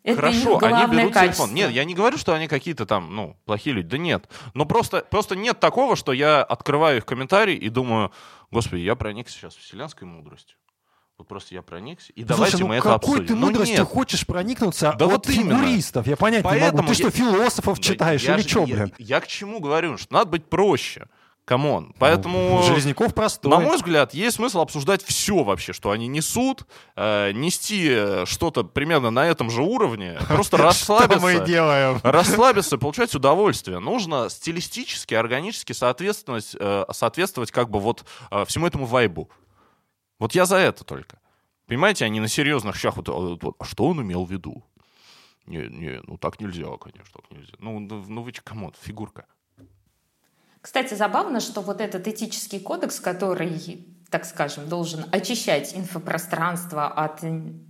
Это 0.05 0.17
Хорошо, 0.17 0.59
они 0.63 0.97
берут 0.97 1.13
качество. 1.13 1.47
телефон. 1.47 1.55
Нет, 1.55 1.71
я 1.71 1.85
не 1.85 1.95
говорю, 1.95 2.19
что 2.19 2.35
они 2.35 2.49
какие-то 2.49 2.87
там, 2.87 3.15
ну, 3.15 3.37
плохие 3.45 3.77
люди. 3.77 3.89
Да 3.89 3.99
нет. 3.99 4.29
Но 4.55 4.67
просто, 4.67 5.03
просто 5.09 5.37
нет 5.37 5.61
такого, 5.61 5.95
что 5.95 6.13
я 6.13 6.43
открываю 6.43 6.97
их 6.99 7.07
комментарий 7.07 7.55
и 7.55 7.69
думаю, 7.69 8.11
господи, 8.51 8.81
я 8.81 8.97
проникся 8.97 9.37
сейчас 9.39 9.55
вселенской 9.55 10.09
мудростью. 10.09 10.57
Вот 11.19 11.29
просто 11.29 11.55
я 11.55 11.63
проникся. 11.63 12.13
И 12.15 12.25
давайте 12.25 12.53
Слушай, 12.57 12.63
ну 12.63 12.69
мы 12.69 12.75
это 12.77 12.83
какой 12.85 12.97
обсудим. 12.97 13.27
ты 13.27 13.35
Ну, 13.35 13.47
мудростью 13.47 13.79
нет. 13.79 13.89
хочешь 13.89 14.27
проникнуться 14.27 14.95
Да 14.99 15.05
от 15.07 15.11
вот 15.13 15.27
фигуристов? 15.27 16.07
Я 16.07 16.17
понять 16.17 16.45
не 16.45 16.51
Поэтому 16.51 16.83
могу. 16.83 16.95
Ты 16.95 17.03
я- 17.03 17.09
что, 17.11 17.17
философов 17.17 17.77
Да 17.79 17.83
читаешь 17.83 18.23
я 18.23 18.35
или 18.35 18.43
же- 18.43 18.49
что, 18.49 18.61
я- 18.65 18.75
блин? 18.77 18.95
Я 18.99 19.21
к 19.21 19.27
чему 19.29 19.61
говорю? 19.61 19.99
Что 19.99 20.13
надо 20.15 20.31
быть 20.31 20.47
проще. 20.49 21.07
Come 21.45 21.72
on. 21.72 21.93
Поэтому... 21.99 22.63
Железняков 22.63 23.15
простой. 23.15 23.51
На 23.51 23.59
мой 23.59 23.75
взгляд, 23.77 24.15
есть 24.15 24.37
смысл 24.37 24.61
обсуждать 24.61 25.03
все 25.05 25.43
вообще, 25.43 25.73
что 25.73 25.91
они 25.91 26.07
несут, 26.07 26.65
э, 26.95 27.33
нести 27.33 27.89
э, 27.91 28.25
что-то 28.27 28.63
примерно 28.63 29.11
на 29.11 29.27
этом 29.27 29.51
же 29.51 29.61
уровне, 29.61 30.19
просто 30.29 30.57
Что 30.57 30.59
мы 30.59 30.63
расслабиться. 30.63 31.45
делаем? 31.45 32.01
Расслабиться, 32.05 32.79
получать 32.79 33.13
удовольствие. 33.17 33.81
Нужно 33.81 34.31
стилистически, 34.31 35.15
органически 35.15 35.73
соответствовать, 35.73 36.55
э, 36.59 36.85
соответствовать 36.93 37.51
как 37.51 37.71
бы 37.71 37.81
вот 37.81 38.05
э, 38.31 38.45
всему 38.47 38.69
этому 38.69 38.87
вайбу. 38.87 39.29
Вот 40.23 40.37
я 40.37 40.47
за 40.47 40.57
это 40.59 40.85
только. 40.85 41.18
Понимаете, 41.66 42.05
они 42.05 42.20
на 42.20 42.29
серьезных 42.29 42.77
щах, 42.77 42.97
вот, 42.97 43.09
вот, 43.09 43.43
вот, 43.43 43.57
а 43.59 43.64
что 43.64 43.87
он 43.87 44.03
имел 44.03 44.25
в 44.25 44.31
виду? 44.31 44.62
Не, 45.47 45.66
не, 45.66 46.01
ну 46.07 46.16
так 46.16 46.39
нельзя, 46.39 46.68
конечно, 46.81 47.20
так 47.20 47.29
нельзя. 47.33 47.55
Ну, 47.59 47.81
ну, 47.81 48.05
ну 48.07 48.23
вы 48.23 48.31
come 48.31 48.55
on, 48.55 48.73
фигурка. 48.81 49.27
Кстати, 50.61 50.95
забавно, 50.95 51.41
что 51.41 51.61
вот 51.61 51.81
этот 51.81 52.07
этический 52.07 52.61
кодекс, 52.61 53.01
который, 53.01 53.85
так 54.11 54.25
скажем, 54.25 54.68
должен 54.68 55.07
очищать 55.11 55.77
инфопространство 55.77 56.87
от 56.87 57.25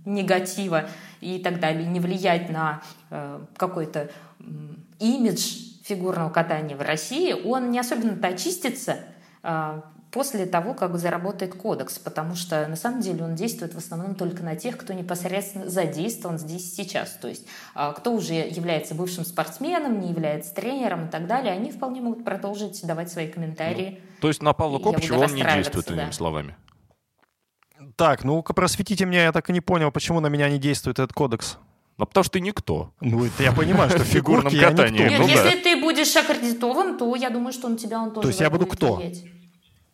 негатива 0.05 0.87
и 1.21 1.39
так 1.39 1.59
далее, 1.59 1.87
не 1.87 1.99
влиять 1.99 2.51
на 2.51 2.83
э, 3.09 3.43
какой-то 3.57 4.11
м, 4.39 4.85
имидж 4.99 5.81
фигурного 5.85 6.29
катания 6.29 6.77
в 6.77 6.81
России, 6.81 7.33
он 7.33 7.71
не 7.71 7.79
особенно-то 7.79 8.27
очистится 8.27 8.99
э, 9.41 9.81
после 10.13 10.45
того, 10.45 10.75
как 10.75 10.97
заработает 10.97 11.55
кодекс, 11.55 11.97
потому 11.97 12.35
что 12.35 12.67
на 12.67 12.75
самом 12.75 13.01
деле 13.01 13.23
он 13.23 13.33
действует 13.33 13.73
в 13.73 13.79
основном 13.79 14.13
только 14.13 14.43
на 14.43 14.55
тех, 14.55 14.77
кто 14.77 14.93
непосредственно 14.93 15.67
задействован 15.67 16.37
здесь 16.37 16.71
и 16.71 16.83
сейчас. 16.83 17.17
То 17.19 17.27
есть 17.27 17.47
а, 17.73 17.93
кто 17.93 18.13
уже 18.13 18.33
является 18.35 18.93
бывшим 18.93 19.25
спортсменом, 19.25 19.99
не 19.99 20.09
является 20.09 20.53
тренером 20.53 21.07
и 21.07 21.09
так 21.09 21.25
далее, 21.25 21.51
они 21.51 21.71
вполне 21.71 21.99
могут 21.99 22.23
продолжить 22.23 22.85
давать 22.85 23.11
свои 23.11 23.27
комментарии. 23.27 23.99
То 24.21 24.27
есть 24.27 24.43
на 24.43 24.53
Павла 24.53 24.77
буду 24.77 24.89
он 24.89 25.33
не 25.33 25.43
действует, 25.43 25.87
иными 25.89 26.05
да. 26.05 26.11
словами. 26.11 26.55
Так, 27.95 28.23
ну-ка 28.23 28.53
просветите 28.53 29.05
меня, 29.05 29.23
я 29.23 29.31
так 29.31 29.49
и 29.49 29.53
не 29.53 29.61
понял, 29.61 29.91
почему 29.91 30.19
на 30.19 30.27
меня 30.27 30.47
не 30.47 30.59
действует 30.59 30.99
этот 30.99 31.13
кодекс. 31.13 31.57
Ну, 31.97 32.05
потому 32.05 32.23
что 32.23 32.33
ты 32.33 32.39
никто. 32.39 32.91
Ну, 33.01 33.25
это 33.25 33.43
я 33.43 33.51
понимаю, 33.51 33.89
что 33.89 33.99
В 34.03 34.07
фигурном 34.07 34.53
катании. 34.53 35.09
Нет, 35.09 35.19
ну 35.19 35.27
если 35.27 35.57
ты 35.59 35.81
будешь 35.81 36.15
аккредитован, 36.15 36.97
то 36.97 37.15
я 37.15 37.29
думаю, 37.29 37.51
что 37.51 37.67
на 37.67 37.77
тебя 37.77 37.99
он 37.99 38.11
тоже 38.11 38.27
есть 38.27 38.41
я 38.41 38.49
буду 38.49 38.67
кто? 38.67 39.01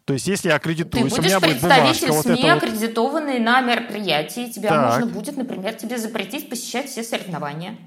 То 0.10 0.14
есть, 0.14 0.26
если 0.26 0.48
я 0.48 0.56
Ты 0.56 0.58
аккредитуюсь, 0.58 1.14
у 1.14 1.16
будешь 1.18 1.28
меня 1.28 1.40
будет 1.40 1.60
представитель 1.60 2.08
бумажка, 2.08 2.14
вот 2.14 2.26
СМИ, 2.26 2.34
это 2.42 2.54
вот. 2.56 2.64
аккредитованный 2.64 3.40
на 3.40 3.62
мероприятии. 3.62 4.50
Тебя 4.50 4.70
Так. 4.70 4.86
можно 5.00 5.06
будет, 5.06 5.38
например, 5.38 5.74
тебе 5.76 6.00
запретить 6.00 6.50
посещать 6.50 6.90
все 6.90 7.04
соревнования. 7.04 7.78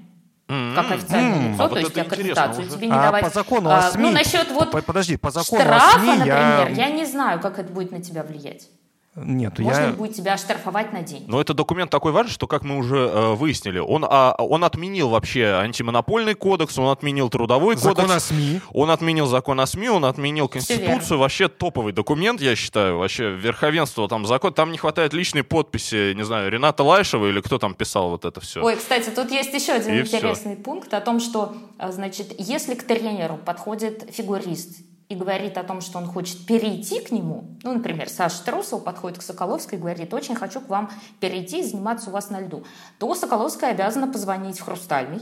М, 0.47 0.73
Как 0.73 0.89
официальное 0.91 1.35
М, 1.35 1.51
лицо, 1.51 1.63
а 1.63 1.67
вот 1.67 1.73
то 1.73 1.79
есть 1.79 1.91
это 1.91 2.01
аккредитацию 2.03 2.69
тебе 2.69 2.87
не 2.87 2.93
А 2.93 3.01
давать. 3.01 3.23
по 3.25 3.29
закону 3.29 3.69
А, 3.71 3.87
о 3.87 3.91
СМИ... 3.91 4.03
Ну, 4.03 4.11
насчет 4.11 4.49
вот 4.51 4.71
По- 4.71 4.81
Подожди, 4.81 5.17
по 5.17 5.31
закону 5.31 5.63
штрафа, 5.63 5.97
о 5.97 5.99
СМИ 5.99 6.07
например, 6.19 6.69
я... 6.69 6.69
я 6.69 6.89
не 6.91 7.05
знаю, 7.05 7.41
как 7.41 7.59
это 7.59 7.73
будет 7.73 7.91
на 7.91 8.01
тебя 8.01 8.23
влиять. 8.23 8.69
Нет, 9.15 9.59
Можно 9.59 9.81
я... 9.81 9.91
будет 9.91 10.15
тебя 10.15 10.33
оштрафовать 10.33 10.91
на 10.91 11.03
день? 11.03 11.25
Но 11.27 11.39
этот 11.39 11.55
документ 11.55 11.91
такой 11.91 12.11
важный, 12.11 12.31
что, 12.31 12.47
как 12.47 12.63
мы 12.63 12.77
уже 12.77 12.97
э, 12.97 13.33
выяснили, 13.35 13.77
он, 13.77 14.03
а, 14.09 14.33
он 14.39 14.63
отменил 14.63 15.09
вообще 15.09 15.45
антимонопольный 15.53 16.33
кодекс, 16.33 16.79
он 16.79 16.89
отменил 16.89 17.29
трудовой 17.29 17.75
Закон 17.75 18.05
о 18.05 18.07
кодекс, 18.07 18.25
СМИ. 18.25 18.61
он 18.71 18.89
отменил 18.89 19.27
закон 19.27 19.59
о 19.59 19.67
СМИ, 19.67 19.89
он 19.89 20.05
отменил. 20.05 20.47
Конституцию. 20.47 21.19
Вообще 21.19 21.47
топовый 21.47 21.93
документ, 21.93 22.41
я 22.41 22.55
считаю. 22.55 22.97
Вообще 22.97 23.29
верховенство 23.29 24.07
там 24.07 24.25
закон. 24.25 24.51
Там 24.51 24.71
не 24.71 24.79
хватает 24.79 25.13
личной 25.13 25.43
подписи, 25.43 26.13
не 26.13 26.23
знаю, 26.23 26.49
Рената 26.51 26.83
Лайшева 26.83 27.27
или 27.27 27.39
кто 27.41 27.59
там 27.59 27.75
писал 27.75 28.09
вот 28.09 28.25
это 28.25 28.41
все. 28.41 28.63
Ой, 28.63 28.75
кстати, 28.75 29.11
тут 29.11 29.29
есть 29.29 29.53
еще 29.53 29.73
один 29.73 29.93
И 29.93 30.01
интересный 30.01 30.55
пункт 30.55 30.91
о 30.91 31.01
том, 31.01 31.19
что, 31.19 31.53
а, 31.77 31.91
значит, 31.91 32.33
если 32.39 32.73
к 32.73 32.83
тренеру 32.83 33.37
подходит 33.37 34.09
фигурист 34.11 34.79
и 35.09 35.15
говорит 35.15 35.57
о 35.57 35.63
том, 35.63 35.81
что 35.81 35.97
он 35.97 36.05
хочет 36.07 36.45
перейти 36.45 36.99
к 37.01 37.11
нему, 37.11 37.57
ну, 37.63 37.73
например, 37.73 38.09
Саша 38.09 38.43
Трусов 38.43 38.83
подходит 38.83 39.19
к 39.19 39.21
Соколовской 39.21 39.77
и 39.77 39.81
говорит, 39.81 40.13
очень 40.13 40.35
хочу 40.35 40.61
к 40.61 40.69
вам 40.69 40.89
перейти 41.19 41.59
и 41.59 41.63
заниматься 41.63 42.09
у 42.09 42.13
вас 42.13 42.29
на 42.29 42.39
льду, 42.39 42.63
то 42.99 43.13
Соколовская 43.13 43.71
обязана 43.71 44.07
позвонить 44.07 44.59
в 44.59 44.63
Хрустальный 44.63 45.19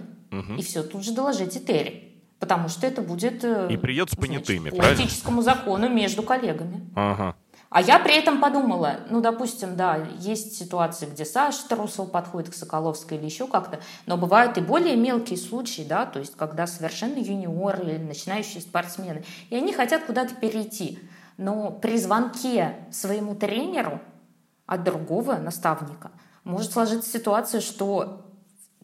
и 0.58 0.62
все 0.62 0.84
тут 0.84 1.04
же 1.04 1.14
доложить 1.14 1.58
Этери. 1.58 2.08
Потому 2.40 2.70
что 2.70 2.88
это 2.88 3.04
будет 3.04 3.44
э, 3.44 3.68
И 3.70 3.78
приедут 3.78 4.12
с 4.12 4.14
значит, 4.16 4.48
понятыми, 4.48 4.70
по 4.72 4.78
правильно? 4.78 5.04
этическому 5.04 5.44
закону 5.44 5.90
между 5.90 6.24
коллегами. 6.24 6.90
Ага. 6.96 7.36
А 7.72 7.82
я 7.82 8.00
при 8.00 8.14
этом 8.20 8.42
подумала, 8.42 9.00
ну, 9.10 9.22
допустим, 9.22 9.78
да, 9.78 9.96
есть 10.20 10.58
ситуации, 10.58 11.06
где 11.06 11.24
Саша 11.24 11.70
Трусов 11.70 12.12
подходит 12.12 12.50
к 12.50 12.54
Соколовской 12.54 13.18
или 13.18 13.24
еще 13.24 13.48
как-то, 13.48 13.80
но 14.06 14.18
бывают 14.18 14.58
и 14.58 14.62
более 14.62 14.98
мелкие 14.98 15.38
случаи, 15.40 15.84
да, 15.88 16.06
то 16.06 16.20
есть 16.20 16.36
когда 16.36 16.68
совершенно 16.68 17.18
юниоры 17.18 17.94
или 17.94 17.98
начинающие 17.98 18.62
спортсмены, 18.62 19.24
и 19.50 19.56
они 19.56 19.72
хотят 19.72 20.04
куда-то 20.04 20.36
перейти. 20.36 21.00
Но 21.38 21.72
при 21.72 21.98
звонке 21.98 22.76
своему 22.92 23.36
тренеру 23.36 24.02
от 24.66 24.84
другого 24.84 25.36
наставника, 25.38 26.12
может 26.44 26.74
сложиться 26.74 27.10
ситуация, 27.10 27.62
что 27.62 28.26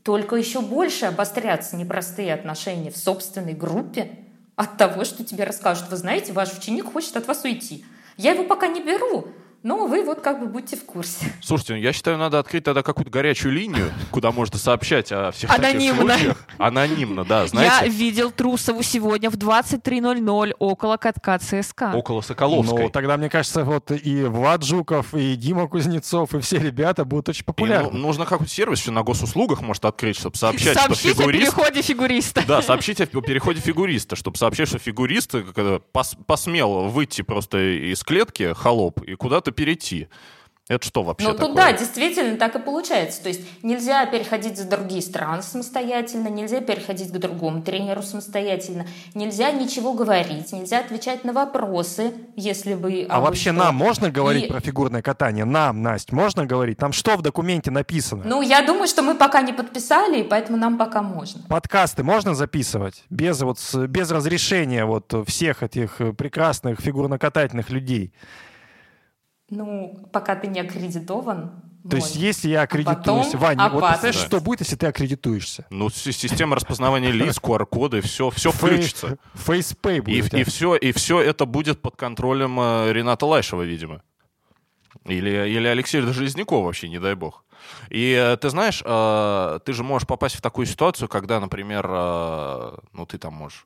только 0.02 0.38
еще 0.38 0.62
больше 0.62 1.08
обострятся 1.08 1.76
непростые 1.76 2.34
отношения 2.34 2.92
в 2.92 2.98
собственной 2.98 3.54
группе 3.54 4.18
от 4.56 4.78
того, 4.78 5.04
что 5.04 5.26
тебе 5.26 5.44
расскажут. 5.44 5.90
Вы 5.90 5.98
знаете, 5.98 6.32
ваш 6.32 6.58
ученик 6.58 6.90
хочет 6.94 7.18
от 7.18 7.28
вас 7.28 7.44
уйти. 7.44 7.84
Я 8.18 8.32
его 8.32 8.44
пока 8.44 8.68
не 8.68 8.82
беру, 8.82 9.28
но 9.68 9.86
вы 9.86 10.02
вот 10.06 10.22
как 10.22 10.40
бы 10.40 10.46
будьте 10.46 10.78
в 10.78 10.86
курсе. 10.86 11.26
Слушайте, 11.42 11.74
ну, 11.74 11.80
я 11.80 11.92
считаю, 11.92 12.18
надо 12.18 12.40
открыть 12.40 12.64
тогда 12.64 12.84
какую-то 12.84 13.12
горячую 13.12 13.54
линию, 13.54 13.92
куда 14.12 14.32
можно 14.32 14.58
сообщать 14.58 15.12
о 15.12 15.32
всех 15.32 15.50
Анонимно. 15.52 16.06
таких 16.06 16.18
случаях. 16.20 16.46
Анонимно, 16.58 17.26
да, 17.26 17.42
Я 17.42 17.48
знаете, 17.48 17.90
видел 17.90 18.32
Трусову 18.32 18.82
сегодня 18.82 19.30
в 19.30 19.36
23.00 19.36 20.54
около 20.60 20.96
катка 20.96 21.38
ЦСКА. 21.38 21.92
около 21.94 22.22
Соколовской. 22.22 22.84
Ну, 22.84 22.90
тогда, 22.90 23.18
мне 23.18 23.30
кажется, 23.30 23.66
вот 23.66 23.92
и 23.92 24.24
Влад 24.24 24.64
Жуков, 24.64 25.14
и 25.14 25.36
Дима 25.36 25.68
Кузнецов, 25.68 26.34
и 26.34 26.40
все 26.40 26.60
ребята 26.60 27.04
будут 27.04 27.28
очень 27.30 27.42
И, 27.42 27.44
ну, 27.48 27.54
популярны. 27.54 27.92
нужно 28.00 28.26
какой-то 28.26 28.52
сервис 28.52 28.80
еще 28.80 28.92
на 28.92 29.04
госуслугах 29.04 29.62
может 29.62 29.84
открыть, 29.84 30.18
чтобы 30.18 30.38
сообщать, 30.38 30.78
Сообщите 30.78 31.10
что 31.14 31.20
о 31.20 31.22
фигурист... 31.24 31.56
переходе 31.56 31.82
фигуриста. 31.82 32.44
Да, 32.48 32.62
сообщите 32.62 33.04
о 33.04 33.08
переходе 33.08 33.60
фигуриста, 33.60 34.16
чтобы 34.16 34.38
сообщать, 34.38 34.70
что 34.70 34.80
фигурист 34.80 35.36
э, 35.36 35.44
пос- 35.94 36.16
посмел 36.26 36.88
выйти 36.88 37.22
просто 37.22 37.58
из 37.92 38.02
клетки, 38.04 38.54
холоп, 38.54 39.02
и 39.02 39.16
куда-то 39.16 39.52
перейти. 39.58 40.08
Это 40.70 40.86
что 40.86 41.02
вообще 41.04 41.26
Ну, 41.26 41.32
такое? 41.32 41.48
тут 41.48 41.56
да, 41.56 41.72
действительно 41.72 42.36
так 42.36 42.58
и 42.58 42.60
получается. 42.60 43.24
То 43.24 43.30
есть 43.30 43.40
нельзя 43.64 44.06
переходить 44.06 44.58
за 44.58 44.68
другие 44.68 45.02
страны 45.02 45.42
самостоятельно, 45.42 46.28
нельзя 46.28 46.60
переходить 46.60 47.08
к 47.10 47.18
другому 47.18 47.62
тренеру 47.62 48.02
самостоятельно, 48.04 48.86
нельзя 49.14 49.54
ничего 49.54 49.94
говорить, 49.94 50.52
нельзя 50.52 50.80
отвечать 50.80 51.24
на 51.24 51.32
вопросы, 51.32 52.14
если 52.36 52.74
вы... 52.74 53.06
А 53.10 53.22
вообще 53.22 53.54
нам 53.54 53.76
можно 53.76 54.12
говорить 54.12 54.44
И- 54.44 54.48
про 54.48 54.60
фигурное 54.60 55.02
катание? 55.02 55.46
Нам, 55.46 55.82
Настя, 55.82 56.14
можно 56.14 56.46
говорить? 56.46 56.78
Там 56.78 56.92
что 56.92 57.16
в 57.16 57.22
документе 57.22 57.72
написано? 57.72 58.24
Ну, 58.26 58.42
я 58.42 58.62
думаю, 58.62 58.88
что 58.88 59.04
мы 59.04 59.16
пока 59.16 59.42
не 59.44 59.54
подписали, 59.54 60.20
и 60.20 60.24
поэтому 60.24 60.58
нам 60.58 60.78
пока 60.78 61.02
можно. 61.02 61.44
Подкасты 61.48 62.04
можно 62.04 62.36
записывать 62.36 63.06
без, 63.10 63.42
вот, 63.42 63.58
без 63.88 64.12
разрешения 64.12 64.84
вот 64.84 65.14
всех 65.28 65.64
этих 65.64 66.02
э, 66.02 66.12
прекрасных 66.12 66.82
фигурно-катательных 66.82 67.70
людей? 67.70 68.12
Ну, 69.50 70.08
пока 70.12 70.36
ты 70.36 70.48
не 70.48 70.60
аккредитован. 70.60 71.64
То 71.90 71.96
есть, 71.96 72.16
можно. 72.16 72.26
если 72.26 72.50
я 72.50 72.64
аккредитуюсь, 72.64 73.28
потом 73.28 73.40
Ваня, 73.40 73.70
вот 73.70 73.78
опасно. 73.78 73.88
представляешь, 74.02 74.28
что 74.28 74.42
будет, 74.42 74.60
если 74.60 74.76
ты 74.76 74.88
аккредитуешься? 74.88 75.66
Ну, 75.70 75.90
си- 75.90 76.12
система 76.12 76.58
распознавания 76.58 77.12
лиц, 77.12 77.38
QR-коды, 77.42 78.02
все, 78.02 78.30
все 78.30 78.52
включится. 78.52 79.18
Фейспей 79.36 79.98
И, 79.98 80.02
будет. 80.02 80.30
тебя. 80.32 80.42
и, 80.42 80.44
все, 80.44 80.76
и 80.76 80.92
все 80.92 81.22
это 81.22 81.46
будет 81.46 81.82
под 81.82 81.96
контролем 81.96 82.60
э, 82.60 82.92
Рената 82.92 83.26
Лайшева, 83.26 83.62
видимо. 83.62 84.02
Или, 85.06 85.30
или 85.50 85.68
Алексея 85.68 86.02
Железнякова 86.02 86.66
вообще, 86.66 86.90
не 86.90 87.00
дай 87.00 87.16
бог. 87.16 87.46
И 87.90 88.12
э, 88.12 88.36
ты 88.36 88.50
знаешь, 88.50 88.84
э, 88.84 89.60
ты 89.64 89.72
же 89.72 89.84
можешь 89.86 90.08
попасть 90.08 90.36
в 90.36 90.42
такую 90.42 90.66
ситуацию, 90.66 91.08
когда, 91.08 91.40
например, 91.40 91.88
ну 91.88 93.06
ты 93.08 93.18
там 93.18 93.34
можешь 93.34 93.66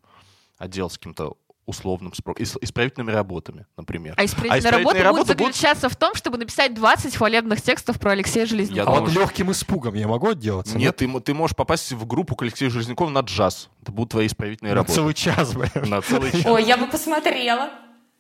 отделаться 0.60 1.00
каким-то 1.00 1.38
условным 1.72 2.12
спро- 2.12 2.36
ис- 2.38 2.58
исправительными 2.62 3.12
работами, 3.12 3.66
например. 3.76 4.14
А 4.18 4.24
исправительная 4.26 4.60
исправительные 4.60 4.72
работа 4.80 4.94
будет 4.94 5.04
работы 5.04 5.34
будут- 5.38 5.56
заключаться 5.56 5.90
в 5.90 5.96
том, 5.96 6.14
чтобы 6.16 6.38
написать 6.38 6.74
20 6.76 7.16
хвалебных 7.16 7.62
текстов 7.62 8.00
про 8.00 8.12
Алексея 8.12 8.44
А 8.44 8.48
Железнякова. 8.48 8.86
думаю, 8.86 9.02
вот 9.02 9.12
что- 9.12 9.20
легким 9.22 9.52
испугом 9.52 9.94
я 9.96 10.08
могу 10.08 10.30
отделаться? 10.30 10.78
Нет, 10.78 10.96
ты, 10.98 11.20
ты 11.22 11.34
можешь 11.34 11.56
попасть 11.56 11.92
в 11.92 12.06
группу 12.06 12.36
к 12.36 12.44
Алексею 12.44 12.70
Железнякову 12.70 13.10
на 13.10 13.20
джаз. 13.22 13.70
Это 13.82 13.92
будут 13.92 14.12
твои 14.12 14.28
исправительные 14.28 14.72
На 14.74 14.76
работы. 14.76 14.94
целый 14.94 15.14
час, 15.14 15.54
блин. 15.54 15.72
На 15.90 16.02
целый 16.02 16.32
час. 16.32 16.46
Ой, 16.46 16.64
я 16.64 16.78
бы 16.78 16.86
посмотрела. 16.88 17.72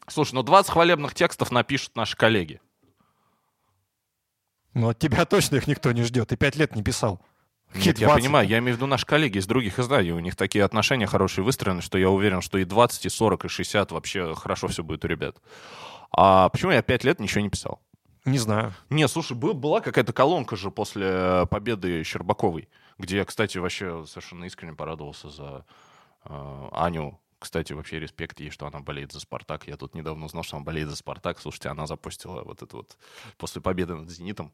Слушай, 0.08 0.34
ну 0.36 0.44
20 0.44 0.72
хвалебных 0.72 1.14
текстов 1.14 1.52
напишут 1.52 1.96
наши 1.96 2.18
коллеги. 2.18 2.60
Ну, 4.74 4.90
от 4.90 5.00
тебя 5.00 5.26
точно 5.26 5.58
их 5.58 5.68
никто 5.68 5.92
не 5.92 6.04
ждет. 6.04 6.30
Ты 6.30 6.38
пять 6.38 6.56
лет 6.56 6.76
не 6.76 6.84
писал. 6.84 7.22
Нет, 7.74 8.00
я 8.00 8.08
20? 8.08 8.24
понимаю, 8.24 8.48
я 8.48 8.58
имею 8.60 8.76
в 8.76 8.78
виду 8.78 8.88
наши 8.88 9.06
коллеги 9.06 9.38
из 9.38 9.48
других 9.48 9.80
изданий. 9.80 10.12
У 10.12 10.20
них 10.20 10.36
такие 10.36 10.64
отношения 10.64 11.08
хорошие 11.08 11.46
выстроены, 11.46 11.82
что 11.82 11.98
я 11.98 12.10
уверен, 12.10 12.42
что 12.42 12.58
и 12.58 12.66
20, 12.66 13.06
и 13.06 13.10
40, 13.10 13.46
и 13.46 13.48
60 13.48 13.92
вообще 13.92 14.36
хорошо 14.36 14.68
все 14.68 14.84
будет 14.84 15.06
у 15.06 15.08
ребят. 15.08 15.38
А 16.12 16.50
почему 16.50 16.72
я 16.72 16.82
5 16.82 17.04
лет 17.06 17.20
ничего 17.20 17.42
не 17.42 17.50
писал? 17.50 17.82
Не 18.26 18.38
знаю. 18.38 18.74
Не, 18.90 19.08
слушай, 19.08 19.36
был- 19.36 19.54
была 19.54 19.82
какая-то 19.82 20.14
колонка 20.14 20.56
же 20.56 20.70
после 20.70 21.08
э, 21.08 21.46
победы 21.50 22.04
Щербаковой, 22.04 22.70
где 23.00 23.18
я, 23.18 23.26
кстати, 23.26 23.58
вообще 23.58 24.06
совершенно 24.06 24.44
искренне 24.46 24.74
порадовался 24.74 25.30
за 25.30 25.66
э, 26.26 26.68
Аню. 26.74 27.20
Кстати, 27.40 27.74
вообще 27.74 28.00
респект 28.00 28.40
ей, 28.40 28.52
что 28.52 28.68
она 28.68 28.82
болеет 28.82 29.12
за 29.12 29.20
«Спартак». 29.20 29.68
Я 29.68 29.76
тут 29.76 29.96
недавно 29.96 30.26
узнал, 30.26 30.44
что 30.44 30.58
она 30.58 30.64
болеет 30.66 30.90
за 30.90 30.96
«Спартак». 30.96 31.40
Слушайте, 31.40 31.70
она 31.70 31.88
запустила 31.88 32.44
вот 32.44 32.62
это 32.62 32.78
вот 32.78 32.96
после 33.40 33.62
победы 33.62 33.96
над 33.96 34.12
«Зенитом» 34.12 34.52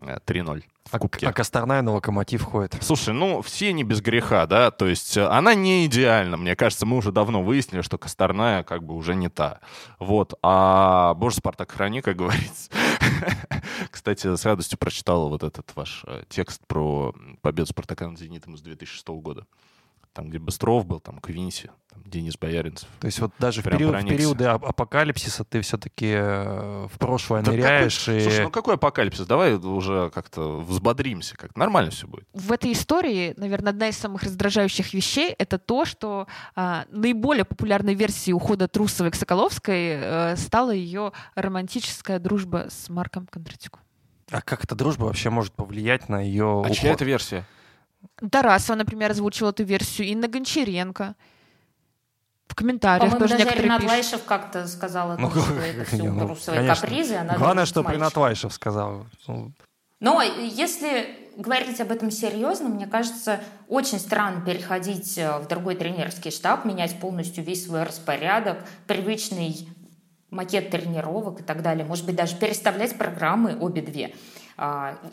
3-0 0.00 0.62
в 0.86 0.94
А, 0.94 0.98
Кубке. 0.98 1.26
а 1.28 1.32
Косторная 1.32 1.82
на 1.82 1.92
локомотив 1.92 2.42
ходит. 2.42 2.76
Слушай, 2.80 3.14
ну, 3.14 3.42
все 3.42 3.72
не 3.72 3.84
без 3.84 4.00
греха, 4.00 4.46
да, 4.46 4.70
то 4.70 4.86
есть 4.88 5.16
э, 5.16 5.24
она 5.26 5.54
не 5.54 5.86
идеальна, 5.86 6.36
мне 6.36 6.56
кажется, 6.56 6.86
мы 6.86 6.96
уже 6.96 7.12
давно 7.12 7.42
выяснили, 7.42 7.82
что 7.82 7.98
Косторная 7.98 8.64
как 8.64 8.82
бы 8.82 8.94
уже 8.94 9.14
не 9.14 9.28
та, 9.28 9.60
вот, 9.98 10.34
а, 10.42 11.14
боже, 11.14 11.36
Спартак, 11.36 11.70
храни, 11.70 12.00
как 12.00 12.16
говорится. 12.16 12.70
Кстати, 13.90 14.34
с 14.34 14.44
радостью 14.44 14.78
прочитал 14.78 15.28
вот 15.28 15.42
этот 15.42 15.70
ваш 15.76 16.02
э, 16.06 16.24
текст 16.28 16.66
про 16.66 17.14
победу 17.42 17.66
Спартака 17.68 18.08
над 18.08 18.18
Зенитом 18.18 18.54
из 18.54 18.60
2006 18.62 19.06
года, 19.08 19.46
там, 20.12 20.28
где 20.28 20.38
Быстров 20.38 20.86
был, 20.86 20.98
там, 21.00 21.18
Квинси, 21.18 21.70
там, 21.92 22.02
Денис 22.04 22.36
Бояринцев. 22.36 22.88
То 22.98 23.06
есть 23.06 23.20
вот 23.20 23.32
даже 23.38 23.62
в, 23.62 23.64
период- 23.64 23.94
в 23.94 24.06
периоды 24.08 24.44
ап- 24.44 24.64
апокалипсиса 24.66 25.44
ты 25.44 25.60
все-таки 25.60 26.14
в 26.16 26.92
прошлое 26.98 27.42
Да 27.42 27.52
ныряешь 27.52 27.98
какой- 28.00 28.18
и... 28.18 28.22
Слушай, 28.22 28.42
ну 28.44 28.50
какой 28.50 28.74
апокалипсис? 28.74 29.26
Давай 29.26 29.54
уже 29.54 30.10
как-то 30.10 30.58
взбодримся, 30.60 31.36
как 31.36 31.56
нормально 31.56 31.90
все 31.92 32.06
будет. 32.08 32.26
в 32.32 32.50
этой 32.52 32.72
истории, 32.72 33.34
наверное, 33.36 33.70
одна 33.70 33.88
из 33.88 33.96
самых 33.96 34.24
раздражающих 34.24 34.92
вещей 34.92 35.30
это 35.38 35.58
то, 35.58 35.84
что 35.84 36.26
а, 36.56 36.86
наиболее 36.90 37.44
популярной 37.44 37.94
версией 37.94 38.34
ухода 38.34 38.66
Трусовой 38.66 39.12
к 39.12 39.14
Соколовской 39.14 39.90
э, 40.00 40.36
стала 40.36 40.72
ее 40.72 41.12
романтическая 41.36 42.18
дружба 42.18 42.66
с 42.68 42.88
Марком 42.88 43.26
Кондратюком. 43.26 43.80
А 44.30 44.42
как 44.42 44.64
эта 44.64 44.74
дружба 44.74 45.04
вообще 45.04 45.30
может 45.30 45.52
повлиять 45.52 46.08
на 46.08 46.20
ее 46.20 46.62
А 46.64 46.70
чья 46.70 46.92
это 46.92 47.04
версия? 47.04 47.44
Тарасова, 48.30 48.76
например, 48.76 49.10
озвучила 49.10 49.50
эту 49.50 49.64
версию, 49.64 50.08
Инна 50.08 50.28
Гончаренко. 50.28 51.14
В 52.48 52.54
комментариях 52.54 53.12
По-моему, 53.12 53.20
тоже 53.20 53.34
даже 53.34 53.44
некоторые 53.44 53.64
Ренат 53.64 53.80
пишут. 53.80 53.92
Лайшев 53.92 54.24
как-то 54.24 54.66
сказала, 54.66 55.16
Ну, 55.16 55.30
что 55.30 55.54
это 55.54 55.84
все 55.84 56.02
ну, 56.02 56.26
трусовые 56.26 56.60
конечно. 56.62 56.86
капризы. 56.86 57.14
Она 57.14 57.36
Главное, 57.36 57.64
что 57.64 57.82
мальчиком. 57.82 58.22
Лайшев 58.22 58.52
сказал. 58.52 59.06
Ну, 59.28 59.52
Но 60.00 60.20
если 60.22 61.30
говорить 61.36 61.80
об 61.80 61.92
этом 61.92 62.10
серьезно, 62.10 62.68
мне 62.68 62.86
кажется, 62.86 63.40
очень 63.68 64.00
странно 64.00 64.44
переходить 64.44 65.16
э, 65.16 65.38
в 65.38 65.46
другой 65.46 65.76
тренерский 65.76 66.32
штаб, 66.32 66.64
менять 66.64 66.98
полностью 67.00 67.44
весь 67.44 67.66
свой 67.66 67.84
распорядок, 67.84 68.58
привычный 68.86 69.68
макет 70.30 70.70
тренировок 70.70 71.40
и 71.40 71.42
так 71.42 71.62
далее. 71.62 71.84
Может 71.84 72.04
быть, 72.04 72.16
даже 72.16 72.36
переставлять 72.36 72.98
программы 72.98 73.56
обе 73.58 73.80
две 73.82 74.14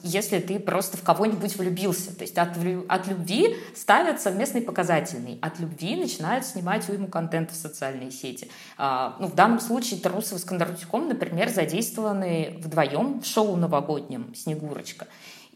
если 0.04 0.40
ты 0.40 0.60
просто 0.60 0.98
в 0.98 1.04
кого-нибудь 1.04 1.56
влюбился. 1.56 2.14
То 2.14 2.24
есть 2.24 2.38
от, 2.38 2.58
от 2.90 3.08
любви 3.08 3.56
ставят 3.76 4.20
совместный 4.20 4.62
показательный. 4.62 5.40
От 5.42 5.60
любви 5.60 5.96
начинают 5.96 6.46
снимать 6.46 6.90
уйму 6.90 7.08
контента 7.08 7.54
в 7.54 7.58
социальные 7.58 8.12
сети. 8.12 8.50
А, 8.78 9.16
ну, 9.20 9.28
в 9.28 9.36
данном 9.36 9.62
случае 9.62 10.02
Трусов 10.02 10.40
с 10.40 10.44
Кондратюком, 10.44 11.08
например, 11.08 11.50
задействованы 11.50 12.58
вдвоем 12.60 13.22
в 13.22 13.26
шоу 13.26 13.56
новогоднем 13.56 14.36
«Снегурочка». 14.36 15.08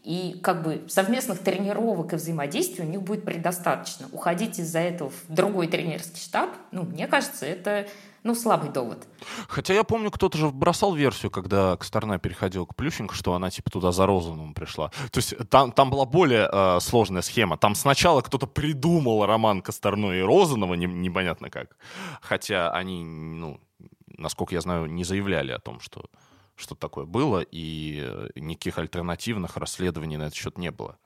И 0.04 0.40
как 0.42 0.64
бы 0.64 0.84
совместных 0.88 1.40
тренировок 1.40 2.12
и 2.12 2.16
взаимодействия 2.16 2.84
у 2.84 2.88
них 2.88 3.02
будет 3.02 3.24
предостаточно. 3.24 4.08
Уходить 4.10 4.58
из-за 4.58 4.80
этого 4.80 5.10
в 5.10 5.32
другой 5.32 5.68
тренерский 5.68 6.20
штаб, 6.20 6.50
ну, 6.72 6.82
мне 6.82 7.06
кажется, 7.06 7.46
это 7.46 7.86
ну, 8.22 8.34
слабый 8.34 8.70
довод. 8.70 9.06
Хотя 9.48 9.74
я 9.74 9.84
помню, 9.84 10.10
кто-то 10.10 10.38
же 10.38 10.48
бросал 10.50 10.94
версию, 10.94 11.30
когда 11.30 11.76
Косторна 11.76 12.18
переходила 12.18 12.64
к 12.66 12.76
Плющенко, 12.76 13.14
что 13.14 13.34
она 13.34 13.50
типа 13.50 13.70
туда 13.70 13.92
за 13.92 14.06
Розановым 14.06 14.54
пришла. 14.54 14.90
То 15.10 15.18
есть 15.18 15.34
там, 15.48 15.72
там 15.72 15.90
была 15.90 16.04
более 16.06 16.48
э, 16.52 16.80
сложная 16.80 17.22
схема. 17.22 17.56
Там 17.58 17.74
сначала 17.74 18.20
кто-то 18.20 18.46
придумал 18.46 19.26
роман 19.26 19.60
Косторной 19.62 20.20
и 20.20 20.22
Розанова, 20.22 20.74
не- 20.74 20.86
непонятно 20.86 21.50
как. 21.50 21.76
Хотя 22.20 22.70
они, 22.70 23.04
ну, 23.04 23.60
насколько 24.06 24.54
я 24.54 24.60
знаю, 24.60 24.86
не 24.86 25.04
заявляли 25.04 25.52
о 25.52 25.58
том, 25.58 25.80
что 25.80 26.06
что 26.54 26.74
такое 26.74 27.06
было, 27.06 27.40
и 27.40 28.04
э, 28.06 28.28
никаких 28.36 28.78
альтернативных 28.78 29.56
расследований 29.56 30.16
на 30.16 30.24
этот 30.24 30.34
счет 30.34 30.58
не 30.58 30.70
было. 30.70 30.98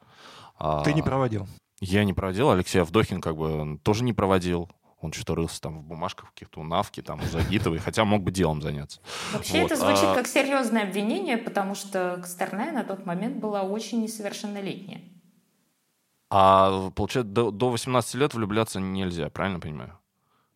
А, 0.58 0.82
Ты 0.82 0.92
не 0.92 1.02
проводил. 1.02 1.46
Я 1.80 2.04
не 2.04 2.12
проводил, 2.12 2.50
Алексей 2.50 2.80
Авдохин 2.80 3.20
как 3.20 3.36
бы 3.36 3.78
тоже 3.82 4.02
не 4.04 4.12
проводил. 4.12 4.68
Он 5.06 5.12
что-то 5.12 5.36
рылся 5.36 5.60
там 5.60 5.78
в 5.78 5.84
бумажках, 5.84 6.30
каких-то 6.32 6.60
у 6.60 6.64
Навки, 6.64 7.00
там, 7.00 7.20
у 7.20 7.26
Загитовой, 7.26 7.78
хотя 7.78 8.04
мог 8.04 8.22
бы 8.22 8.32
делом 8.32 8.60
заняться. 8.60 9.00
Вообще 9.32 9.62
Вот, 9.62 9.70
это 9.70 9.80
звучит 9.80 10.04
а- 10.04 10.14
как 10.14 10.26
серьезное 10.26 10.82
обвинение, 10.82 11.36
потому 11.38 11.76
что 11.76 12.18
Косторная 12.20 12.72
на 12.72 12.82
тот 12.82 13.06
момент 13.06 13.36
была 13.36 13.62
очень 13.62 14.02
несовершеннолетняя. 14.02 15.00
А 16.28 16.90
получается, 16.90 17.32
до, 17.32 17.50
до 17.52 17.70
18 17.70 18.14
лет 18.16 18.34
влюбляться 18.34 18.80
нельзя, 18.80 19.30
правильно 19.30 19.60
понимаю? 19.60 19.96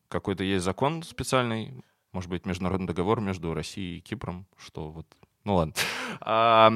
Какой-то 0.08 0.42
есть 0.42 0.64
закон 0.64 1.04
специальный, 1.04 1.84
может 2.10 2.28
быть, 2.28 2.44
международный 2.44 2.88
договор 2.88 3.20
между 3.20 3.54
Россией 3.54 3.98
и 3.98 4.00
Кипром, 4.00 4.46
что 4.58 4.90
вот 4.90 5.06
Ну 5.44 5.54
ладно. 5.54 5.74
А, 6.20 6.72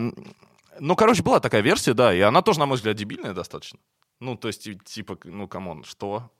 ну, 0.78 0.94
короче, 0.94 1.24
была 1.24 1.40
такая 1.40 1.60
версия, 1.60 1.92
да, 1.92 2.14
и 2.14 2.20
она 2.20 2.40
тоже, 2.40 2.60
на 2.60 2.66
мой 2.66 2.76
взгляд, 2.76 2.94
дебильная 2.94 3.34
достаточно. 3.34 3.80
Ну, 4.20 4.36
то 4.36 4.46
есть, 4.46 4.68
типа, 4.84 5.18
ну, 5.24 5.48
come 5.48 5.68
on, 5.68 5.82
что? 5.82 6.30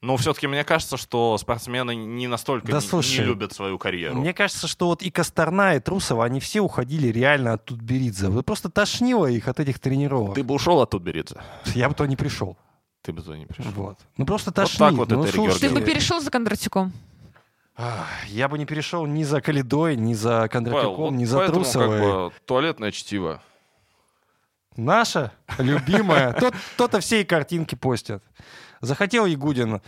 Но 0.00 0.16
все-таки 0.16 0.46
мне 0.46 0.62
кажется, 0.62 0.96
что 0.96 1.36
спортсмены 1.38 1.96
не 1.96 2.28
настолько 2.28 2.68
Да, 2.68 2.74
не, 2.74 2.80
слушай, 2.80 3.18
не 3.18 3.24
любят 3.24 3.52
свою 3.52 3.78
карьеру. 3.78 4.14
Мне 4.14 4.32
кажется, 4.32 4.68
что 4.68 4.86
вот 4.86 5.02
и 5.02 5.10
Косторна, 5.10 5.74
и 5.74 5.80
Трусова, 5.80 6.24
они 6.24 6.38
все 6.38 6.60
уходили 6.60 7.08
реально 7.08 7.54
от 7.54 7.64
Тутберидзе. 7.64 8.28
Вот 8.28 8.46
просто 8.46 8.70
тошнило 8.70 9.26
их 9.26 9.48
от 9.48 9.58
этих 9.58 9.80
тренировок. 9.80 10.36
Ты 10.36 10.44
бы 10.44 10.54
ушел 10.54 10.80
от 10.80 10.90
Тутберидзе. 10.90 11.42
Я 11.74 11.88
бы 11.88 11.96
туда 11.96 12.08
не 12.08 12.14
пришел. 12.14 12.56
Ты 13.02 13.12
бы 13.12 13.22
туда 13.22 13.38
не 13.38 13.46
пришел. 13.46 13.72
Вот. 13.72 13.98
Ну 14.16 14.24
просто 14.24 14.52
так 14.52 14.68
тошнит. 14.68 14.92
вот 14.92 15.10
ну, 15.10 15.24
это, 15.24 15.32
слушай, 15.32 15.60
Ты 15.60 15.70
бы 15.70 15.80
перешел 15.80 16.20
за 16.20 16.30
Кондратюком? 16.30 16.92
Я 18.26 18.48
бы 18.48 18.58
не 18.58 18.66
перешел 18.66 19.06
ни 19.06 19.22
за 19.22 19.40
Калидой, 19.40 19.96
ни 19.96 20.14
за 20.14 20.30
Павел, 20.30 20.48
Кондратюком, 20.48 20.96
вот 20.96 21.10
ни 21.12 21.24
за 21.24 21.38
поэтому 21.38 21.64
Трусовой. 21.64 21.98
как 21.98 22.00
бы 22.00 22.32
туалетное 22.44 22.92
чтиво. 22.92 23.40
Наша 24.76 25.32
любимая. 25.58 26.32
Тот- 26.34 26.54
То-то 26.76 27.00
все 27.00 27.20
и 27.20 27.24
картинки 27.24 27.74
постят. 27.74 28.22
Захотел 28.80 29.26
Ягудин 29.26 29.80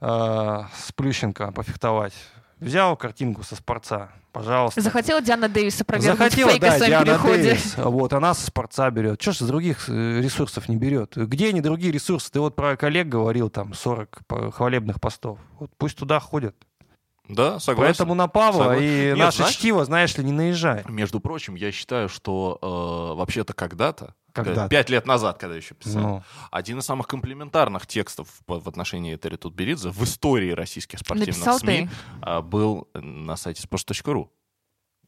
э, 0.00 0.62
с 0.76 0.92
Плющенко 0.94 1.52
пофехтовать. 1.52 2.14
Взял 2.58 2.96
картинку 2.96 3.42
со 3.42 3.56
спорца. 3.56 4.10
Пожалуйста. 4.32 4.80
Захотела 4.80 5.20
Диана 5.22 5.48
Дэвис 5.48 5.80
опровергнуть 5.80 6.18
Захотела, 6.18 6.50
фейк 6.50 6.60
да, 6.60 6.78
Диана 6.78 7.04
переходе. 7.06 7.42
Дэвис. 7.42 7.74
Вот, 7.78 8.12
она 8.12 8.34
со 8.34 8.46
спорца 8.46 8.88
берет. 8.90 9.20
Что 9.20 9.32
ж 9.32 9.36
с 9.38 9.40
других 9.46 9.88
э, 9.88 10.20
ресурсов 10.20 10.68
не 10.68 10.76
берет? 10.76 11.16
Где 11.16 11.48
они 11.48 11.60
другие 11.62 11.90
ресурсы? 11.92 12.30
Ты 12.30 12.38
вот 12.38 12.54
про 12.54 12.76
коллег 12.76 13.08
говорил, 13.08 13.48
там, 13.50 13.74
40 13.74 14.20
по- 14.26 14.50
хвалебных 14.52 15.00
постов. 15.00 15.38
Вот 15.58 15.70
пусть 15.78 15.96
туда 15.96 16.20
ходят. 16.20 16.54
Да, 17.28 17.58
согласен. 17.60 17.88
Поэтому 17.94 18.14
на 18.14 18.28
Павла 18.28 18.64
Согласен. 18.64 18.84
и 18.84 19.04
Нет, 19.06 19.18
наше 19.18 19.36
знаешь- 19.38 19.54
чтиво, 19.54 19.84
знаешь 19.84 20.16
ли, 20.18 20.24
не 20.24 20.32
наезжай. 20.32 20.82
Между 20.88 21.18
прочим, 21.20 21.54
я 21.54 21.72
считаю, 21.72 22.08
что 22.08 22.58
э, 22.60 23.16
вообще-то 23.18 23.52
когда-то, 23.52 24.14
Когда-то. 24.32 24.66
э, 24.66 24.68
пять 24.68 24.90
лет 24.90 25.06
назад, 25.06 25.38
когда 25.38 25.56
еще 25.56 25.74
писал, 25.74 26.02
Ну, 26.02 26.22
один 26.50 26.78
из 26.78 26.84
самых 26.84 27.06
комплиментарных 27.06 27.86
текстов 27.86 28.28
в 28.46 28.68
отношении 28.68 29.14
Этери 29.14 29.36
Тутберидзе 29.36 29.90
в 29.90 30.02
истории 30.04 30.52
российских 30.52 30.98
спортивных 31.00 31.36
Написал 31.36 31.58
СМИ 31.58 31.88
ты. 31.88 31.90
а, 32.22 32.42
был 32.42 32.88
на 32.94 33.36
сайте 33.36 33.62
sports.ru. 33.66 34.28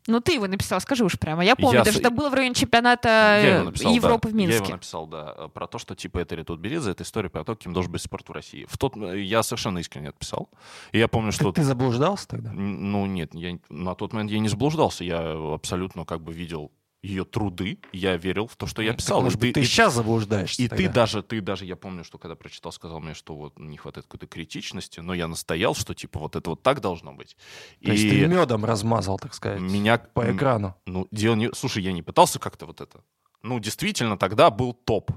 Ну, 0.09 0.20
ты 0.20 0.35
его 0.35 0.49
написал, 0.49 0.81
скажи 0.81 1.05
уж 1.05 1.16
прямо. 1.18 1.45
Я 1.45 1.55
помню, 1.55 1.79
Я 1.79 1.85
даже 1.85 2.01
это 2.01 2.11
было 2.11 2.29
в 2.29 2.35
районе 2.35 2.55
чемпионата 2.55 3.09
э, 3.09 3.62
написал, 3.62 3.95
Европы 3.95 4.29
да. 4.29 4.35
в 4.35 4.37
Я 4.37 4.45
его 4.47 4.55
Минске. 4.55 4.73
написал, 4.73 5.07
да, 5.07 5.35
э, 5.37 5.49
про 5.49 5.68
то, 5.68 5.79
что 5.79 5.95
типа 5.95 6.23
Этери 6.23 6.43
Тутберидзе— 6.43 6.91
это 6.93 7.05
история 7.05 7.29
про 7.31 7.45
то, 7.45 7.55
кем 7.55 7.73
должен 7.73 7.93
быть 7.93 8.03
спорт 8.03 8.29
в 8.29 8.33
России. 8.33 8.66
В 8.68 8.77
тот, 8.79 8.97
э, 8.97 9.20
я 9.20 9.45
совершенно 9.45 9.79
искренне 9.79 10.09
это 10.09 10.18
писал. 10.18 10.51
И 10.91 10.99
я 10.99 11.07
помню, 11.07 11.31
что... 11.31 11.53
ты, 11.53 11.61
ты 11.61 11.64
заблуждался 11.64 12.27
тогда? 12.27 12.51
Ну, 12.53 13.07
нет, 13.07 13.33
я, 13.35 13.57
на 13.68 13.95
тот 13.95 14.12
момент 14.12 14.33
я 14.33 14.41
не 14.41 14.49
заблуждался. 14.49 15.05
Я 15.05 15.35
абсолютно 15.55 16.05
как 16.05 16.20
бы 16.20 16.33
видел 16.33 16.73
ее 17.03 17.24
труды. 17.24 17.78
Я 17.92 18.16
верил 18.16 18.46
в 18.46 18.55
то, 18.57 18.66
что 18.66 18.80
я 18.80 18.90
Так, 18.90 18.98
писал. 18.98 19.22
может 19.22 19.38
И 19.38 19.40
быть, 19.40 19.55
ты 19.55 19.61
и- 19.61 19.64
сейчас 19.64 19.94
заблуждаешься 19.94 20.62
И 20.62 20.68
тогда. 20.68 20.84
ты 20.84 20.88
даже, 20.92 21.22
ты 21.22 21.40
даже, 21.40 21.64
я 21.64 21.74
помню, 21.74 22.05
что 22.05 22.16
когда 22.18 22.36
прочитал, 22.36 22.70
сказал 22.72 23.00
мне, 23.00 23.14
что 23.14 23.34
вот 23.34 23.59
не 23.59 23.76
хватает 23.76 24.07
какой-то 24.07 24.26
критичности, 24.28 25.00
но 25.00 25.12
я 25.12 25.26
настоял, 25.26 25.74
что 25.74 25.94
типа 25.94 26.20
вот 26.20 26.36
это 26.36 26.50
вот 26.50 26.62
так 26.62 26.80
должно 26.80 27.12
быть. 27.12 27.36
То 27.84 27.90
есть 27.90 28.09
ты 28.09 28.20
И 28.20 28.26
медом 28.26 28.64
размазал, 28.64 29.18
так 29.18 29.34
сказать, 29.34 29.61
меня... 29.61 29.98
по 29.98 30.30
экрану. 30.34 30.76
Ну, 30.86 31.09
дело 31.11 31.34
не... 31.34 31.53
Слушай, 31.53 31.82
я 31.82 31.92
не 31.92 32.03
пытался 32.03 32.38
как-то 32.38 32.66
вот 32.66 32.80
это... 32.80 33.00
Ну, 33.42 33.59
действительно, 33.59 34.16
тогда 34.16 34.50
был 34.50 34.72
топ. 34.72 35.11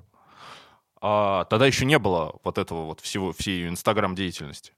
А, 1.01 1.45
тогда 1.45 1.67
еще 1.67 1.85
не 1.85 1.99
было 1.99 2.39
вот 2.43 2.57
этого 2.57 2.85
вот 2.85 2.99
всего, 3.01 3.31
всей 3.33 3.59
ее 3.59 3.69
инстаграм-деятельности. 3.69 4.71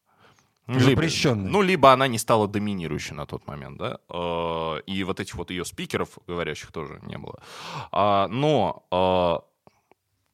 Либо- 0.67 0.81
Запрещенной. 0.81 1.49
Ну, 1.49 1.61
либо 1.61 1.93
она 1.93 2.07
не 2.07 2.17
стала 2.17 2.47
доминирующей 2.47 3.15
на 3.15 3.25
тот 3.25 3.47
момент, 3.47 3.77
да, 3.77 3.99
Э, 4.09 4.81
и 4.85 5.03
вот 5.03 5.19
этих 5.19 5.35
вот 5.35 5.49
ее 5.49 5.63
спикеров, 5.63 6.17
говорящих, 6.27 6.71
тоже 6.71 6.99
не 7.03 7.17
было. 7.17 7.39
А, 7.91 8.27
но 8.27 8.83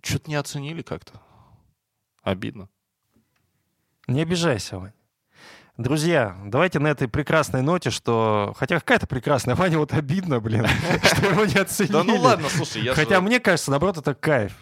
что-то 0.02 0.30
не 0.30 0.36
оценили 0.36 0.82
как-то. 0.82 1.22
Обидно. 2.24 2.68
Не 4.08 4.22
обижайся, 4.22 4.80
Вань. 4.80 4.94
Друзья, 5.78 6.38
давайте 6.46 6.78
на 6.80 6.88
этой 6.88 7.08
прекрасной 7.08 7.64
ноте, 7.64 7.90
что... 7.90 8.54
Хотя 8.58 8.80
какая-то 8.80 9.08
прекрасная, 9.08 9.56
Ваня 9.56 9.80
вот 9.80 9.92
обидно, 9.94 10.40
блин, 10.40 10.68
что 11.04 11.26
его 11.26 11.46
не 11.46 11.56
оценили. 11.56 11.94
Да 11.94 12.04
ну 12.04 12.16
ладно, 12.18 12.48
слушай, 12.50 12.84
я 12.84 12.94
Хотя 12.94 13.20
мне 13.22 13.40
кажется, 13.40 13.72
наоборот, 13.72 13.98
это 13.98 14.14
кайф. 14.14 14.54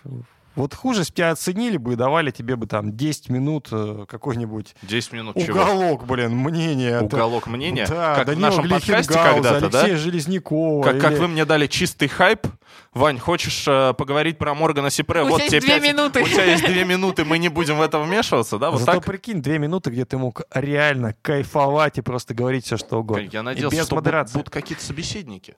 Вот 0.56 0.74
хуже, 0.74 1.06
тебя 1.06 1.32
оценили 1.32 1.78
бы 1.78 1.94
и 1.94 1.96
давали 1.96 2.32
тебе 2.32 2.56
бы 2.56 2.68
там 2.68 2.96
10 2.98 3.30
минут 3.30 3.70
э, 3.72 4.06
какой-нибудь 4.08 4.76
10 4.82 5.14
минут 5.14 5.36
чего? 5.38 5.62
уголок, 5.62 6.06
блин, 6.06 6.36
мнения. 6.36 7.00
Уголок 7.00 7.48
мнения? 7.48 7.86
Да, 7.88 8.16
как 8.16 8.24
в 8.26 8.28
Данила 8.28 8.48
нашем 8.50 8.70
подкасте 8.70 9.14
когда-то, 9.14 9.70
да? 9.70 9.80
Алексея 9.80 9.98
Железнякова. 9.98 10.84
Как, 10.84 11.00
как 11.00 11.12
или- 11.14 11.20
вы 11.20 11.28
мне 11.30 11.46
дали 11.46 11.68
чистый 11.68 12.08
хайп. 12.08 12.48
Вань, 12.94 13.20
хочешь 13.20 13.66
э, 13.68 13.94
поговорить 13.98 14.38
про 14.38 14.54
Моргана 14.54 14.90
Сипре? 14.90 15.24
У 15.24 15.28
вот 15.30 15.38
тебя 15.38 15.48
тебе 15.48 15.58
есть 15.58 15.68
две 15.68 15.80
пять- 15.80 15.90
минуты. 15.90 16.24
У 16.24 16.28
тебя 16.28 16.44
есть 16.46 16.66
две 16.66 16.84
минуты, 16.84 17.24
мы 17.24 17.38
не 17.38 17.48
будем 17.50 17.78
в 17.78 17.82
это 17.82 18.00
вмешиваться, 18.00 18.58
да? 18.58 18.72
Вот 18.72 18.82
Зато 18.82 18.94
так? 18.94 19.06
прикинь, 19.06 19.42
две 19.42 19.58
минуты, 19.58 19.90
где 19.90 20.04
ты 20.04 20.18
мог 20.18 20.42
реально 20.54 21.16
кайфовать 21.22 21.98
и 21.98 22.02
просто 22.02 22.34
говорить 22.34 22.66
все, 22.66 22.76
что 22.78 23.00
угодно. 23.00 23.28
Я 23.32 23.40
И 23.40 23.44
надеялся, 23.44 23.78
без 23.78 23.86
что 23.86 23.96
будут 24.34 24.50
какие-то 24.50 24.84
собеседники. 24.84 25.56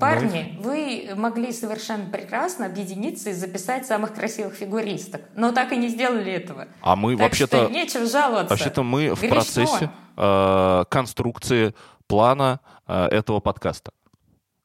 Парни, 0.00 0.56
вы 0.60 1.10
могли 1.14 1.52
совершенно 1.52 2.10
прекрасно 2.10 2.66
объединиться 2.66 3.30
и 3.30 3.32
записать 3.32 3.86
самых 3.86 4.14
красивых 4.14 4.54
фигуристок, 4.54 5.22
но 5.34 5.52
так 5.52 5.72
и 5.72 5.76
не 5.76 5.88
сделали 5.88 6.32
этого. 6.32 6.68
А 6.80 6.96
мы 6.96 7.12
Так 7.16 7.26
вообще-то... 7.28 7.68
нечего 7.68 8.06
жаловаться. 8.06 8.48
Вообще-то 8.50 8.82
мы 8.82 9.14
в 9.14 9.20
Грешно. 9.20 9.34
процессе 9.36 9.90
э, 10.16 10.84
конструкции 10.90 11.74
плана 12.06 12.60
э, 12.86 13.06
этого 13.06 13.40
подкаста. 13.40 13.92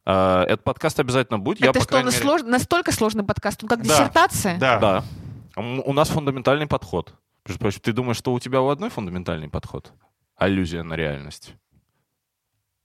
Э, 0.06 0.44
этот 0.44 0.64
подкаст 0.64 1.00
обязательно 1.00 1.40
будет. 1.40 1.60
Я, 1.60 1.70
Это 1.70 1.80
по 1.80 1.86
что, 1.86 1.98
мере- 2.02 2.10
слож- 2.18 2.44
настолько 2.44 2.92
сложный 2.92 3.24
подкаст? 3.24 3.62
Он 3.64 3.70
как 3.70 3.80
Да. 3.80 3.84
диссертация? 3.86 4.58
Да. 4.58 4.80
Да. 4.80 5.04
У 5.58 5.94
нас 5.94 6.10
фундаментальный 6.10 6.68
подход. 6.68 7.14
Ты 7.44 7.94
думаешь, 7.94 8.18
что 8.18 8.34
у 8.34 8.40
тебя 8.40 8.62
у 8.62 8.70
одной 8.70 8.90
фундаментальный 8.90 9.50
подход? 9.50 9.94
Аллюзия 10.36 10.84
на 10.84 10.96
реальность. 10.96 11.54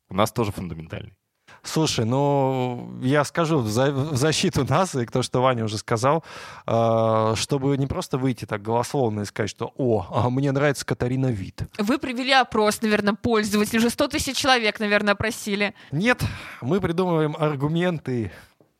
У 0.09 0.15
нас 0.15 0.31
тоже 0.33 0.53
фундаментальный. 0.53 1.15
Слушай, 1.63 2.05
ну, 2.07 2.99
я 3.03 3.23
скажу 3.25 3.59
в, 3.59 3.69
за- 3.69 3.93
в 3.93 4.17
защиту 4.17 4.65
нас, 4.65 4.95
и 4.95 5.05
то, 5.05 5.23
что 5.23 5.43
Ваня 5.43 5.65
уже 5.65 5.77
сказал, 5.77 6.25
э, 6.67 7.35
чтобы 7.37 7.77
не 7.77 7.87
просто 7.87 8.17
выйти 8.17 8.47
так 8.47 8.63
голословно 8.63 9.21
и 9.21 9.25
сказать, 9.27 9.51
что 9.51 9.73
«О, 9.77 10.07
а 10.11 10.31
мне 10.31 10.53
нравится 10.53 10.87
Катарина 10.87 11.27
Вит». 11.27 11.63
Вы 11.79 11.99
провели 11.99 12.33
опрос, 12.33 12.81
наверное, 12.81 13.15
пользователей. 13.15 13.79
Уже 13.79 13.91
100 13.91 14.09
тысяч 14.09 14.37
человек, 14.37 14.81
наверное, 14.81 15.13
опросили. 15.13 15.75
Нет, 15.93 16.23
мы 16.63 16.81
придумываем 16.81 17.37
аргументы, 17.39 18.33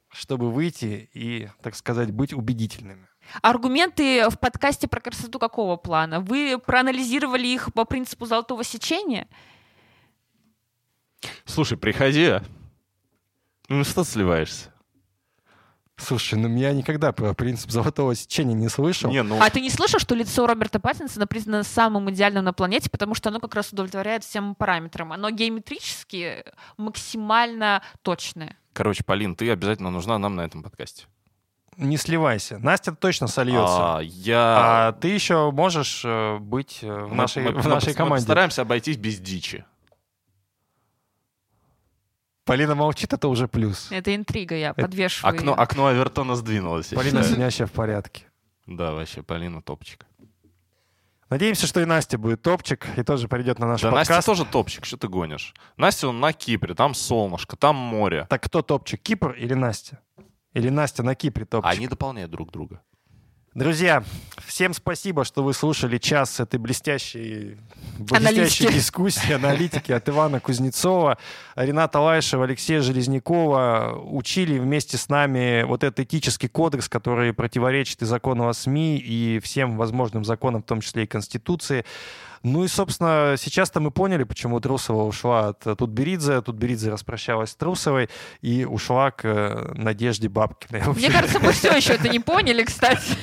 чтобы 0.09 0.51
выйти 0.51 1.11
и, 1.13 1.49
так 1.63 1.75
сказать, 1.77 2.11
быть 2.11 2.33
убедительными. 2.33 3.07
Аргументы 3.43 4.29
в 4.31 4.39
подкасте 4.39 4.89
про 4.89 5.01
красоту 5.01 5.39
какого 5.39 5.77
плана? 5.77 6.21
Вы 6.21 6.59
проанализировали 6.59 7.47
их 7.47 7.73
по 7.75 7.85
принципу 7.85 8.27
золотого 8.27 8.65
сечения? 8.65 9.29
Слушай, 11.45 11.77
приходи. 11.77 12.37
Ну 13.71 13.85
что 13.85 14.05
сливаешься? 14.05 14.69
Слушай, 15.97 16.39
ну 16.39 16.49
я 16.57 16.73
никогда 16.73 17.13
про 17.13 17.35
принцип 17.35 17.71
золотого 17.71 18.15
сечения 18.15 18.55
не 18.55 18.69
слышал. 18.69 19.11
Не, 19.11 19.23
ну... 19.23 19.39
А 19.41 19.49
ты 19.51 19.61
не 19.61 19.71
слышал, 19.71 20.01
что 20.01 20.15
лицо 20.15 20.47
Роберта 20.47 20.81
Паттинсона 20.81 21.27
признано 21.27 21.63
самым 21.63 22.11
идеальным 22.11 22.43
на 22.45 22.53
планете, 22.55 22.89
потому 22.91 23.15
что 23.15 23.29
оно 23.29 23.39
как 23.39 23.55
раз 23.55 23.71
удовлетворяет 23.73 24.25
всем 24.25 24.55
параметрам. 24.55 25.13
Оно 25.13 25.31
геометрически 25.31 26.45
максимально 26.79 27.83
точное. 28.03 28.57
Короче, 28.73 29.05
Полин, 29.05 29.37
ты 29.37 29.51
обязательно 29.51 29.91
нужна 29.91 30.19
нам 30.19 30.37
на 30.37 30.41
этом 30.41 30.63
подкасте. 30.63 31.05
Не 31.77 31.97
сливайся. 31.97 32.59
Настя 32.59 32.93
точно 32.93 33.27
сольется. 33.29 33.97
А, 33.99 34.01
я... 34.03 34.89
А 34.89 34.93
ты 34.93 35.09
еще 35.09 35.51
можешь 35.51 36.03
э, 36.05 36.39
быть 36.39 36.79
э, 36.83 36.87
в 36.93 37.11
Мы- 37.11 37.15
нашей, 37.15 37.43
мы- 37.43 37.53
в 37.53 37.65
мы- 37.65 37.71
нашей 37.71 37.89
мы 37.91 37.95
команде. 37.95 38.23
постараемся 38.25 38.63
обойтись 38.63 38.97
без 38.97 39.19
дичи. 39.21 39.65
Полина 42.51 42.75
молчит, 42.75 43.13
это 43.13 43.29
уже 43.29 43.47
плюс. 43.47 43.87
Это 43.93 44.13
интрига, 44.13 44.57
я 44.57 44.75
подвешиваю. 44.75 45.33
Окно, 45.33 45.55
окно 45.57 45.87
Авертона 45.87 46.35
сдвинулось. 46.35 46.89
Полина 46.89 47.23
вообще 47.23 47.65
в 47.65 47.71
порядке. 47.71 48.25
Да, 48.67 48.91
вообще, 48.91 49.23
Полина 49.23 49.63
топчик. 49.63 50.05
Надеемся, 51.29 51.69
что 51.69 51.81
и 51.81 51.85
Настя 51.85 52.19
будет 52.19 52.43
топчик 52.43 52.89
и 52.97 53.05
тоже 53.05 53.29
придет 53.29 53.61
на 53.61 53.69
наш 53.69 53.83
Да, 53.83 53.93
Настя 53.93 54.15
подкаст. 54.15 54.27
тоже 54.27 54.45
топчик, 54.45 54.85
что 54.85 54.97
ты 54.97 55.07
гонишь? 55.07 55.55
Настя, 55.77 56.09
он 56.09 56.19
на 56.19 56.33
Кипре, 56.33 56.75
там 56.75 56.93
солнышко, 56.93 57.57
там 57.57 57.77
море. 57.77 58.27
Так 58.29 58.43
кто 58.43 58.63
топчик, 58.63 59.01
Кипр 59.01 59.31
или 59.31 59.55
Настя? 59.55 60.01
Или 60.53 60.71
Настя 60.71 61.05
на 61.05 61.15
Кипре 61.15 61.45
топчик? 61.45 61.71
Они 61.71 61.87
дополняют 61.87 62.33
друг 62.33 62.51
друга. 62.51 62.83
Друзья, 63.53 64.05
всем 64.47 64.73
спасибо, 64.73 65.25
что 65.25 65.43
вы 65.43 65.55
слушали 65.55 65.99
час 65.99 66.39
этой 66.39 66.61
блестящей, 66.61 67.57
Аналитики. 68.13 68.43
блестящей 68.43 68.73
дискуссии, 68.73 69.33
аналитики 69.33 69.91
от 69.91 70.09
Ивана 70.09 70.39
Кузнецова, 70.39 71.19
Рената 71.57 71.99
Лайшева, 71.99 72.45
Алексея 72.45 72.81
Железнякова. 72.81 74.01
Учили 74.05 74.57
вместе 74.57 74.99
с 74.99 75.09
нами 75.09 75.65
вот 75.65 75.83
этот 75.83 75.99
этический 75.99 76.47
кодекс, 76.47 76.89
который 76.89 77.33
противоречит 77.33 78.03
и 78.03 78.05
закону 78.05 78.47
о 78.47 78.55
СМИ, 78.55 78.99
и 78.99 79.41
всем 79.41 79.77
возможным 79.77 80.25
законам, 80.25 80.63
в 80.63 80.67
том 80.67 80.81
числе 80.81 81.03
и 81.03 81.07
Конституции. 81.09 81.85
Ну 82.43 82.65
и, 82.65 82.69
собственно, 82.69 83.35
сейчас-то 83.39 83.81
мы 83.81 83.91
поняли, 83.91 84.25
почему 84.25 84.61
Трусова 84.61 85.03
ушла 85.05 85.49
от 85.49 85.67
э, 85.67 85.77
Тутберидзе. 85.77 86.41
Тутберидзе 86.41 86.91
распрощалась 86.91 87.51
с 87.51 87.55
Трусовой 87.55 88.09
и 88.41 88.65
ушла 88.65 89.11
к 89.11 89.25
э, 89.27 89.73
Надежде 89.75 90.29
Бабкиной. 90.31 90.83
Мне 90.97 91.11
кажется, 91.11 91.39
мы 91.39 91.53
все 91.53 91.71
еще 91.77 91.93
это 91.95 92.09
не 92.09 92.19
поняли, 92.21 92.65
кстати. 92.65 93.17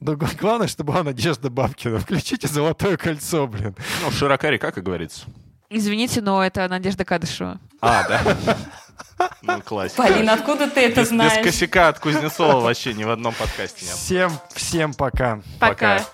Да 0.00 0.16
г- 0.16 0.26
главное, 0.38 0.66
чтобы 0.66 0.92
была 0.92 1.02
Надежда 1.04 1.48
Бабкина. 1.48 2.00
Включите 2.00 2.48
«Золотое 2.48 2.96
кольцо», 2.96 3.46
блин. 3.46 3.74
Ну, 4.02 4.10
широка 4.10 4.50
река, 4.50 4.70
как 4.72 4.82
говорится. 4.84 5.26
Извините, 5.70 6.20
но 6.20 6.44
это 6.44 6.68
Надежда 6.68 7.04
Кадышева. 7.04 7.58
А, 7.80 8.06
да. 8.08 8.56
Ну, 9.40 9.62
классика. 9.62 10.02
Полина, 10.02 10.34
откуда 10.34 10.68
ты 10.68 10.80
это 10.80 11.00
Без, 11.02 11.08
без 11.08 11.08
знаешь? 11.08 11.44
косяка 11.44 11.88
от 11.88 12.00
Кузнецова 12.00 12.60
вообще 12.60 12.92
ни 12.92 13.04
в 13.04 13.10
одном 13.10 13.32
подкасте 13.32 13.86
нет. 13.86 13.94
Всем, 13.94 14.32
всем 14.54 14.92
пока. 14.92 15.40
Пока. 15.60 16.04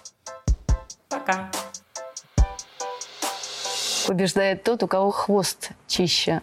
Пока. 1.09 1.51
Побеждает 4.07 4.63
тот, 4.63 4.83
у 4.83 4.89
кого 4.89 5.11
хвост 5.11 5.71
чище. 5.87 6.43